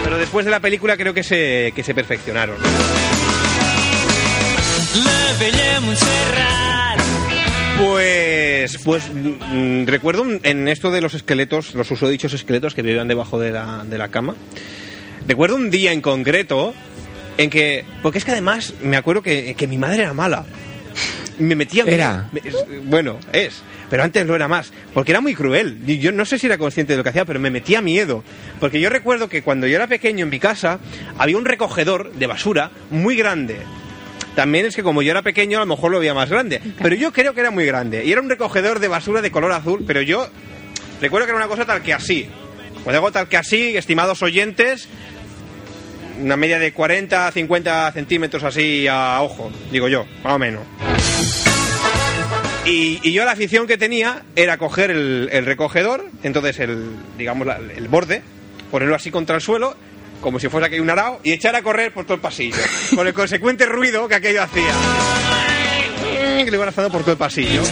Pero 0.04 0.18
después 0.18 0.44
de 0.44 0.50
la 0.50 0.61
película 0.61 0.98
creo 0.98 1.14
que 1.14 1.22
se, 1.22 1.72
que 1.74 1.82
se 1.82 1.94
perfeccionaron. 1.94 2.56
Pues, 7.78 8.78
pues 8.84 9.05
mm, 9.12 9.86
recuerdo 9.86 10.24
en 10.43 10.68
esto 10.68 10.91
de 10.91 11.01
los 11.01 11.14
esqueletos, 11.14 11.74
los 11.74 11.91
usodichos 11.91 12.32
esqueletos 12.34 12.74
que 12.74 12.82
vivían 12.82 13.09
debajo 13.09 13.38
de 13.38 13.53
la, 13.53 13.84
de 13.84 13.97
la 13.99 14.09
cama. 14.09 14.34
Recuerdo 15.26 15.57
un 15.57 15.70
día 15.70 15.93
en 15.93 16.01
concreto 16.01 16.74
en 17.38 17.49
que, 17.51 17.84
porque 18.03 18.18
es 18.18 18.24
que 18.24 18.32
además 18.32 18.74
me 18.82 18.97
acuerdo 18.97 19.22
que, 19.22 19.55
que 19.55 19.66
mi 19.66 19.78
madre 19.78 20.03
era 20.03 20.12
mala. 20.12 20.45
Me 21.38 21.55
metía 21.55 21.84
Era. 21.84 22.28
me- 22.32 22.43
es- 22.45 22.57
bueno, 22.84 23.18
es, 23.32 23.62
pero 23.88 24.03
antes 24.03 24.26
lo 24.26 24.34
era 24.36 24.47
más, 24.49 24.72
porque 24.93 25.12
era 25.12 25.22
muy 25.22 25.34
cruel. 25.34 25.78
Y 25.86 25.99
yo 25.99 26.12
no 26.12 26.26
sé 26.26 26.38
si 26.38 26.47
era 26.47 26.59
consciente 26.59 26.93
de 26.93 26.97
lo 26.99 27.03
que 27.03 27.09
hacía, 27.11 27.24
pero 27.24 27.41
me 27.41 27.51
metía 27.51 27.80
miedo. 27.80 28.22
Porque 28.59 28.78
yo 28.80 28.91
recuerdo 28.91 29.28
que 29.30 29.43
cuando 29.43 29.66
yo 29.66 29.76
era 29.76 29.86
pequeño 29.86 30.24
en 30.24 30.30
mi 30.30 30.38
casa 30.38 30.80
había 31.16 31.38
un 31.38 31.47
recogedor 31.47 32.12
de 32.12 32.26
basura 32.26 32.70
muy 32.91 33.16
grande. 33.16 33.57
También 34.37 34.66
es 34.66 34.76
que 34.76 34.83
como 34.83 35.03
yo 35.03 35.11
era 35.11 35.22
pequeño, 35.22 35.59
a 35.59 35.61
lo 35.61 35.66
mejor 35.66 35.91
lo 35.91 35.99
veía 35.99 36.14
más 36.14 36.31
grande. 36.31 36.61
Pero 36.83 36.95
yo 36.95 37.12
creo 37.12 37.35
que 37.35 37.41
era 37.41 37.51
muy 37.51 37.66
grande. 37.66 38.05
Y 38.05 38.12
era 38.12 38.20
un 38.20 38.28
recogedor 38.31 38.78
de 38.78 38.89
basura 38.89 39.20
de 39.22 39.31
color 39.31 39.53
azul, 39.53 39.85
pero 39.87 40.01
yo 40.03 40.28
recuerdo 41.01 41.26
que 41.26 41.31
era 41.33 41.39
una 41.39 41.49
cosa 41.49 41.64
tal 41.66 41.83
que 41.83 41.93
así. 41.93 42.28
Cuando 42.85 43.01
digo 43.01 43.12
tal 43.12 43.28
que 43.28 43.37
así, 43.37 43.76
estimados 43.76 44.22
oyentes, 44.22 44.89
una 46.20 46.37
media 46.37 46.59
de 46.59 46.72
40 46.72 47.26
a 47.26 47.33
50 47.33 47.93
centímetros 47.93 48.43
así 48.45 48.87
a 48.89 49.20
ojo, 49.20 49.51
digo 49.72 49.89
yo, 49.89 50.07
más 50.22 50.35
o 50.35 50.39
menos. 50.39 50.62
Y, 52.64 53.11
yo 53.12 53.24
la 53.24 53.33
afición 53.33 53.66
que 53.66 53.78
tenía 53.78 54.22
era 54.37 54.59
coger 54.59 54.91
el, 54.91 55.28
el 55.33 55.45
recogedor, 55.47 56.07
entonces 56.22 56.59
el, 56.61 56.91
digamos, 57.18 57.47
la- 57.47 57.57
el 57.59 57.89
borde, 57.89 58.22
ponerlo 58.70 58.95
así 58.95 59.11
contra 59.11 59.37
el 59.37 59.43
suelo, 59.43 59.76
como 60.20 60.38
si 60.38 60.48
fuese 60.48 60.66
aquí 60.66 60.78
un 60.80 60.90
arao, 60.90 61.20
y 61.24 61.32
echar 61.32 61.54
a 61.56 61.62
correr 61.62 61.92
por 61.92 62.04
todo 62.04 62.14
el 62.14 62.20
pasillo, 62.20 62.56
con 62.94 63.06
el 63.06 63.14
consecuente 63.14 63.66
ruido 63.66 64.06
que 64.08 64.14
aquello 64.16 64.42
hacía. 64.42 64.72
que 66.44 66.50
lo 66.50 66.56
iba 66.56 66.64
arrastrando 66.64 66.90
por 66.92 67.02
todo 67.02 67.12
el 67.12 67.18
pasillo. 67.18 67.62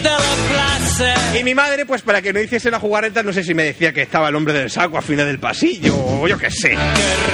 Y 1.38 1.42
mi 1.44 1.54
madre, 1.54 1.86
pues 1.86 2.02
para 2.02 2.20
que 2.20 2.32
no 2.32 2.40
hiciese 2.40 2.70
la 2.70 2.78
jugarreta, 2.80 3.22
no 3.22 3.32
sé 3.32 3.42
si 3.44 3.54
me 3.54 3.64
decía 3.64 3.92
que 3.92 4.02
estaba 4.02 4.28
el 4.28 4.34
hombre 4.36 4.52
del 4.54 4.70
saco 4.70 4.96
al 4.98 5.02
final 5.02 5.26
del 5.26 5.38
pasillo, 5.38 5.94
o 5.96 6.26
yo 6.28 6.36
qué 6.38 6.50
sé. 6.50 6.76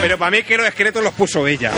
Pero 0.01 0.17
para 0.19 0.31
mí 0.31 0.43
que 0.43 0.57
los 0.57 0.67
esqueletos 0.67 1.03
los 1.03 1.13
puso 1.15 1.47
ella. 1.47 1.73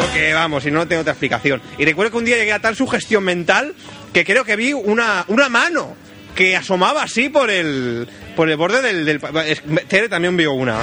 Porque 0.00 0.32
vamos, 0.34 0.62
si 0.62 0.70
no, 0.70 0.78
no 0.80 0.88
tengo 0.88 1.02
otra 1.02 1.12
explicación. 1.12 1.60
Y 1.78 1.84
recuerdo 1.84 2.12
que 2.12 2.18
un 2.18 2.24
día 2.24 2.36
llegué 2.36 2.52
a 2.52 2.60
tal 2.60 2.76
sugestión 2.76 3.22
mental 3.24 3.74
que 4.12 4.24
creo 4.24 4.44
que 4.44 4.56
vi 4.56 4.72
una, 4.72 5.24
una 5.28 5.48
mano 5.48 5.96
que 6.34 6.56
asomaba 6.56 7.02
así 7.02 7.28
por 7.28 7.50
el 7.50 8.08
por 8.34 8.50
el 8.50 8.56
borde 8.56 8.82
del... 8.82 9.04
del 9.06 9.20
es- 9.46 9.62
Tere 9.88 10.08
también 10.08 10.36
vio 10.36 10.52
una. 10.52 10.76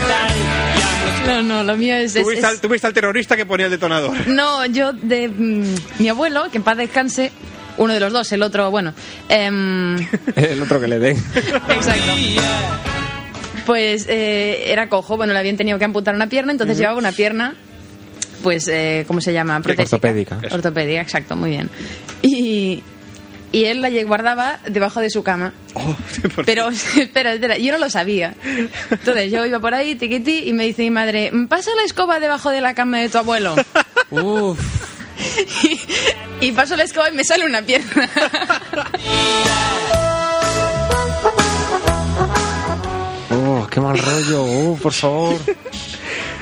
No, 1.26 1.41
no, 1.41 1.63
lo 1.63 1.78
mío 1.78 1.95
es... 1.95 2.15
es- 2.15 2.24
¿Tú 2.24 2.30
viste, 2.30 2.45
es- 2.45 2.51
al, 2.53 2.59
tú 2.59 2.69
viste 2.69 2.88
al 2.88 2.93
terrorista 2.93 3.36
que 3.38 3.45
ponía 3.45 3.65
el 3.67 3.71
detonador. 3.71 4.15
No, 4.28 4.65
yo 4.65 4.93
de 4.93 5.28
mm, 5.30 5.76
mi 5.99 6.09
abuelo, 6.09 6.45
que 6.51 6.57
en 6.57 6.63
paz 6.63 6.78
descanse, 6.78 7.32
uno 7.78 7.93
de 7.93 7.99
los 7.99 8.11
dos, 8.13 8.32
el 8.32 8.41
otro, 8.43 8.69
bueno. 8.71 8.93
em, 9.30 9.95
El 10.36 10.61
otro 10.61 10.80
que 10.80 10.88
le 10.88 10.99
den. 10.99 11.17
exacto. 11.17 12.11
Pues 13.65 14.05
eh, 14.09 14.71
era 14.71 14.89
cojo, 14.89 15.15
bueno, 15.15 15.32
le 15.34 15.39
habían 15.39 15.55
tenido 15.55 15.80
que 15.80 15.86
amputar 15.86 16.13
una 16.15 16.28
pierna, 16.28 16.51
entonces 16.51 16.78
llevaba 16.78 16.97
una 16.97 17.13
pierna, 17.13 17.55
pues, 18.43 18.67
eh, 18.67 19.05
¿cómo 19.07 19.21
se 19.21 19.32
llama? 19.32 19.61
Protésica. 19.61 19.95
ortopédica. 19.95 20.39
Ortopédica, 20.51 21.01
exacto, 21.01 21.36
muy 21.38 21.51
bien. 21.51 21.69
Y, 22.21 22.84
y 23.54 23.64
él 23.66 23.80
la 23.82 23.89
guardaba 24.04 24.60
debajo 24.68 24.99
de 24.99 25.10
su 25.10 25.24
cama. 25.24 25.54
Oh, 25.76 25.95
por- 26.36 26.43
Pero, 26.45 26.68
espera, 26.97 27.32
espera, 27.34 27.58
yo 27.58 27.72
no 27.72 27.78
lo 27.78 27.89
sabía. 27.89 28.34
Entonces 28.89 29.32
yo 29.32 29.45
iba 29.45 29.60
por 29.62 29.74
ahí, 29.74 29.95
tiquití, 29.95 30.43
y 30.49 30.51
me 30.54 30.66
dice 30.66 30.82
mi 30.82 30.89
madre, 30.89 31.32
pasa 31.47 31.72
la 31.78 31.84
escoba 31.84 32.20
debajo 32.20 32.49
de 32.49 32.60
la 32.60 32.74
cama 32.76 32.99
de 32.99 33.08
tu 33.08 33.20
abuelo. 33.20 33.56
Uf. 34.12 34.60
y, 36.41 36.47
y 36.47 36.51
paso 36.51 36.76
la 36.76 36.84
escoba 36.84 37.10
y 37.10 37.14
me 37.14 37.24
sale 37.24 37.45
una 37.45 37.62
pierna. 37.62 38.10
Oh, 43.32 43.68
qué 43.70 43.80
mal 43.82 43.97
rollo. 43.97 44.43
Uh, 44.43 44.78
por 44.78 44.93
favor. 44.93 45.36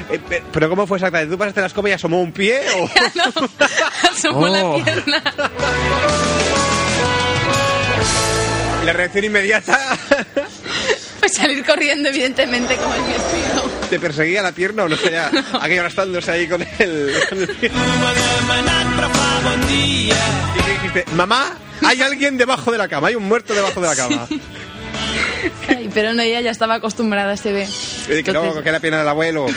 Eh, 0.09 0.19
pe- 0.19 0.43
Pero 0.51 0.69
¿cómo 0.69 0.85
fue 0.87 0.97
exactamente? 0.97 1.31
¿Tú 1.33 1.37
pasaste 1.37 1.61
la 1.61 1.67
escoba 1.67 1.89
y 1.89 1.93
asomó 1.93 2.21
un 2.21 2.31
pie? 2.31 2.61
O... 2.75 2.89
no, 3.15 3.49
asomó 4.11 4.39
Oh. 4.41 4.77
la 4.77 4.83
pierna. 4.83 5.23
Y 8.81 8.85
la 8.85 8.93
reacción 8.93 9.23
inmediata 9.25 9.77
Pues 11.19 11.33
salir 11.35 11.63
corriendo, 11.63 12.09
evidentemente, 12.09 12.75
como 12.77 12.95
el 12.95 13.01
vestido. 13.03 13.69
te 13.91 13.99
perseguía 13.99 14.41
la 14.41 14.51
pierna 14.53 14.85
o 14.85 14.89
no 14.89 14.95
ya, 15.11 15.29
aquello 15.61 15.81
arrastrándose 15.81 16.31
ahí 16.31 16.47
con 16.47 16.61
el, 16.79 17.13
con 17.29 17.41
el 17.41 17.47
pie. 17.47 17.71
Y 19.69 20.63
le 20.65 20.73
dijiste, 20.73 21.05
mamá, 21.13 21.55
hay 21.85 22.01
alguien 22.01 22.37
debajo 22.37 22.71
de 22.71 22.79
la 22.79 22.87
cama, 22.87 23.09
hay 23.09 23.15
un 23.15 23.23
muerto 23.27 23.53
debajo 23.53 23.79
de 23.81 23.87
la 23.87 23.95
cama. 23.95 24.27
Ay, 25.67 25.89
pero 25.93 26.13
no, 26.13 26.23
ella 26.23 26.41
ya 26.41 26.49
estaba 26.51 26.75
acostumbrada, 26.75 27.37
se 27.37 27.51
ve. 27.51 27.67
Y 28.09 28.13
dije, 28.15 28.33
no, 28.33 28.39
Entonces- 28.41 28.63
que 28.63 28.71
la 28.71 28.79
pierna 28.79 28.99
del 28.99 29.07
abuelo. 29.07 29.45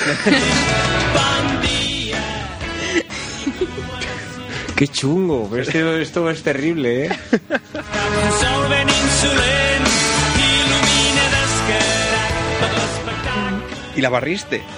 Qué 4.76 4.88
chungo. 4.88 5.48
Pero 5.50 5.62
esto, 5.62 5.96
esto 5.98 6.30
es 6.30 6.42
terrible, 6.42 7.06
¿eh? 7.06 7.18
y 13.96 14.00
la 14.00 14.08
barriste. 14.10 14.62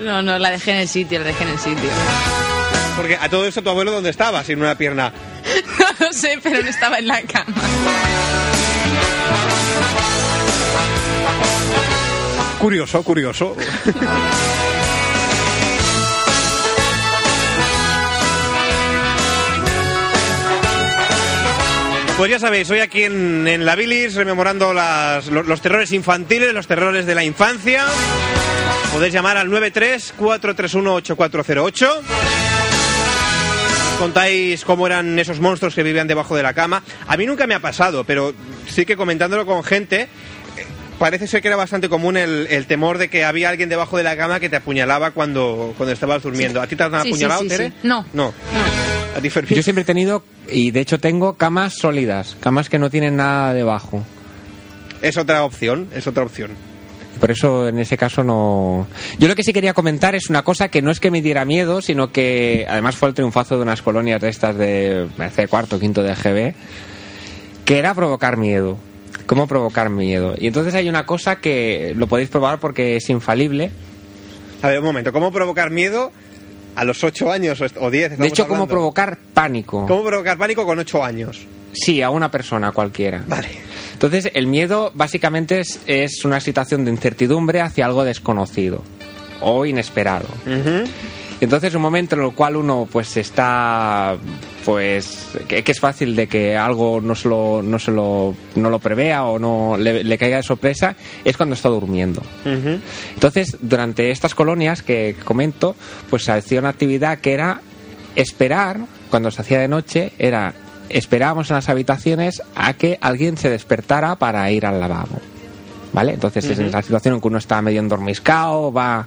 No, 0.00 0.20
no, 0.20 0.38
la 0.38 0.50
dejé 0.50 0.72
en 0.72 0.76
el 0.78 0.88
sitio, 0.88 1.18
la 1.20 1.24
dejé 1.26 1.44
en 1.44 1.50
el 1.50 1.58
sitio. 1.58 1.88
Porque 2.96 3.16
a 3.16 3.28
todo 3.30 3.46
eso 3.46 3.62
tu 3.62 3.70
abuelo 3.70 3.90
dónde 3.90 4.10
estaba, 4.10 4.44
sin 4.44 4.60
una 4.60 4.76
pierna. 4.76 5.12
No 5.98 6.06
lo 6.06 6.12
sé, 6.12 6.38
pero 6.42 6.62
no 6.62 6.68
estaba 6.68 6.98
en 6.98 7.06
la 7.06 7.22
cama. 7.22 7.54
Curioso, 12.58 13.02
curioso. 13.02 13.56
Pues 22.16 22.30
ya 22.30 22.38
sabéis, 22.38 22.70
hoy 22.70 22.78
aquí 22.78 23.02
en, 23.02 23.64
la 23.64 23.74
Bilis 23.74 24.14
rememorando 24.14 24.72
los, 24.72 25.26
los 25.26 25.60
terrores 25.60 25.90
infantiles, 25.90 26.54
los 26.54 26.68
terrores 26.68 27.06
de 27.06 27.14
la 27.16 27.24
infancia. 27.24 27.86
Podéis 28.92 29.12
llamar 29.12 29.36
al 29.36 29.48
93-431-8408. 29.48 31.88
Contáis 33.98 34.64
cómo 34.64 34.86
eran 34.86 35.18
esos 35.18 35.40
monstruos 35.40 35.74
que 35.74 35.82
vivían 35.82 36.06
debajo 36.06 36.36
de 36.36 36.44
la 36.44 36.54
cama. 36.54 36.84
A 37.08 37.16
mí 37.16 37.26
nunca 37.26 37.48
me 37.48 37.54
ha 37.54 37.60
pasado, 37.60 38.04
pero 38.04 38.32
sí 38.68 38.86
que 38.86 38.96
comentándolo 38.96 39.44
con 39.44 39.64
gente, 39.64 40.08
parece 40.98 41.26
ser 41.26 41.42
que 41.42 41.48
era 41.48 41.56
bastante 41.56 41.88
común 41.88 42.16
el, 42.16 42.46
el 42.50 42.66
temor 42.66 42.98
de 42.98 43.08
que 43.08 43.24
había 43.24 43.48
alguien 43.48 43.68
debajo 43.68 43.96
de 43.96 44.02
la 44.02 44.16
cama 44.16 44.40
que 44.40 44.48
te 44.48 44.56
apuñalaba 44.56 45.10
cuando, 45.12 45.74
cuando 45.76 45.92
estabas 45.92 46.22
durmiendo. 46.22 46.60
¿A 46.60 46.66
ti 46.66 46.76
te 46.76 46.82
han 46.84 46.92
Sí, 46.92 46.98
sí, 47.02 47.08
apuñalado, 47.10 47.42
sí, 47.42 47.48
Tere? 47.48 47.68
sí. 47.68 47.74
No. 47.82 48.04
No. 48.12 48.32
¿A 49.16 49.20
ti? 49.20 49.28
Yo 49.54 49.62
siempre 49.62 49.82
he 49.82 49.84
tenido, 49.84 50.24
y 50.50 50.70
de 50.72 50.80
hecho 50.80 50.98
tengo 50.98 51.34
camas 51.34 51.74
sólidas, 51.74 52.36
camas 52.40 52.68
que 52.68 52.78
no 52.78 52.90
tienen 52.90 53.16
nada 53.16 53.54
debajo. 53.54 54.04
Es 55.02 55.16
otra 55.16 55.44
opción, 55.44 55.88
es 55.94 56.06
otra 56.06 56.24
opción. 56.24 56.50
Por 57.20 57.30
eso 57.30 57.68
en 57.68 57.78
ese 57.78 57.96
caso 57.96 58.24
no. 58.24 58.88
Yo 59.20 59.28
lo 59.28 59.36
que 59.36 59.44
sí 59.44 59.52
quería 59.52 59.72
comentar 59.72 60.16
es 60.16 60.30
una 60.30 60.42
cosa 60.42 60.68
que 60.68 60.82
no 60.82 60.90
es 60.90 60.98
que 60.98 61.12
me 61.12 61.22
diera 61.22 61.44
miedo, 61.44 61.80
sino 61.80 62.10
que 62.10 62.66
además 62.68 62.96
fue 62.96 63.08
el 63.08 63.14
triunfazo 63.14 63.56
de 63.56 63.62
unas 63.62 63.82
colonias 63.82 64.20
de 64.20 64.28
estas 64.28 64.56
de 64.58 65.06
parece, 65.16 65.46
cuarto, 65.46 65.78
quinto 65.78 66.02
de 66.02 66.12
GB, 66.14 66.54
que 67.64 67.78
era 67.78 67.94
provocar 67.94 68.36
miedo. 68.36 68.78
¿Cómo 69.26 69.46
provocar 69.46 69.90
miedo? 69.90 70.34
Y 70.38 70.46
entonces 70.48 70.74
hay 70.74 70.88
una 70.88 71.06
cosa 71.06 71.36
que 71.36 71.92
lo 71.96 72.06
podéis 72.06 72.28
probar 72.28 72.58
porque 72.60 72.96
es 72.96 73.08
infalible. 73.10 73.70
A 74.62 74.68
ver, 74.68 74.78
un 74.80 74.84
momento, 74.84 75.12
¿cómo 75.12 75.32
provocar 75.32 75.70
miedo 75.70 76.12
a 76.76 76.84
los 76.84 77.02
8 77.04 77.30
años 77.30 77.60
o 77.60 77.64
est- 77.64 77.76
o 77.78 77.90
10? 77.90 78.18
De 78.18 78.26
hecho, 78.26 78.46
cómo 78.48 78.66
provocar 78.66 79.18
pánico. 79.32 79.86
¿Cómo 79.86 80.04
provocar 80.04 80.36
pánico 80.38 80.64
con 80.66 80.78
8 80.78 81.04
años? 81.04 81.46
Sí, 81.72 82.02
a 82.02 82.10
una 82.10 82.30
persona 82.30 82.72
cualquiera. 82.72 83.24
Vale. 83.26 83.48
Entonces, 83.92 84.30
el 84.34 84.46
miedo 84.46 84.90
básicamente 84.94 85.60
es, 85.60 85.80
es 85.86 86.24
una 86.24 86.40
situación 86.40 86.84
de 86.84 86.90
incertidumbre 86.90 87.60
hacia 87.60 87.86
algo 87.86 88.04
desconocido 88.04 88.82
o 89.40 89.66
inesperado. 89.66 90.26
Entonces, 91.44 91.74
un 91.74 91.82
momento 91.82 92.16
en 92.16 92.22
el 92.22 92.32
cual 92.32 92.56
uno 92.56 92.88
pues 92.90 93.16
está 93.18 94.16
pues 94.64 95.28
que, 95.46 95.62
que 95.62 95.72
es 95.72 95.78
fácil 95.78 96.16
de 96.16 96.26
que 96.26 96.56
algo 96.56 97.02
no 97.02 97.14
se 97.14 97.28
lo, 97.28 97.62
no 97.62 97.78
se 97.78 97.90
lo, 97.90 98.34
no 98.54 98.70
lo 98.70 98.78
prevea 98.78 99.24
o 99.24 99.38
no 99.38 99.76
le, 99.76 100.02
le 100.02 100.18
caiga 100.18 100.38
de 100.38 100.42
sorpresa 100.42 100.96
es 101.22 101.36
cuando 101.36 101.54
está 101.54 101.68
durmiendo. 101.68 102.22
Ujú. 102.46 102.80
Entonces, 103.12 103.58
durante 103.60 104.10
estas 104.10 104.34
colonias 104.34 104.82
que 104.82 105.16
comento, 105.22 105.76
pues 106.08 106.24
se 106.24 106.32
hacía 106.32 106.60
una 106.60 106.70
actividad 106.70 107.18
que 107.18 107.34
era 107.34 107.60
esperar, 108.16 108.78
cuando 109.10 109.30
se 109.30 109.42
hacía 109.42 109.60
de 109.60 109.68
noche, 109.68 110.12
era 110.18 110.54
esperábamos 110.88 111.50
en 111.50 111.56
las 111.56 111.68
habitaciones 111.68 112.42
a 112.54 112.72
que 112.72 112.98
alguien 113.02 113.36
se 113.36 113.50
despertara 113.50 114.16
para 114.16 114.50
ir 114.50 114.64
al 114.64 114.80
lavabo. 114.80 115.20
¿Vale? 115.92 116.14
Entonces 116.14 116.44
es 116.46 116.58
en 116.58 116.72
la 116.72 116.82
situación 116.82 117.14
en 117.14 117.20
que 117.20 117.28
uno 117.28 117.38
está 117.38 117.62
medio 117.62 117.78
endormiscado, 117.78 118.72
va 118.72 119.06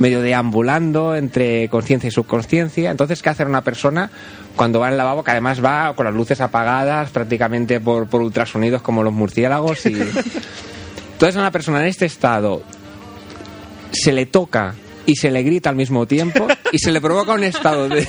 medio 0.00 0.20
deambulando 0.22 1.14
entre 1.14 1.68
conciencia 1.68 2.08
y 2.08 2.10
subconsciencia. 2.10 2.90
Entonces, 2.90 3.22
¿qué 3.22 3.28
hacer 3.28 3.46
una 3.46 3.62
persona 3.62 4.10
cuando 4.56 4.80
va 4.80 4.88
al 4.88 4.96
lavabo, 4.96 5.22
que 5.22 5.30
además 5.30 5.64
va 5.64 5.94
con 5.94 6.06
las 6.06 6.14
luces 6.14 6.40
apagadas, 6.40 7.10
prácticamente 7.10 7.78
por, 7.80 8.08
por 8.08 8.22
ultrasonidos 8.22 8.82
como 8.82 9.04
los 9.04 9.12
murciélagos? 9.12 9.86
Y... 9.86 9.94
Entonces, 11.12 11.36
a 11.36 11.40
una 11.40 11.52
persona 11.52 11.80
en 11.82 11.86
este 11.86 12.06
estado 12.06 12.62
se 13.92 14.12
le 14.12 14.26
toca 14.26 14.74
y 15.06 15.16
se 15.16 15.30
le 15.30 15.42
grita 15.42 15.68
al 15.68 15.76
mismo 15.76 16.06
tiempo 16.06 16.46
y 16.72 16.78
se 16.78 16.92
le 16.92 17.00
provoca 17.00 17.32
un 17.32 17.44
estado 17.44 17.88
de, 17.88 18.06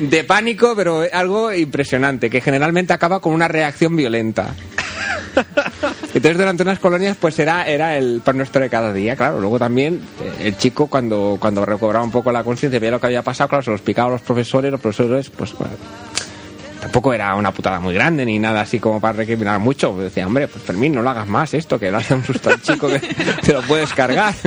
de 0.00 0.24
pánico, 0.24 0.74
pero 0.74 1.04
algo 1.12 1.52
impresionante, 1.52 2.28
que 2.28 2.40
generalmente 2.40 2.92
acaba 2.92 3.20
con 3.20 3.32
una 3.32 3.46
reacción 3.46 3.94
violenta. 3.94 4.54
Entonces 6.12 6.38
durante 6.38 6.62
unas 6.64 6.78
colonias 6.80 7.16
pues 7.20 7.38
era, 7.38 7.66
era 7.68 7.96
el 7.96 8.20
pan 8.24 8.36
nuestro 8.36 8.60
de 8.60 8.68
cada 8.68 8.92
día, 8.92 9.14
claro. 9.16 9.40
Luego 9.40 9.58
también 9.58 10.00
eh, 10.22 10.48
el 10.48 10.56
chico 10.56 10.88
cuando, 10.88 11.36
cuando 11.40 11.64
recobraba 11.64 12.04
un 12.04 12.10
poco 12.10 12.32
la 12.32 12.42
conciencia, 12.42 12.80
veía 12.80 12.90
lo 12.90 13.00
que 13.00 13.06
había 13.06 13.22
pasado, 13.22 13.48
claro, 13.48 13.62
se 13.62 13.70
lo 13.70 13.76
explicaba 13.76 14.08
a 14.08 14.12
los 14.12 14.22
profesores, 14.22 14.72
los 14.72 14.80
profesores 14.80 15.30
pues 15.30 15.52
bueno, 15.56 15.74
tampoco 16.80 17.12
era 17.12 17.34
una 17.36 17.52
putada 17.52 17.78
muy 17.78 17.94
grande 17.94 18.24
ni 18.24 18.38
nada 18.40 18.62
así 18.62 18.80
como 18.80 19.00
para 19.00 19.18
recriminar 19.18 19.60
mucho. 19.60 19.92
Pues 19.92 20.04
decía, 20.04 20.26
hombre, 20.26 20.48
pues 20.48 20.64
Fermín, 20.64 20.94
no 20.94 21.02
lo 21.02 21.10
hagas 21.10 21.28
más 21.28 21.54
esto, 21.54 21.78
que 21.78 21.90
le 21.92 21.96
hace 21.98 22.14
un 22.14 22.24
susto 22.24 22.50
al 22.50 22.60
chico 22.60 22.88
que 22.88 22.98
te 23.44 23.52
lo 23.52 23.62
puedes 23.62 23.92
cargar. 23.92 24.34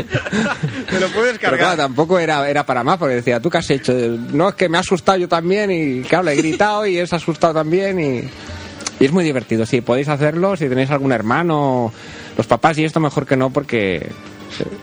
Te 0.89 0.99
lo 0.99 1.07
puedes 1.09 1.37
Pero 1.39 1.39
claro, 1.39 1.57
cargar. 1.57 1.77
tampoco 1.77 2.19
era, 2.19 2.47
era 2.49 2.65
para 2.65 2.83
más, 2.83 2.97
porque 2.97 3.15
decía, 3.15 3.39
¿tú 3.39 3.49
qué 3.49 3.57
has 3.59 3.69
hecho? 3.69 3.93
No, 3.93 4.49
es 4.49 4.55
que 4.55 4.67
me 4.69 4.77
ha 4.77 4.81
asustado 4.81 5.17
yo 5.17 5.27
también 5.27 5.71
y 5.71 6.01
claro, 6.01 6.25
le 6.25 6.33
he 6.33 6.35
gritado 6.35 6.85
y 6.85 6.97
él 6.97 7.07
se 7.07 7.15
ha 7.15 7.17
asustado 7.17 7.53
también 7.53 7.99
y... 7.99 8.29
y 9.03 9.05
es 9.05 9.11
muy 9.11 9.25
divertido, 9.25 9.65
sí, 9.65 9.81
podéis 9.81 10.07
hacerlo 10.07 10.55
si 10.55 10.69
tenéis 10.69 10.89
algún 10.89 11.11
hermano, 11.11 11.91
los 12.37 12.47
papás 12.47 12.77
y 12.77 12.85
esto 12.85 13.01
mejor 13.01 13.25
que 13.25 13.35
no 13.35 13.49
porque 13.49 14.07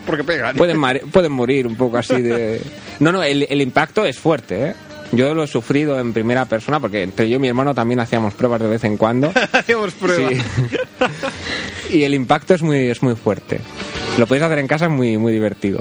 Porque 0.05 0.23
pegan. 0.23 0.55
pueden, 0.55 0.79
pueden 1.11 1.31
morir 1.31 1.65
un 1.65 1.75
poco 1.75 1.97
así 1.97 2.21
de... 2.21 2.61
No, 2.99 3.11
no, 3.11 3.23
el, 3.23 3.47
el 3.49 3.61
impacto 3.63 4.05
es 4.05 4.19
fuerte, 4.19 4.63
¿eh? 4.63 4.73
Yo 5.11 5.33
lo 5.33 5.43
he 5.43 5.47
sufrido 5.47 5.99
en 5.99 6.13
primera 6.13 6.45
persona 6.45 6.79
porque 6.79 7.01
entre 7.01 7.27
yo 7.27 7.37
y 7.37 7.39
mi 7.39 7.47
hermano 7.47 7.73
también 7.73 7.99
hacíamos 7.99 8.35
pruebas 8.35 8.61
de 8.61 8.67
vez 8.67 8.83
en 8.83 8.95
cuando. 8.95 9.33
Hacemos 9.51 9.91
pruebas. 9.95 10.33
Y 11.89 12.03
el 12.03 12.13
impacto 12.13 12.53
es 12.53 12.61
muy, 12.61 12.89
es 12.89 13.01
muy 13.01 13.15
fuerte. 13.15 13.59
Lo 14.19 14.27
podéis 14.27 14.43
hacer 14.43 14.59
en 14.59 14.67
casa, 14.67 14.85
es 14.85 14.91
muy, 14.91 15.17
muy 15.17 15.33
divertido. 15.33 15.79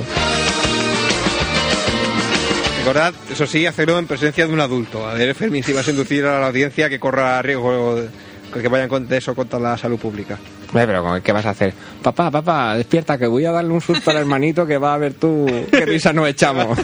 Recordad, 2.79 3.13
eso 3.31 3.47
sí, 3.47 3.67
hacerlo 3.67 3.99
en 3.99 4.07
presencia 4.07 4.47
de 4.47 4.53
un 4.53 4.61
adulto. 4.61 5.07
A 5.07 5.15
ver, 5.15 5.35
Fermín, 5.35 5.63
si 5.63 5.73
vas 5.73 5.87
a 5.87 5.91
inducir 5.91 6.25
a 6.25 6.41
la 6.41 6.47
audiencia 6.49 6.89
que 6.89 6.99
corra 6.99 7.41
riesgo 7.43 7.97
de 7.97 8.09
que 8.53 8.69
vayan 8.69 8.89
con 8.89 9.07
de 9.09 9.17
eso 9.19 9.35
contra 9.35 9.59
la 9.59 9.77
salud 9.79 9.99
pública. 9.99 10.39
Hombre, 10.69 10.87
Pero 10.87 11.03
¿cómo- 11.03 11.21
¿qué 11.23 11.33
vas 11.33 11.47
a 11.47 11.51
hacer? 11.51 11.73
Papá, 12.03 12.31
papá, 12.31 12.75
despierta 12.77 13.17
que 13.19 13.27
voy 13.27 13.45
a 13.45 13.53
darle 13.53 13.73
un 13.73 13.81
susto 13.81 14.11
al 14.11 14.17
hermanito 14.19 14.67
que 14.67 14.79
va 14.79 14.95
a 14.95 14.99
ver 14.99 15.15
tú 15.15 15.47
qué 15.71 15.85
risa 15.87 16.13
nos 16.13 16.29
echamos. 16.29 16.79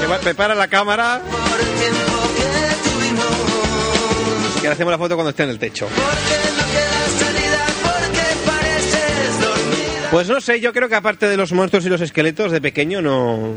Que 0.00 0.06
va- 0.06 0.18
Prepara 0.18 0.54
la 0.54 0.68
cámara. 0.68 1.20
Que 4.60 4.66
le 4.66 4.72
hacemos 4.72 4.90
la 4.90 4.98
foto 4.98 5.14
cuando 5.14 5.30
esté 5.30 5.44
en 5.44 5.50
el 5.50 5.58
techo. 5.58 5.88
Pues 10.10 10.28
no 10.28 10.40
sé, 10.40 10.60
yo 10.60 10.72
creo 10.72 10.88
que 10.88 10.96
aparte 10.96 11.28
de 11.28 11.36
los 11.36 11.52
monstruos 11.52 11.86
y 11.86 11.88
los 11.88 12.00
esqueletos 12.00 12.50
de 12.50 12.60
pequeño 12.60 13.00
no... 13.00 13.54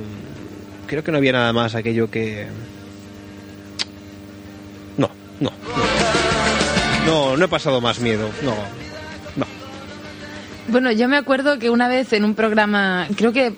Creo 0.86 1.04
que 1.04 1.12
no 1.12 1.18
había 1.18 1.32
nada 1.32 1.52
más 1.52 1.74
aquello 1.74 2.12
que... 2.12 2.46
No, 5.44 5.52
no. 7.06 7.38
No, 7.38 7.46
he 7.46 7.48
pasado 7.48 7.82
más 7.82 8.00
miedo. 8.00 8.30
No, 8.44 8.56
no. 9.36 9.46
Bueno, 10.68 10.92
yo 10.92 11.08
me 11.10 11.18
acuerdo 11.18 11.60
que 11.60 11.70
una 11.70 11.88
vez 11.88 12.14
en 12.14 12.24
un 12.24 12.34
programa, 12.34 13.08
creo 13.18 13.34
que 13.34 13.54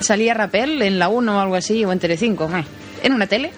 salía 0.00 0.34
Rapel 0.34 0.80
en 0.82 0.98
la 0.98 1.08
1 1.08 1.36
o 1.36 1.40
algo 1.40 1.56
así, 1.56 1.84
o 1.84 1.92
en 1.92 1.98
Telecinco, 1.98 2.48
en 3.02 3.12
una 3.12 3.26
tele, 3.26 3.50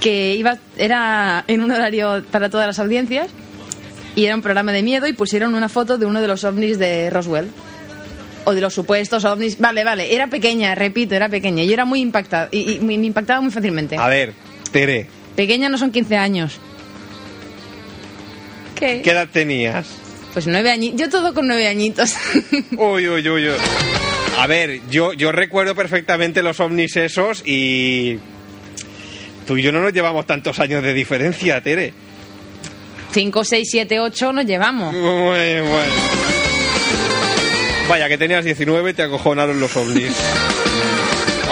que 0.00 0.34
iba 0.34 0.58
era 0.76 1.44
en 1.46 1.62
un 1.62 1.70
horario 1.70 2.24
para 2.30 2.48
todas 2.50 2.66
las 2.66 2.78
audiencias 2.78 3.28
y 4.16 4.24
era 4.24 4.34
un 4.34 4.42
programa 4.42 4.72
de 4.72 4.82
miedo 4.82 5.06
y 5.06 5.12
pusieron 5.12 5.54
una 5.54 5.68
foto 5.68 5.98
de 5.98 6.06
uno 6.06 6.20
de 6.20 6.26
los 6.28 6.42
ovnis 6.44 6.78
de 6.78 7.10
Roswell. 7.10 7.48
O 8.46 8.54
de 8.54 8.62
los 8.62 8.72
supuestos 8.72 9.26
ovnis. 9.26 9.58
Vale, 9.58 9.84
vale, 9.84 10.14
era 10.14 10.26
pequeña, 10.26 10.74
repito, 10.74 11.14
era 11.14 11.28
pequeña. 11.28 11.62
Yo 11.62 11.74
era 11.74 11.84
muy 11.84 12.00
impactada 12.00 12.48
y, 12.50 12.72
y 12.72 12.80
me 12.80 12.96
me 12.96 13.06
impactaba 13.06 13.42
muy 13.42 13.50
fácilmente. 13.50 13.98
A 13.98 14.08
ver, 14.08 14.32
Tere, 14.72 15.06
Pequeña 15.36 15.68
no 15.68 15.76
son 15.78 15.90
15 15.92 16.16
años. 16.16 16.58
¿Qué? 18.80 19.02
¿qué 19.02 19.10
edad 19.10 19.28
tenías? 19.30 19.86
Pues 20.32 20.46
nueve 20.46 20.70
añitos. 20.70 21.00
Yo 21.00 21.08
todo 21.08 21.34
con 21.34 21.46
nueve 21.46 21.68
añitos. 21.68 22.16
Uy, 22.76 23.08
uy, 23.08 23.28
uy, 23.28 23.48
uy. 23.48 23.56
A 24.38 24.46
ver, 24.46 24.80
yo, 24.88 25.12
yo 25.12 25.32
recuerdo 25.32 25.74
perfectamente 25.74 26.42
los 26.42 26.60
ovnis 26.60 26.96
esos 26.96 27.42
y... 27.46 28.18
Tú 29.46 29.56
y 29.56 29.62
yo 29.62 29.72
no 29.72 29.80
nos 29.80 29.92
llevamos 29.92 30.26
tantos 30.26 30.60
años 30.60 30.82
de 30.82 30.94
diferencia, 30.94 31.60
Tere. 31.60 31.92
5, 33.12 33.44
6, 33.44 33.68
7, 33.70 34.00
8 34.00 34.32
nos 34.32 34.46
llevamos. 34.46 34.94
Muy 34.94 35.00
bueno. 35.02 35.94
Vaya, 37.88 38.08
que 38.08 38.16
tenías 38.16 38.44
19 38.44 38.90
y 38.90 38.94
te 38.94 39.02
acojonaron 39.02 39.58
los 39.58 39.76
ovnis. 39.76 40.14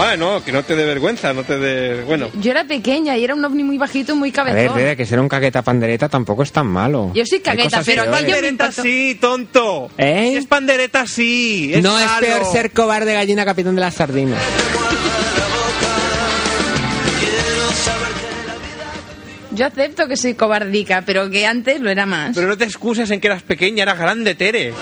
Ah, 0.01 0.17
no, 0.17 0.45
que 0.45 0.53
no 0.53 0.63
te 0.63 0.77
dé 0.77 0.85
vergüenza, 0.85 1.33
no 1.33 1.43
te 1.43 1.59
dé... 1.59 2.03
Bueno, 2.05 2.31
Yo 2.41 2.53
era 2.53 2.65
pequeña 2.65 3.17
y 3.17 3.25
era 3.25 3.35
un 3.35 3.45
ovni 3.45 3.65
muy 3.65 3.79
bajito, 3.79 4.15
muy 4.15 4.33
A 4.37 4.45
ver, 4.45 4.69
cabezón. 4.69 4.97
Que 4.97 5.07
ser 5.07 5.19
un 5.19 5.29
caqueta 5.29 5.63
pandereta 5.63 6.09
tampoco 6.09 6.45
es 6.45 6.53
tan 6.53 6.69
malo. 6.69 7.11
Yo 7.15 7.27
soy 7.27 7.41
cagueta, 7.41 7.83
pero 7.85 8.05
peores. 8.05 8.21
pandereta 8.23 8.71
sí, 8.73 9.19
tonto. 9.21 9.91
¿Eh? 9.99 10.29
Si 10.31 10.37
es 10.37 10.47
pandereta 10.47 11.07
sí. 11.07 11.73
Es 11.75 11.83
no 11.83 11.99
es 11.99 12.11
peor 12.21 12.45
ser 12.45 12.71
cobarde 12.71 13.13
gallina 13.13 13.45
capitán 13.45 13.75
de 13.75 13.81
las 13.81 13.95
sardinas. 13.95 14.41
Yo 19.51 19.67
acepto 19.67 20.07
que 20.07 20.17
soy 20.17 20.35
cobardica, 20.35 21.03
pero 21.05 21.29
que 21.29 21.45
antes 21.45 21.81
lo 21.81 21.91
era 21.91 22.07
más. 22.07 22.37
Pero 22.37 22.47
no 22.47 22.57
te 22.57 22.65
excuses 22.65 23.11
en 23.11 23.21
que 23.21 23.27
eras 23.27 23.43
pequeña, 23.43 23.83
eras 23.83 23.99
grande, 23.99 24.37
Tere. 24.37 24.73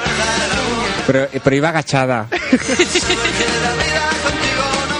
Pero, 1.06 1.28
pero 1.42 1.56
iba 1.56 1.70
agachada. 1.70 2.28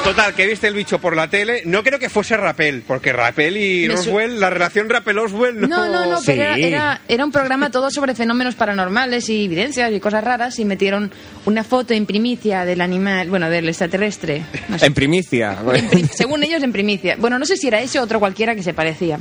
Total, 0.07 0.34
que 0.34 0.46
viste 0.46 0.68
el 0.68 0.74
bicho 0.74 1.00
por 1.00 1.16
la 1.16 1.28
tele. 1.28 1.62
No 1.64 1.82
creo 1.82 1.98
que 1.98 2.09
fuese 2.09 2.36
Rapel, 2.36 2.84
porque 2.86 3.12
Rapel 3.12 3.57
y 3.57 3.88
Roswell, 3.88 4.38
la 4.38 4.50
relación 4.50 4.88
Rapel-Oswell 4.88 5.61
no... 5.61 5.66
No, 5.66 5.88
no, 5.88 6.07
no, 6.07 6.18
Sí. 6.20 6.26
pero 6.26 6.42
era, 6.42 6.57
era, 6.59 7.00
era 7.09 7.24
un 7.24 7.32
programa 7.32 7.70
todo 7.70 7.90
sobre 7.90 8.14
fenómenos 8.14 8.54
paranormales 8.54 9.28
y 9.28 9.46
evidencias 9.46 9.90
y 9.92 9.98
cosas 9.98 10.22
raras 10.22 10.61
y 10.61 10.64
metieron 10.64 11.11
una 11.44 11.64
foto 11.64 11.92
en 11.92 12.07
primicia 12.07 12.64
del 12.64 12.82
animal, 12.82 13.28
bueno, 13.30 13.50
del 13.50 13.68
extraterrestre. 13.68 14.44
No 14.68 14.78
sé. 14.78 14.86
En 14.86 14.94
primicia. 14.94 15.59
En 15.74 15.88
prim- 15.88 16.09
según 16.09 16.44
ellos 16.44 16.62
en 16.62 16.70
primicia. 16.72 17.16
Bueno, 17.18 17.38
no 17.40 17.44
sé 17.44 17.57
si 17.57 17.66
era 17.66 17.80
ese 17.80 17.98
o 17.98 18.02
otro 18.04 18.20
cualquiera 18.20 18.54
que 18.54 18.62
se 18.62 18.74
parecía. 18.74 19.18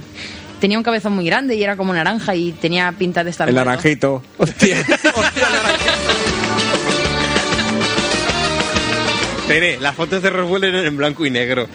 Tenía 0.59 0.77
un 0.77 0.83
cabezón 0.83 1.13
muy 1.13 1.25
grande 1.25 1.55
y 1.55 1.63
era 1.63 1.75
como 1.75 1.93
naranja 1.93 2.33
y 2.35 2.51
tenía 2.53 2.91
pinta 2.97 3.23
de 3.23 3.31
estar 3.31 3.47
El 3.49 3.55
muerto. 3.55 3.69
naranjito. 3.71 4.23
Hostia. 4.37 4.77
Tere, 9.47 9.77
las 9.79 9.95
fotos 9.95 10.21
de 10.23 10.29
Roswell 10.29 10.63
eran 10.65 10.85
en 10.85 10.97
blanco 10.97 11.25
y 11.25 11.29
negro. 11.29 11.67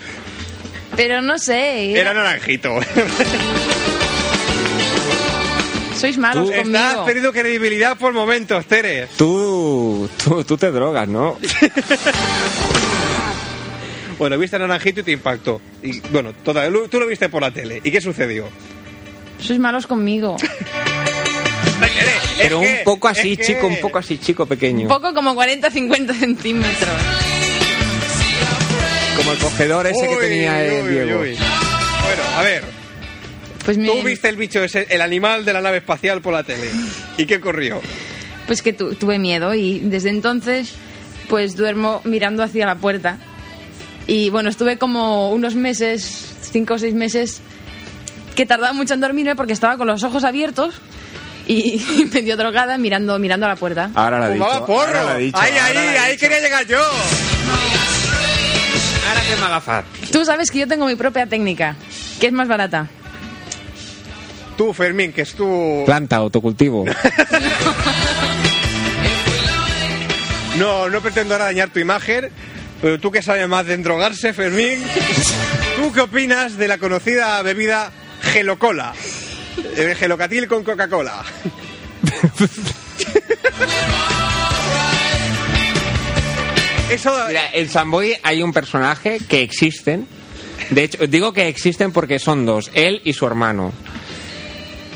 Pero 0.96 1.22
no 1.22 1.38
sé, 1.38 1.92
Era 1.98 2.12
naranjito. 2.12 2.80
sois 5.98 6.18
malos 6.18 6.50
Estás 6.50 6.62
conmigo. 6.64 7.04
perdiendo 7.04 7.32
credibilidad 7.32 7.96
por 7.96 8.12
momentos, 8.12 8.64
Tere. 8.66 9.06
Tú, 9.16 10.08
tú, 10.24 10.42
tú 10.44 10.56
te 10.56 10.70
drogas, 10.70 11.08
¿no? 11.08 11.36
Bueno, 14.18 14.36
viste 14.36 14.56
a 14.56 14.58
naranjito 14.58 15.00
y 15.00 15.02
te 15.02 15.12
impactó. 15.12 15.62
Y 15.82 15.98
bueno, 16.10 16.34
total, 16.44 16.70
tú 16.90 17.00
lo 17.00 17.06
viste 17.06 17.30
por 17.30 17.40
la 17.40 17.50
tele. 17.52 17.80
¿Y 17.82 17.90
qué 17.90 18.02
sucedió? 18.02 18.46
Sois 19.40 19.58
malos 19.58 19.86
conmigo. 19.86 20.36
Pero 22.38 22.58
un 22.58 22.66
poco 22.84 23.08
así, 23.08 23.38
chico, 23.38 23.66
un 23.66 23.80
poco 23.80 23.96
así, 23.96 24.18
chico, 24.18 24.44
pequeño. 24.44 24.82
Un 24.82 24.88
poco 24.88 25.14
como 25.14 25.34
40-50 25.34 26.18
centímetros. 26.18 26.90
Como 29.20 29.32
el 29.32 29.38
cogedor 29.38 29.86
ese 29.86 30.08
que 30.08 30.14
Uy, 30.14 30.20
tenía 30.20 30.64
el 30.64 30.82
uy, 30.84 30.92
Diego. 30.94 31.20
uy. 31.20 31.36
Bueno, 31.36 32.22
a 32.36 32.42
ver, 32.42 32.64
Pues, 33.64 33.76
me- 33.78 33.86
tú 33.86 34.02
viste 34.02 34.28
el 34.28 34.36
bicho 34.36 34.64
ese, 34.64 34.86
el 34.88 35.00
animal 35.02 35.44
de 35.44 35.52
la 35.52 35.60
nave 35.60 35.78
espacial 35.78 36.20
por 36.22 36.32
la 36.32 36.42
tele. 36.42 36.68
¿Y 37.18 37.26
qué 37.26 37.36
ocurrió? 37.36 37.80
pues 38.46 38.62
que 38.62 38.72
tu- 38.72 38.94
tuve 38.96 39.20
miedo 39.20 39.54
y 39.54 39.78
desde 39.78 40.08
entonces 40.10 40.72
pues 41.28 41.54
duermo 41.54 42.00
mirando 42.04 42.42
hacia 42.42 42.66
la 42.66 42.74
puerta. 42.74 43.18
Y 44.08 44.28
bueno, 44.30 44.48
estuve 44.50 44.76
como 44.76 45.30
unos 45.30 45.54
meses, 45.54 46.34
cinco 46.50 46.74
o 46.74 46.78
seis 46.78 46.94
meses, 46.94 47.40
que 48.34 48.46
tardaba 48.46 48.72
mucho 48.72 48.94
en 48.94 49.00
dormirme 49.00 49.36
porque 49.36 49.52
estaba 49.52 49.76
con 49.76 49.86
los 49.86 50.02
ojos 50.02 50.24
abiertos 50.24 50.74
y, 51.46 52.08
medio 52.12 52.36
drogada 52.36 52.76
mirando, 52.76 53.16
mirando 53.20 53.46
a 53.46 53.50
la 53.50 53.56
puerta. 53.56 53.90
Ahora 53.94 54.18
la 54.18 54.30
he 54.30 54.32
dicho. 54.34 54.44
¡Fumaba 54.44 54.66
porro! 54.66 54.98
ahora 54.98 55.04
la 55.04 55.18
he 55.20 55.22
dicho, 55.22 55.38
¡Ahí, 55.38 55.52
ahora 55.52 55.64
ahí, 55.66 55.74
la 55.74 55.84
he 55.94 55.98
ahí 55.98 56.12
dicho. 56.12 56.20
quería 56.26 56.40
llegar 56.40 56.66
yo! 56.66 56.80
Ahora 59.08 59.20
que 59.22 59.36
me 59.36 59.46
agafar. 59.46 59.84
Tú 60.12 60.24
sabes 60.24 60.50
que 60.50 60.58
yo 60.58 60.68
tengo 60.68 60.86
mi 60.86 60.96
propia 60.96 61.26
técnica, 61.26 61.76
que 62.20 62.26
es 62.26 62.32
más 62.32 62.48
barata. 62.48 62.88
Tú, 64.56 64.74
Fermín, 64.74 65.12
que 65.12 65.22
es 65.22 65.34
tu... 65.34 65.82
Planta, 65.86 66.16
autocultivo. 66.16 66.84
No, 70.58 70.90
no 70.90 71.00
pretendo 71.00 71.34
ahora 71.34 71.46
dañar 71.46 71.70
tu 71.70 71.78
imagen, 71.78 72.28
pero 72.82 73.00
tú 73.00 73.10
que 73.10 73.22
sabes 73.22 73.48
más 73.48 73.64
de 73.66 73.74
endrogarse, 73.74 74.34
Fermín, 74.34 74.84
¿tú 75.76 75.90
qué 75.92 76.00
opinas 76.00 76.58
de 76.58 76.68
la 76.68 76.76
conocida 76.76 77.40
bebida 77.40 77.90
gelocola? 78.20 78.92
El 79.76 79.94
gelocatil 79.96 80.48
con 80.48 80.62
Coca-Cola. 80.64 81.24
Eso... 86.90 87.12
Mira, 87.28 87.42
en 87.52 87.68
Samboy 87.68 88.14
hay 88.22 88.42
un 88.42 88.52
personaje 88.52 89.18
que 89.28 89.42
existen. 89.42 90.06
De 90.70 90.84
hecho, 90.84 91.06
digo 91.06 91.32
que 91.32 91.48
existen 91.48 91.92
porque 91.92 92.18
son 92.18 92.44
dos, 92.46 92.70
él 92.74 93.00
y 93.04 93.12
su 93.12 93.26
hermano. 93.26 93.72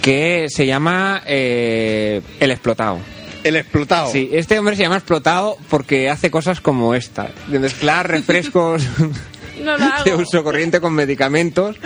Que 0.03 0.47
se 0.49 0.67
llama 0.67 1.23
eh, 1.27 2.21
El 2.41 2.51
Explotado. 2.51 2.99
El 3.43 3.57
explotado. 3.57 4.11
Sí, 4.11 4.31
este 4.33 4.59
hombre 4.59 4.75
se 4.75 4.83
llama 4.83 4.97
Explotado 4.97 5.59
porque 5.69 6.09
hace 6.09 6.31
cosas 6.31 6.63
como 6.63 6.95
esta: 6.95 7.31
de 7.49 7.59
mezclar 7.59 8.09
refrescos 8.09 8.83
No 9.61 9.77
lo 9.77 9.85
hago. 9.85 10.05
de 10.05 10.15
uso 10.15 10.43
corriente 10.43 10.81
con 10.81 10.95
medicamentos. 10.95 11.77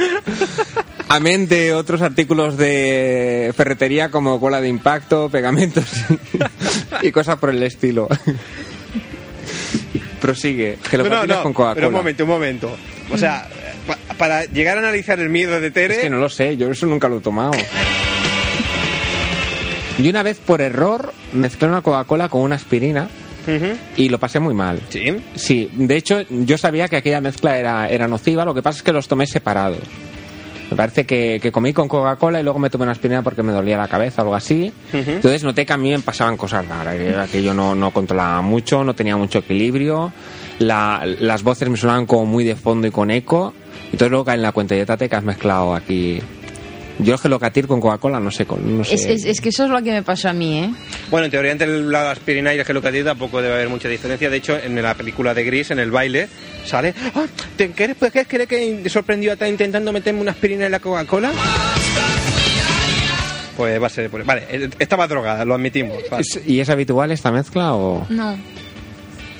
Amén 1.09 1.49
de 1.49 1.75
otros 1.75 2.01
artículos 2.01 2.57
de 2.57 3.53
ferretería 3.57 4.11
como 4.11 4.39
cola 4.39 4.61
de 4.61 4.69
impacto, 4.69 5.31
pegamentos 5.31 5.85
y 7.03 7.11
cosas 7.11 7.39
por 7.39 7.51
el 7.51 7.63
estilo. 7.65 8.07
Prosigue. 10.21 10.77
No, 10.83 10.89
Gelocatiles 10.89 11.37
no, 11.37 11.43
con 11.43 11.53
Coca-Cola. 11.53 11.75
pero 11.75 11.89
un 11.89 11.95
momento, 11.95 12.25
un 12.25 12.31
momento. 12.31 12.77
O 13.11 13.16
sea, 13.19 13.49
pa- 13.87 13.99
para 14.16 14.45
llegar 14.45 14.77
a 14.77 14.81
analizar 14.81 15.19
el 15.21 15.29
miedo 15.31 15.61
de 15.61 15.71
Tere... 15.71 15.95
Es 15.95 16.01
que 16.01 16.11
no 16.11 16.19
lo 16.19 16.29
sé, 16.29 16.57
yo 16.57 16.71
eso 16.71 16.87
nunca 16.87 17.09
lo 17.09 17.19
he 17.19 17.21
tomado. 17.21 17.53
Y 19.99 20.09
una 20.09 20.23
vez 20.23 20.39
por 20.39 20.61
error 20.61 21.12
mezclé 21.33 21.69
una 21.69 21.83
Coca-Cola 21.83 22.29
con 22.29 22.43
una 22.43 22.57
aspirina 22.57 23.09
y 23.97 24.11
lo 24.11 24.19
pasé 24.19 24.41
muy 24.41 24.53
mal. 24.53 24.81
Sí. 24.91 25.05
Sí, 25.35 25.71
de 25.73 25.97
hecho 25.97 26.21
yo 26.29 26.59
sabía 26.59 26.87
que 26.87 26.97
aquella 26.97 27.21
mezcla 27.23 27.59
era, 27.59 27.89
era 27.89 28.07
nociva, 28.07 28.45
lo 28.45 28.53
que 28.55 28.62
pasa 28.62 28.77
es 28.79 28.83
que 28.83 28.93
los 28.93 29.09
tomé 29.09 29.27
separados. 29.27 29.79
Me 30.71 30.77
parece 30.77 31.07
que, 31.07 31.39
que 31.41 31.51
comí 31.51 31.73
con 31.73 31.89
Coca-Cola 31.89 32.41
y 32.41 32.43
luego 32.43 32.59
me 32.59 32.69
tomé 32.69 32.83
una 32.85 32.93
aspirina 32.93 33.23
porque 33.23 33.43
me 33.43 33.53
dolía 33.53 33.79
la 33.79 33.89
cabeza 33.89 34.21
o 34.23 34.25
algo 34.27 34.35
así. 34.35 34.73
Entonces 34.93 35.43
noté 35.43 35.64
que 35.64 35.73
a 35.73 35.77
mí 35.79 35.91
me 35.91 35.99
pasaban 36.01 36.37
cosas 36.37 36.66
raras, 36.69 36.95
era 36.97 37.27
que 37.27 37.43
yo 37.43 37.55
no, 37.55 37.75
no 37.75 37.91
controlaba 37.91 38.43
mucho, 38.43 38.85
no 38.85 38.95
tenía 38.95 39.16
mucho 39.16 39.39
equilibrio, 39.39 40.12
la- 40.59 41.03
las 41.21 41.43
voces 41.43 41.69
me 41.71 41.77
sonaban 41.77 42.05
como 42.07 42.27
muy 42.27 42.45
de 42.45 42.55
fondo 42.57 42.87
y 42.87 42.91
con 42.91 43.11
eco. 43.11 43.55
Entonces 43.87 44.11
luego 44.11 44.27
caí 44.27 44.37
en 44.37 44.43
la 44.43 44.53
cuenta 44.53 44.77
y 44.77 44.85
te 44.85 45.09
que 45.09 45.16
has 45.16 45.25
mezclado 45.25 45.75
aquí. 45.75 46.21
Yo 47.01 47.15
el 47.15 47.19
gelocatir 47.21 47.67
con 47.69 47.81
Coca-Cola 47.81 48.19
no 48.19 48.31
sé, 48.31 48.45
con- 48.47 48.79
no 48.79 48.83
sé. 48.85 48.95
Es, 48.95 49.05
es- 49.05 49.25
es 49.25 49.41
que 49.41 49.51
eso 49.51 49.65
es 49.65 49.71
lo 49.71 49.81
que 49.83 49.93
me 49.93 50.03
pasó 50.03 50.29
a 50.29 50.33
mí, 50.33 50.59
¿eh? 50.65 50.71
Bueno, 51.11 51.27
en 51.27 51.31
teoría 51.31 51.53
entre 51.53 51.67
la 51.83 52.11
aspirina 52.11 52.53
y 52.55 52.59
el 52.59 52.65
gelocatil 52.65 53.05
tampoco 53.05 53.41
debe 53.41 53.55
haber 53.55 53.69
mucha 53.69 53.89
diferencia. 53.89 54.29
De 54.31 54.37
hecho, 54.37 54.59
en 54.59 54.81
la 54.83 54.95
película 54.95 55.33
de 55.35 55.45
Gris, 55.45 55.71
en 55.71 55.79
el 55.79 55.91
baile, 55.93 56.29
sale... 56.67 56.95
"Ah, 57.15 57.27
¿te 57.57 57.71
quieres, 57.71 57.97
pues, 57.99 58.13
¿qué 58.13 58.25
crees 58.27 58.49
que 58.49 58.89
sorprendió 58.91 59.31
a 59.31 59.35
estar 59.35 59.49
intentando 59.49 59.93
meterme 59.93 60.21
una 60.21 60.33
aspirina 60.33 60.67
en 60.67 60.73
la 60.73 60.81
Coca-Cola? 60.81 61.31
Pues 63.57 63.81
va 63.83 63.87
a 63.87 63.91
ser... 63.91 64.09
por- 64.11 64.25
Vale, 64.25 64.45
eh, 64.51 64.69
estaba 64.79 65.07
drogada, 65.09 65.45
lo 65.45 65.55
admitimos. 65.55 65.99
vale. 66.11 66.23
¿Es- 66.23 66.41
¿Y 66.47 66.61
es 66.61 66.69
habitual 66.69 67.11
esta 67.13 67.31
mezcla 67.33 67.75
o...? 67.75 68.07
No. 68.09 68.37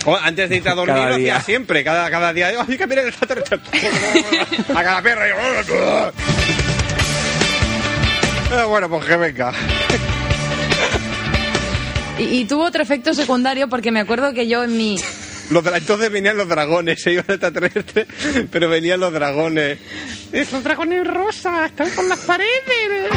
O 0.07 0.17
antes 0.17 0.49
de 0.49 0.57
irte 0.57 0.69
a 0.71 0.75
dormir 0.75 0.95
Cada 0.95 1.09
lo 1.09 1.15
hacía 1.17 1.35
día. 1.35 1.41
siempre, 1.43 1.85
cada, 1.85 2.09
cada 2.11 2.33
día. 2.33 2.51
¡Ay, 2.67 2.77
que 2.79 2.87
mira 2.87 3.03
el 3.03 3.09
extraterrestre! 3.09 3.59
a 4.75 4.83
cada 4.83 5.03
perro. 5.03 5.21
bueno, 8.69 8.89
pues 8.89 9.05
que 9.07 9.17
venga. 9.17 9.53
Y, 12.19 12.23
y 12.23 12.45
tuvo 12.47 12.65
otro 12.65 12.83
efecto 12.83 13.15
secundario 13.15 13.69
porque 13.69 13.93
me 13.93 14.01
acuerdo 14.01 14.33
que 14.33 14.49
yo 14.49 14.65
en 14.65 14.77
mi... 14.77 14.99
Los 15.51 15.65
entonces 15.67 16.11
venían 16.11 16.37
los 16.37 16.47
dragones, 16.49 17.01
se 17.03 17.13
iba 17.13 17.25
el 17.27 17.35
extraterrestre, 17.35 18.07
pero 18.51 18.69
venían 18.69 19.01
los 19.01 19.13
dragones. 19.13 19.79
Esos 20.31 20.63
dragones 20.63 21.07
rosas, 21.07 21.71
están 21.71 21.89
por 21.91 22.05
las 22.05 22.19
paredes. 22.21 23.11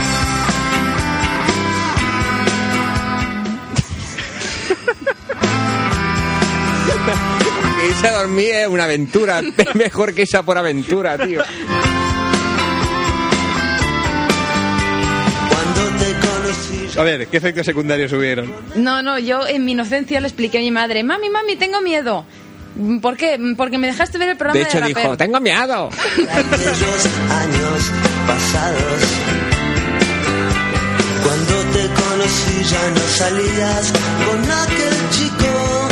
Irse 7.89 8.07
a 8.07 8.11
dormir 8.19 8.53
es 8.53 8.67
una 8.67 8.85
aventura. 8.85 9.41
Es 9.57 9.75
mejor 9.75 10.13
que 10.13 10.21
esa 10.21 10.43
por 10.43 10.57
aventura, 10.57 11.17
tío. 11.17 11.41
A 16.97 17.03
ver, 17.03 17.27
¿qué 17.27 17.37
efectos 17.37 17.65
secundarios 17.65 18.11
hubieron? 18.13 18.53
No, 18.75 19.01
no, 19.01 19.17
yo 19.17 19.47
en 19.47 19.63
mi 19.65 19.71
inocencia 19.71 20.19
le 20.19 20.27
expliqué 20.27 20.57
a 20.57 20.61
mi 20.61 20.71
madre, 20.71 21.03
mami, 21.03 21.29
mami, 21.29 21.55
tengo 21.55 21.81
miedo. 21.81 22.25
¿Por 23.01 23.17
qué? 23.17 23.37
Porque 23.57 23.77
me 23.77 23.87
dejaste 23.87 24.17
ver 24.17 24.29
el 24.29 24.37
programa 24.37 24.59
De 24.59 24.65
hecho 24.65 24.79
de 24.81 24.87
dijo, 24.87 25.17
tengo 25.17 25.39
miedo. 25.39 25.89
aquellos 25.89 27.05
años 27.29 27.91
pasados. 28.27 29.01
Cuando 31.23 31.55
te 31.71 31.87
conocí 32.01 32.63
ya 32.69 32.89
no 32.89 32.99
salías 33.07 33.93
con 34.25 34.51
aquel 34.51 35.09
chico. 35.11 35.87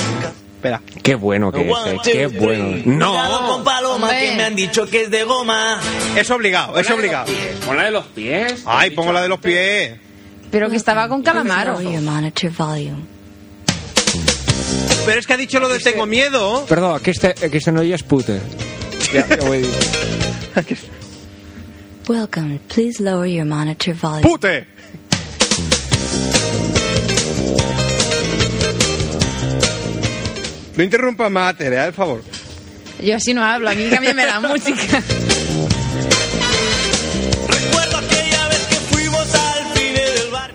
Espera. 0.55 0.81
Qué 1.03 1.15
bueno 1.15 1.51
que 1.51 1.61
es, 1.61 1.77
eh, 1.87 1.97
qué 2.03 2.27
three. 2.27 2.39
bueno. 2.39 2.83
Con 2.83 2.97
No. 2.99 3.63
paloma 3.63 4.07
Hombre. 4.07 4.19
que 4.29 4.35
me 4.35 4.43
han 4.43 4.55
dicho 4.55 4.85
que 4.87 5.03
es 5.03 5.11
de 5.11 5.23
goma. 5.23 5.79
Es 6.17 6.29
obligado, 6.31 6.77
es 6.77 6.89
obligado. 6.89 7.31
Pon 7.65 7.77
la 7.77 7.85
de 7.85 7.91
los 7.91 8.05
pies. 8.07 8.63
Ay, 8.65 8.89
pongo 8.91 9.13
la 9.13 9.21
de 9.21 9.29
los 9.29 9.39
pies. 9.39 9.93
Pero 10.51 10.69
que 10.69 10.75
estaba 10.75 11.07
con 11.07 11.21
calamaro. 11.21 11.79
Pero 15.05 15.19
es 15.19 15.27
que 15.27 15.33
ha 15.33 15.37
dicho 15.37 15.59
lo 15.59 15.69
de 15.69 15.79
tengo 15.79 16.05
miedo. 16.05 16.65
Perdón, 16.67 16.99
que 17.01 17.11
este, 17.11 17.33
que 17.33 17.57
este 17.57 17.71
no 17.71 17.81
es 17.81 18.03
pute. 18.03 18.39
Ya, 19.13 19.27
ya 19.27 19.37
voy 19.37 19.57
a 19.57 19.61
decir. 20.61 20.77
Welcome. 22.07 22.59
Please 22.67 22.99
lower 22.99 23.27
your 23.27 23.45
monitor 23.45 23.93
volume. 23.93 24.21
¡Pute! 24.23 24.65
No 30.75 30.83
interrumpa 30.83 31.29
más, 31.29 31.57
Tere, 31.57 31.83
por 31.85 31.93
favor. 31.93 32.23
Yo 33.03 33.15
así 33.15 33.33
no 33.33 33.43
hablo, 33.43 33.69
a 33.69 33.73
mí 33.73 33.87
cámbiame 33.89 34.25
la 34.25 34.39
música. 34.47 35.03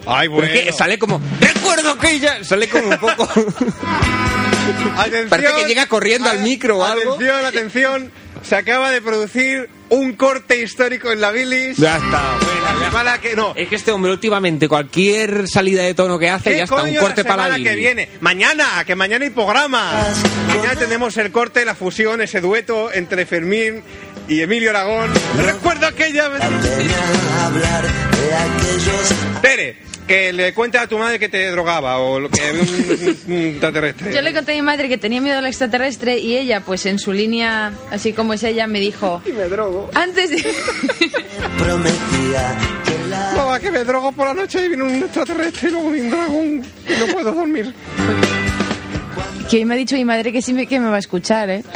Ay, 0.06 0.28
bueno. 0.28 0.48
Porque 0.48 0.72
sale 0.72 0.98
como, 0.98 1.20
recuerdo 1.40 1.98
que 1.98 2.10
ella... 2.12 2.44
Sale 2.44 2.68
como 2.68 2.88
un 2.88 2.98
poco... 2.98 3.28
Atención. 4.96 5.28
Parece 5.28 5.52
que 5.54 5.64
llega 5.66 5.86
corriendo 5.86 6.30
al 6.30 6.40
micro 6.40 6.78
o 6.78 6.84
algo. 6.84 7.14
Atención, 7.14 7.44
atención. 7.44 8.12
Se 8.42 8.56
acaba 8.56 8.90
de 8.90 9.00
producir 9.00 9.68
un 9.88 10.14
corte 10.14 10.60
histórico 10.62 11.10
en 11.10 11.20
la 11.20 11.30
bilis. 11.30 11.76
ya 11.76 11.96
está. 11.96 12.22
La 12.62 12.86
semana 12.86 13.18
que 13.18 13.36
no. 13.36 13.52
Es 13.56 13.68
que 13.68 13.76
este 13.76 13.92
hombre 13.92 14.10
últimamente 14.12 14.68
cualquier 14.68 15.48
salida 15.48 15.82
de 15.82 15.94
tono 15.94 16.18
que 16.18 16.30
hace 16.30 16.50
¿Qué 16.50 16.56
ya 16.58 16.64
está 16.64 16.82
un 16.82 16.94
corte 16.96 17.22
la 17.22 17.28
para 17.28 17.48
la 17.48 17.54
semana 17.54 17.70
que 17.70 17.76
viene? 17.76 18.08
Mañana, 18.20 18.84
que 18.86 18.94
mañana 18.94 19.24
hay 19.24 19.30
programa. 19.30 19.92
Mañana 20.48 20.76
tenemos 20.76 21.16
el 21.16 21.30
corte, 21.30 21.64
la 21.64 21.74
fusión, 21.74 22.20
ese 22.20 22.40
dueto 22.40 22.92
entre 22.92 23.26
Fermín 23.26 23.82
y 24.28 24.40
Emilio 24.40 24.70
Aragón. 24.70 25.10
Recuerdo 25.38 25.86
aquella 25.86 26.28
vez. 26.28 26.40
Venía 26.40 26.96
a 27.38 27.46
hablar 27.46 27.82
de 27.82 28.34
aquellos 28.34 29.14
Tere, 29.42 29.78
que 30.06 30.32
le 30.32 30.52
cuente 30.52 30.76
a 30.78 30.86
tu 30.86 30.98
madre 30.98 31.18
que 31.18 31.28
te 31.30 31.48
drogaba 31.50 31.98
o 31.98 32.20
lo 32.20 32.28
que 32.30 32.40
un, 32.52 32.58
un- 32.60 33.18
un 33.36 33.42
extraterrestre. 33.46 34.12
Yo 34.14 34.20
le 34.22 34.34
conté 34.34 34.52
a 34.52 34.54
mi 34.56 34.62
madre 34.62 34.88
que 34.88 34.98
tenía 34.98 35.20
miedo 35.20 35.38
al 35.38 35.46
extraterrestre 35.46 36.18
y 36.18 36.36
ella, 36.36 36.60
pues 36.60 36.84
en 36.86 36.98
su 36.98 37.12
línea, 37.12 37.72
así 37.90 38.12
como 38.12 38.34
es 38.34 38.42
ella, 38.42 38.66
me 38.66 38.80
dijo... 38.80 39.22
Y 39.24 39.32
me 39.32 39.44
drogo. 39.44 39.90
Antes 39.94 40.30
de... 40.30 40.36
prometía 41.58 42.56
que 42.84 43.08
la 43.08 43.32
Mamá, 43.36 43.60
que 43.60 43.70
me 43.70 43.84
drogo 43.84 44.12
por 44.12 44.26
la 44.28 44.34
noche 44.34 44.64
y 44.64 44.68
viene 44.68 44.82
un 44.84 44.94
extraterrestre 45.02 45.68
y 45.68 45.72
luego 45.72 45.88
un 45.88 46.10
dragón 46.10 46.64
y 46.88 47.00
no 47.00 47.06
puedo 47.12 47.32
dormir. 47.32 47.72
que 49.50 49.56
hoy 49.58 49.64
me 49.64 49.74
ha 49.74 49.76
dicho 49.76 49.94
mi 49.96 50.04
madre 50.04 50.32
que 50.32 50.42
sí 50.42 50.52
me, 50.52 50.66
que 50.66 50.80
me 50.80 50.88
va 50.88 50.96
a 50.96 51.00
escuchar, 51.00 51.50
¿eh? 51.50 51.64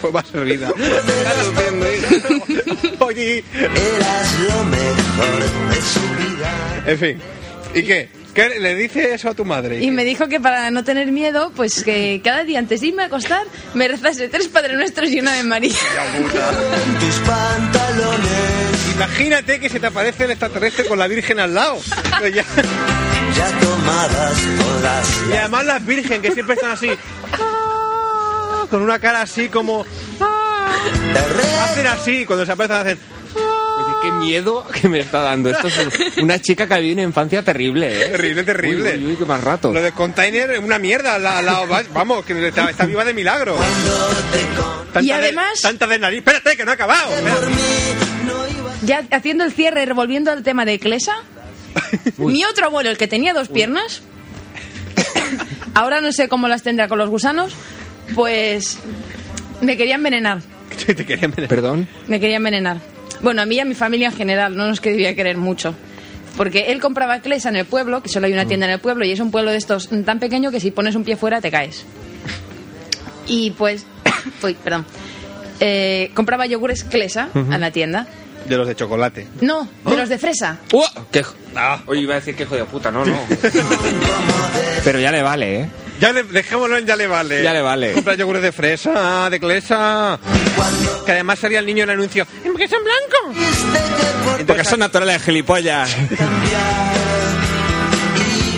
Pues 0.00 0.14
va 0.14 0.20
a 0.20 0.24
ser 0.24 0.44
vida. 0.46 0.68
Está 0.70 1.34
luciendo, 1.44 1.86
¿eh? 1.86 2.96
Oye, 3.00 3.44
eras 3.54 4.38
lo 4.48 4.64
mejor 4.64 5.38
de 5.68 5.82
su 5.82 6.00
vida. 6.16 6.82
en 6.86 6.98
fin. 6.98 7.20
¿Y 7.74 7.82
qué? 7.84 8.08
¿Qué 8.34 8.48
le 8.60 8.74
dice 8.76 9.12
eso 9.14 9.28
a 9.30 9.34
tu 9.34 9.44
madre? 9.44 9.82
Y 9.82 9.90
me 9.90 10.04
dijo 10.04 10.28
que 10.28 10.38
para 10.40 10.70
no 10.70 10.84
tener 10.84 11.10
miedo, 11.10 11.52
pues 11.56 11.82
que 11.82 12.20
cada 12.22 12.44
día 12.44 12.58
antes 12.60 12.80
de 12.80 12.88
irme 12.88 13.02
a 13.02 13.06
acostar 13.06 13.42
me 13.74 13.88
rezase 13.88 14.28
tres 14.28 14.46
Padres 14.48 14.76
Nuestros 14.76 15.10
y 15.10 15.18
una 15.18 15.34
de 15.34 15.42
María. 15.42 15.74
Tus 17.00 17.14
pantalones 17.26 18.94
Imagínate 18.94 19.58
que 19.60 19.68
se 19.68 19.80
te 19.80 19.86
aparece 19.86 20.24
el 20.24 20.30
extraterrestre 20.32 20.84
con 20.86 20.98
la 20.98 21.06
Virgen 21.08 21.40
al 21.40 21.54
lado. 21.54 21.78
Ya- 22.22 22.44
ya 23.36 23.58
tomadas 23.60 24.38
todas 24.58 25.20
Y 25.30 25.36
además 25.36 25.64
las 25.64 25.86
virgen 25.86 26.20
que 26.20 26.32
siempre 26.32 26.54
están 26.56 26.72
así. 26.72 26.90
Con 28.70 28.82
una 28.82 28.98
cara 28.98 29.22
así 29.22 29.48
como. 29.48 29.84
Hacen 31.62 31.86
así, 31.86 32.24
cuando 32.26 32.44
se 32.46 32.52
aparecen 32.52 32.76
hacen. 32.76 32.98
Qué 34.02 34.10
miedo 34.12 34.66
que 34.80 34.88
me 34.88 35.00
está 35.00 35.20
dando. 35.20 35.50
Esto 35.50 35.68
es 35.68 36.18
una 36.18 36.38
chica 36.40 36.66
que 36.66 36.74
ha 36.74 36.78
vivido 36.78 36.94
una 36.94 37.02
infancia 37.04 37.42
terrible, 37.42 37.86
¿eh? 38.06 38.08
Terrible, 38.10 38.42
terrible. 38.44 38.92
Uy, 38.96 39.04
uy, 39.04 39.10
uy, 39.12 39.16
qué 39.16 39.24
más 39.24 39.42
rato. 39.44 39.72
Lo 39.72 39.82
de 39.82 39.92
container 39.92 40.50
es 40.52 40.58
una 40.60 40.78
mierda. 40.78 41.18
La, 41.18 41.42
la- 41.42 41.60
vamos, 41.92 42.24
que 42.24 42.46
está, 42.48 42.70
está 42.70 42.86
viva 42.86 43.04
de 43.04 43.12
milagro. 43.14 43.56
Tanta 44.92 45.02
Y 45.02 45.06
de- 45.06 45.12
además- 45.12 45.60
tanta 45.62 45.86
de 45.86 45.98
nariz. 45.98 46.18
Espérate, 46.18 46.56
que 46.56 46.64
no 46.64 46.70
ha 46.70 46.74
acabado. 46.74 47.10
Ya 48.82 49.04
haciendo 49.10 49.44
el 49.44 49.52
cierre 49.52 49.82
y 49.84 49.92
volviendo 49.92 50.30
al 50.32 50.42
tema 50.42 50.64
de 50.64 50.78
Clesa, 50.78 51.14
mi 52.18 52.44
otro 52.44 52.66
abuelo, 52.66 52.90
el 52.90 52.96
que 52.96 53.06
tenía 53.08 53.34
dos 53.34 53.48
piernas, 53.48 54.02
ahora 55.74 56.00
no 56.00 56.12
sé 56.12 56.28
cómo 56.28 56.48
las 56.48 56.62
tendrá 56.62 56.88
con 56.88 56.98
los 56.98 57.10
gusanos, 57.10 57.52
pues 58.14 58.78
me 59.60 59.76
quería 59.76 59.96
envenenar. 59.96 60.40
Te 60.86 60.94
quería 60.94 61.24
envenenar. 61.26 61.48
Perdón. 61.48 61.88
Me 62.06 62.18
quería 62.20 62.36
envenenar. 62.36 62.78
Bueno, 63.22 63.42
a 63.42 63.46
mí 63.46 63.56
y 63.56 63.60
a 63.60 63.64
mi 63.64 63.74
familia 63.74 64.08
en 64.08 64.14
general, 64.14 64.56
no 64.56 64.66
nos 64.66 64.80
quería 64.80 65.14
querer 65.14 65.36
mucho. 65.36 65.74
Porque 66.36 66.70
él 66.72 66.80
compraba 66.80 67.20
Clesa 67.20 67.48
en 67.50 67.56
el 67.56 67.66
pueblo, 67.66 68.02
que 68.02 68.08
solo 68.08 68.26
hay 68.26 68.32
una 68.32 68.46
tienda 68.46 68.66
en 68.66 68.72
el 68.72 68.78
pueblo, 68.80 69.04
y 69.04 69.10
es 69.12 69.20
un 69.20 69.30
pueblo 69.30 69.50
de 69.50 69.56
estos 69.58 69.88
tan 70.04 70.18
pequeño 70.20 70.50
que 70.50 70.60
si 70.60 70.70
pones 70.70 70.94
un 70.94 71.04
pie 71.04 71.16
fuera 71.16 71.40
te 71.40 71.50
caes. 71.50 71.84
Y 73.26 73.50
pues, 73.52 73.84
uy, 74.42 74.54
perdón, 74.54 74.86
Eh, 75.60 76.10
compraba 76.14 76.46
yogures 76.46 76.84
Clesa 76.84 77.28
en 77.34 77.60
la 77.60 77.70
tienda. 77.70 78.06
De 78.48 78.56
los 78.56 78.66
de 78.66 78.74
chocolate. 78.74 79.26
No, 79.42 79.68
de 79.84 79.96
los 79.96 80.08
de 80.08 80.16
fresa. 80.18 80.58
¡Uh! 80.72 80.82
¡Qué 81.12 81.22
Ah. 81.54 81.82
Oye, 81.86 82.00
iba 82.02 82.14
a 82.14 82.20
decir 82.20 82.34
que 82.36 82.44
hijo 82.44 82.54
de 82.56 82.64
puta, 82.64 82.90
no, 82.90 83.04
no. 83.04 83.18
Pero 84.84 84.98
ya 85.00 85.10
le 85.10 85.20
vale, 85.22 85.60
¿eh? 85.60 85.68
Ya 86.00 86.12
le, 86.12 86.22
dejémoslo 86.22 86.78
en 86.78 86.86
ya 86.86 86.96
le 86.96 87.06
vale. 87.06 87.42
Ya 87.42 87.52
le 87.52 87.60
vale. 87.62 87.92
Compra 87.92 88.14
yogures 88.14 88.42
de 88.42 88.52
fresa, 88.52 89.28
de 89.30 89.38
clesa. 89.38 90.18
Que 91.04 91.12
además 91.12 91.38
salía 91.38 91.58
el 91.58 91.66
niño 91.66 91.84
en 91.84 91.90
el 91.90 91.96
anuncio. 91.96 92.26
¡Que 92.56 92.68
son 92.68 92.78
blancos! 92.82 94.44
Porque 94.46 94.64
son 94.64 94.80
naturales, 94.80 95.22
gilipollas. 95.22 95.94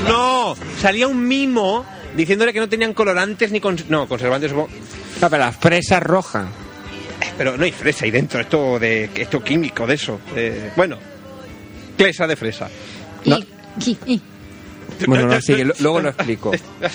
No, 0.06 0.54
salía 0.80 1.06
un 1.08 1.26
mimo 1.26 1.84
diciéndole 2.16 2.52
que 2.52 2.60
no 2.60 2.68
tenían 2.68 2.92
colorantes 2.92 3.50
ni 3.52 3.60
cons- 3.60 3.86
no, 3.88 4.08
conservantes, 4.08 4.50
supongo. 4.50 4.68
No, 5.20 5.30
pero 5.30 5.44
la 5.44 5.52
fresa 5.52 5.98
es 5.98 6.02
roja. 6.02 6.46
pero 7.38 7.56
no 7.56 7.64
hay 7.64 7.72
fresa 7.72 8.04
ahí 8.04 8.10
dentro, 8.10 8.40
esto 8.40 8.78
de 8.78 9.08
esto 9.14 9.42
químico 9.42 9.86
de 9.86 9.94
eso. 9.94 10.20
eh, 10.36 10.70
bueno, 10.76 10.98
clesa 11.96 12.26
de 12.26 12.36
fresa. 12.36 12.68
No. 13.24 13.38
Y, 13.38 13.46
y- 13.86 13.98
y. 14.14 14.22
Bueno, 15.06 15.26
no, 15.26 15.40
sí, 15.40 15.54
luego 15.80 16.00
lo 16.00 16.08
explico. 16.10 16.52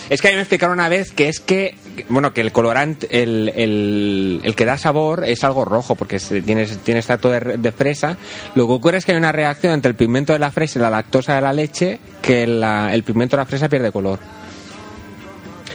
Es 0.10 0.22
que 0.22 0.28
a 0.28 0.32
mí 0.32 0.36
me 0.36 0.42
explicaron 0.42 0.74
una 0.80 0.90
vez 0.90 1.12
que 1.12 1.30
es 1.30 1.40
que, 1.40 1.76
bueno, 2.10 2.34
que 2.34 2.42
el 2.42 2.52
colorante, 2.52 3.08
el, 3.24 3.52
el, 3.56 4.42
el 4.44 4.56
que 4.56 4.66
da 4.66 4.78
sabor 4.78 5.24
es 5.26 5.44
algo 5.44 5.66
rojo, 5.66 5.96
porque 5.96 6.20
se- 6.20 6.42
tiene, 6.42 6.66
tiene 6.66 7.00
extracto 7.00 7.30
de, 7.30 7.58
de 7.58 7.72
fresa. 7.72 8.18
Lo 8.56 8.68
que 8.68 8.74
ocurre 8.74 8.98
es 8.98 9.06
que 9.06 9.12
hay 9.14 9.18
una 9.18 9.32
reacción 9.32 9.74
entre 9.74 9.90
el 9.90 9.96
pigmento 9.96 10.34
de 10.34 10.40
la 10.40 10.52
fresa 10.52 10.80
y 10.80 10.82
la 10.82 10.90
lactosa 10.90 11.36
de 11.36 11.42
la 11.42 11.54
leche, 11.54 12.00
que 12.22 12.46
la- 12.48 12.94
el 12.94 13.04
pigmento 13.04 13.36
de 13.36 13.42
la 13.42 13.46
fresa 13.46 13.70
pierde 13.70 13.92
color. 13.92 14.20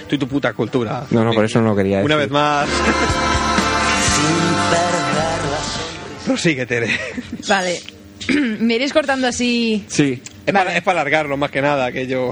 Tú 0.09 0.17
y 0.17 0.19
tu 0.19 0.29
puta 0.29 0.53
cultura. 0.53 1.07
No, 1.11 1.25
no, 1.25 1.33
por 1.33 1.45
eso 1.45 1.61
no 1.61 1.69
lo 1.71 1.77
quería 1.77 2.01
Una 2.03 2.17
decir. 2.17 2.19
vez 2.19 2.31
más. 2.31 2.69
Prosigue, 6.27 6.67
Tere. 6.67 6.89
Vale. 7.49 7.81
Me 8.61 8.75
iréis 8.77 8.93
cortando 8.93 9.27
así. 9.27 9.85
Sí. 9.89 10.23
Es 10.45 10.53
para, 10.53 10.77
es 10.77 10.83
para 10.83 11.01
alargarlo 11.03 11.37
más 11.37 11.51
que 11.51 11.63
nada, 11.63 11.93
que 11.93 12.07
yo. 12.07 12.31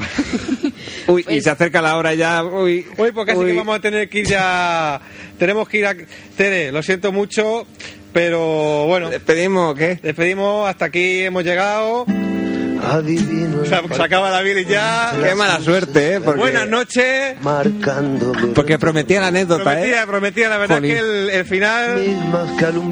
Uy, 1.06 1.20
y 1.22 1.24
Pues- 1.24 1.44
se 1.44 1.50
acerca 1.50 1.80
la 1.80 1.96
hora 1.96 2.14
ya. 2.14 2.42
Uy, 2.44 2.86
Uy, 2.96 3.12
pues 3.12 3.26
casi 3.26 3.38
uy. 3.38 3.52
que 3.52 3.56
vamos 3.56 3.76
a 3.76 3.80
tener 3.80 4.08
que 4.08 4.18
ir 4.20 4.26
ya. 4.26 5.00
Tenemos 5.38 5.68
que 5.68 5.78
ir 5.78 5.86
a. 5.86 5.94
Tere, 6.36 6.72
lo 6.72 6.82
siento 6.82 7.12
mucho, 7.12 7.66
pero 8.12 8.86
bueno. 8.86 9.10
¿Despedimos 9.10 9.72
o 9.72 9.74
qué? 9.74 9.98
Despedimos, 10.02 10.68
hasta 10.68 10.86
aquí 10.86 11.22
hemos 11.22 11.44
llegado. 11.44 12.04
Adivino 12.88 13.64
Se, 13.64 13.94
se 13.94 14.02
acaba 14.02 14.30
la 14.30 14.40
vida 14.42 14.60
y 14.60 14.64
ya. 14.64 15.12
Qué 15.22 15.34
mala 15.34 15.60
suerte, 15.60 16.14
¿eh? 16.14 16.20
Porque, 16.20 16.40
Buenas 16.40 16.68
noches. 16.68 17.36
marcándome 17.42 18.48
porque 18.54 18.78
prometía 18.78 19.20
la 19.20 19.28
anécdota, 19.28 19.62
Prometía, 19.64 20.02
¿eh? 20.02 20.06
prometía, 20.06 20.48
la 20.48 20.58
verdad 20.58 20.76
Jolín. 20.76 20.92
que 20.92 20.98
el, 20.98 21.30
el 21.30 21.44
final. 21.44 22.00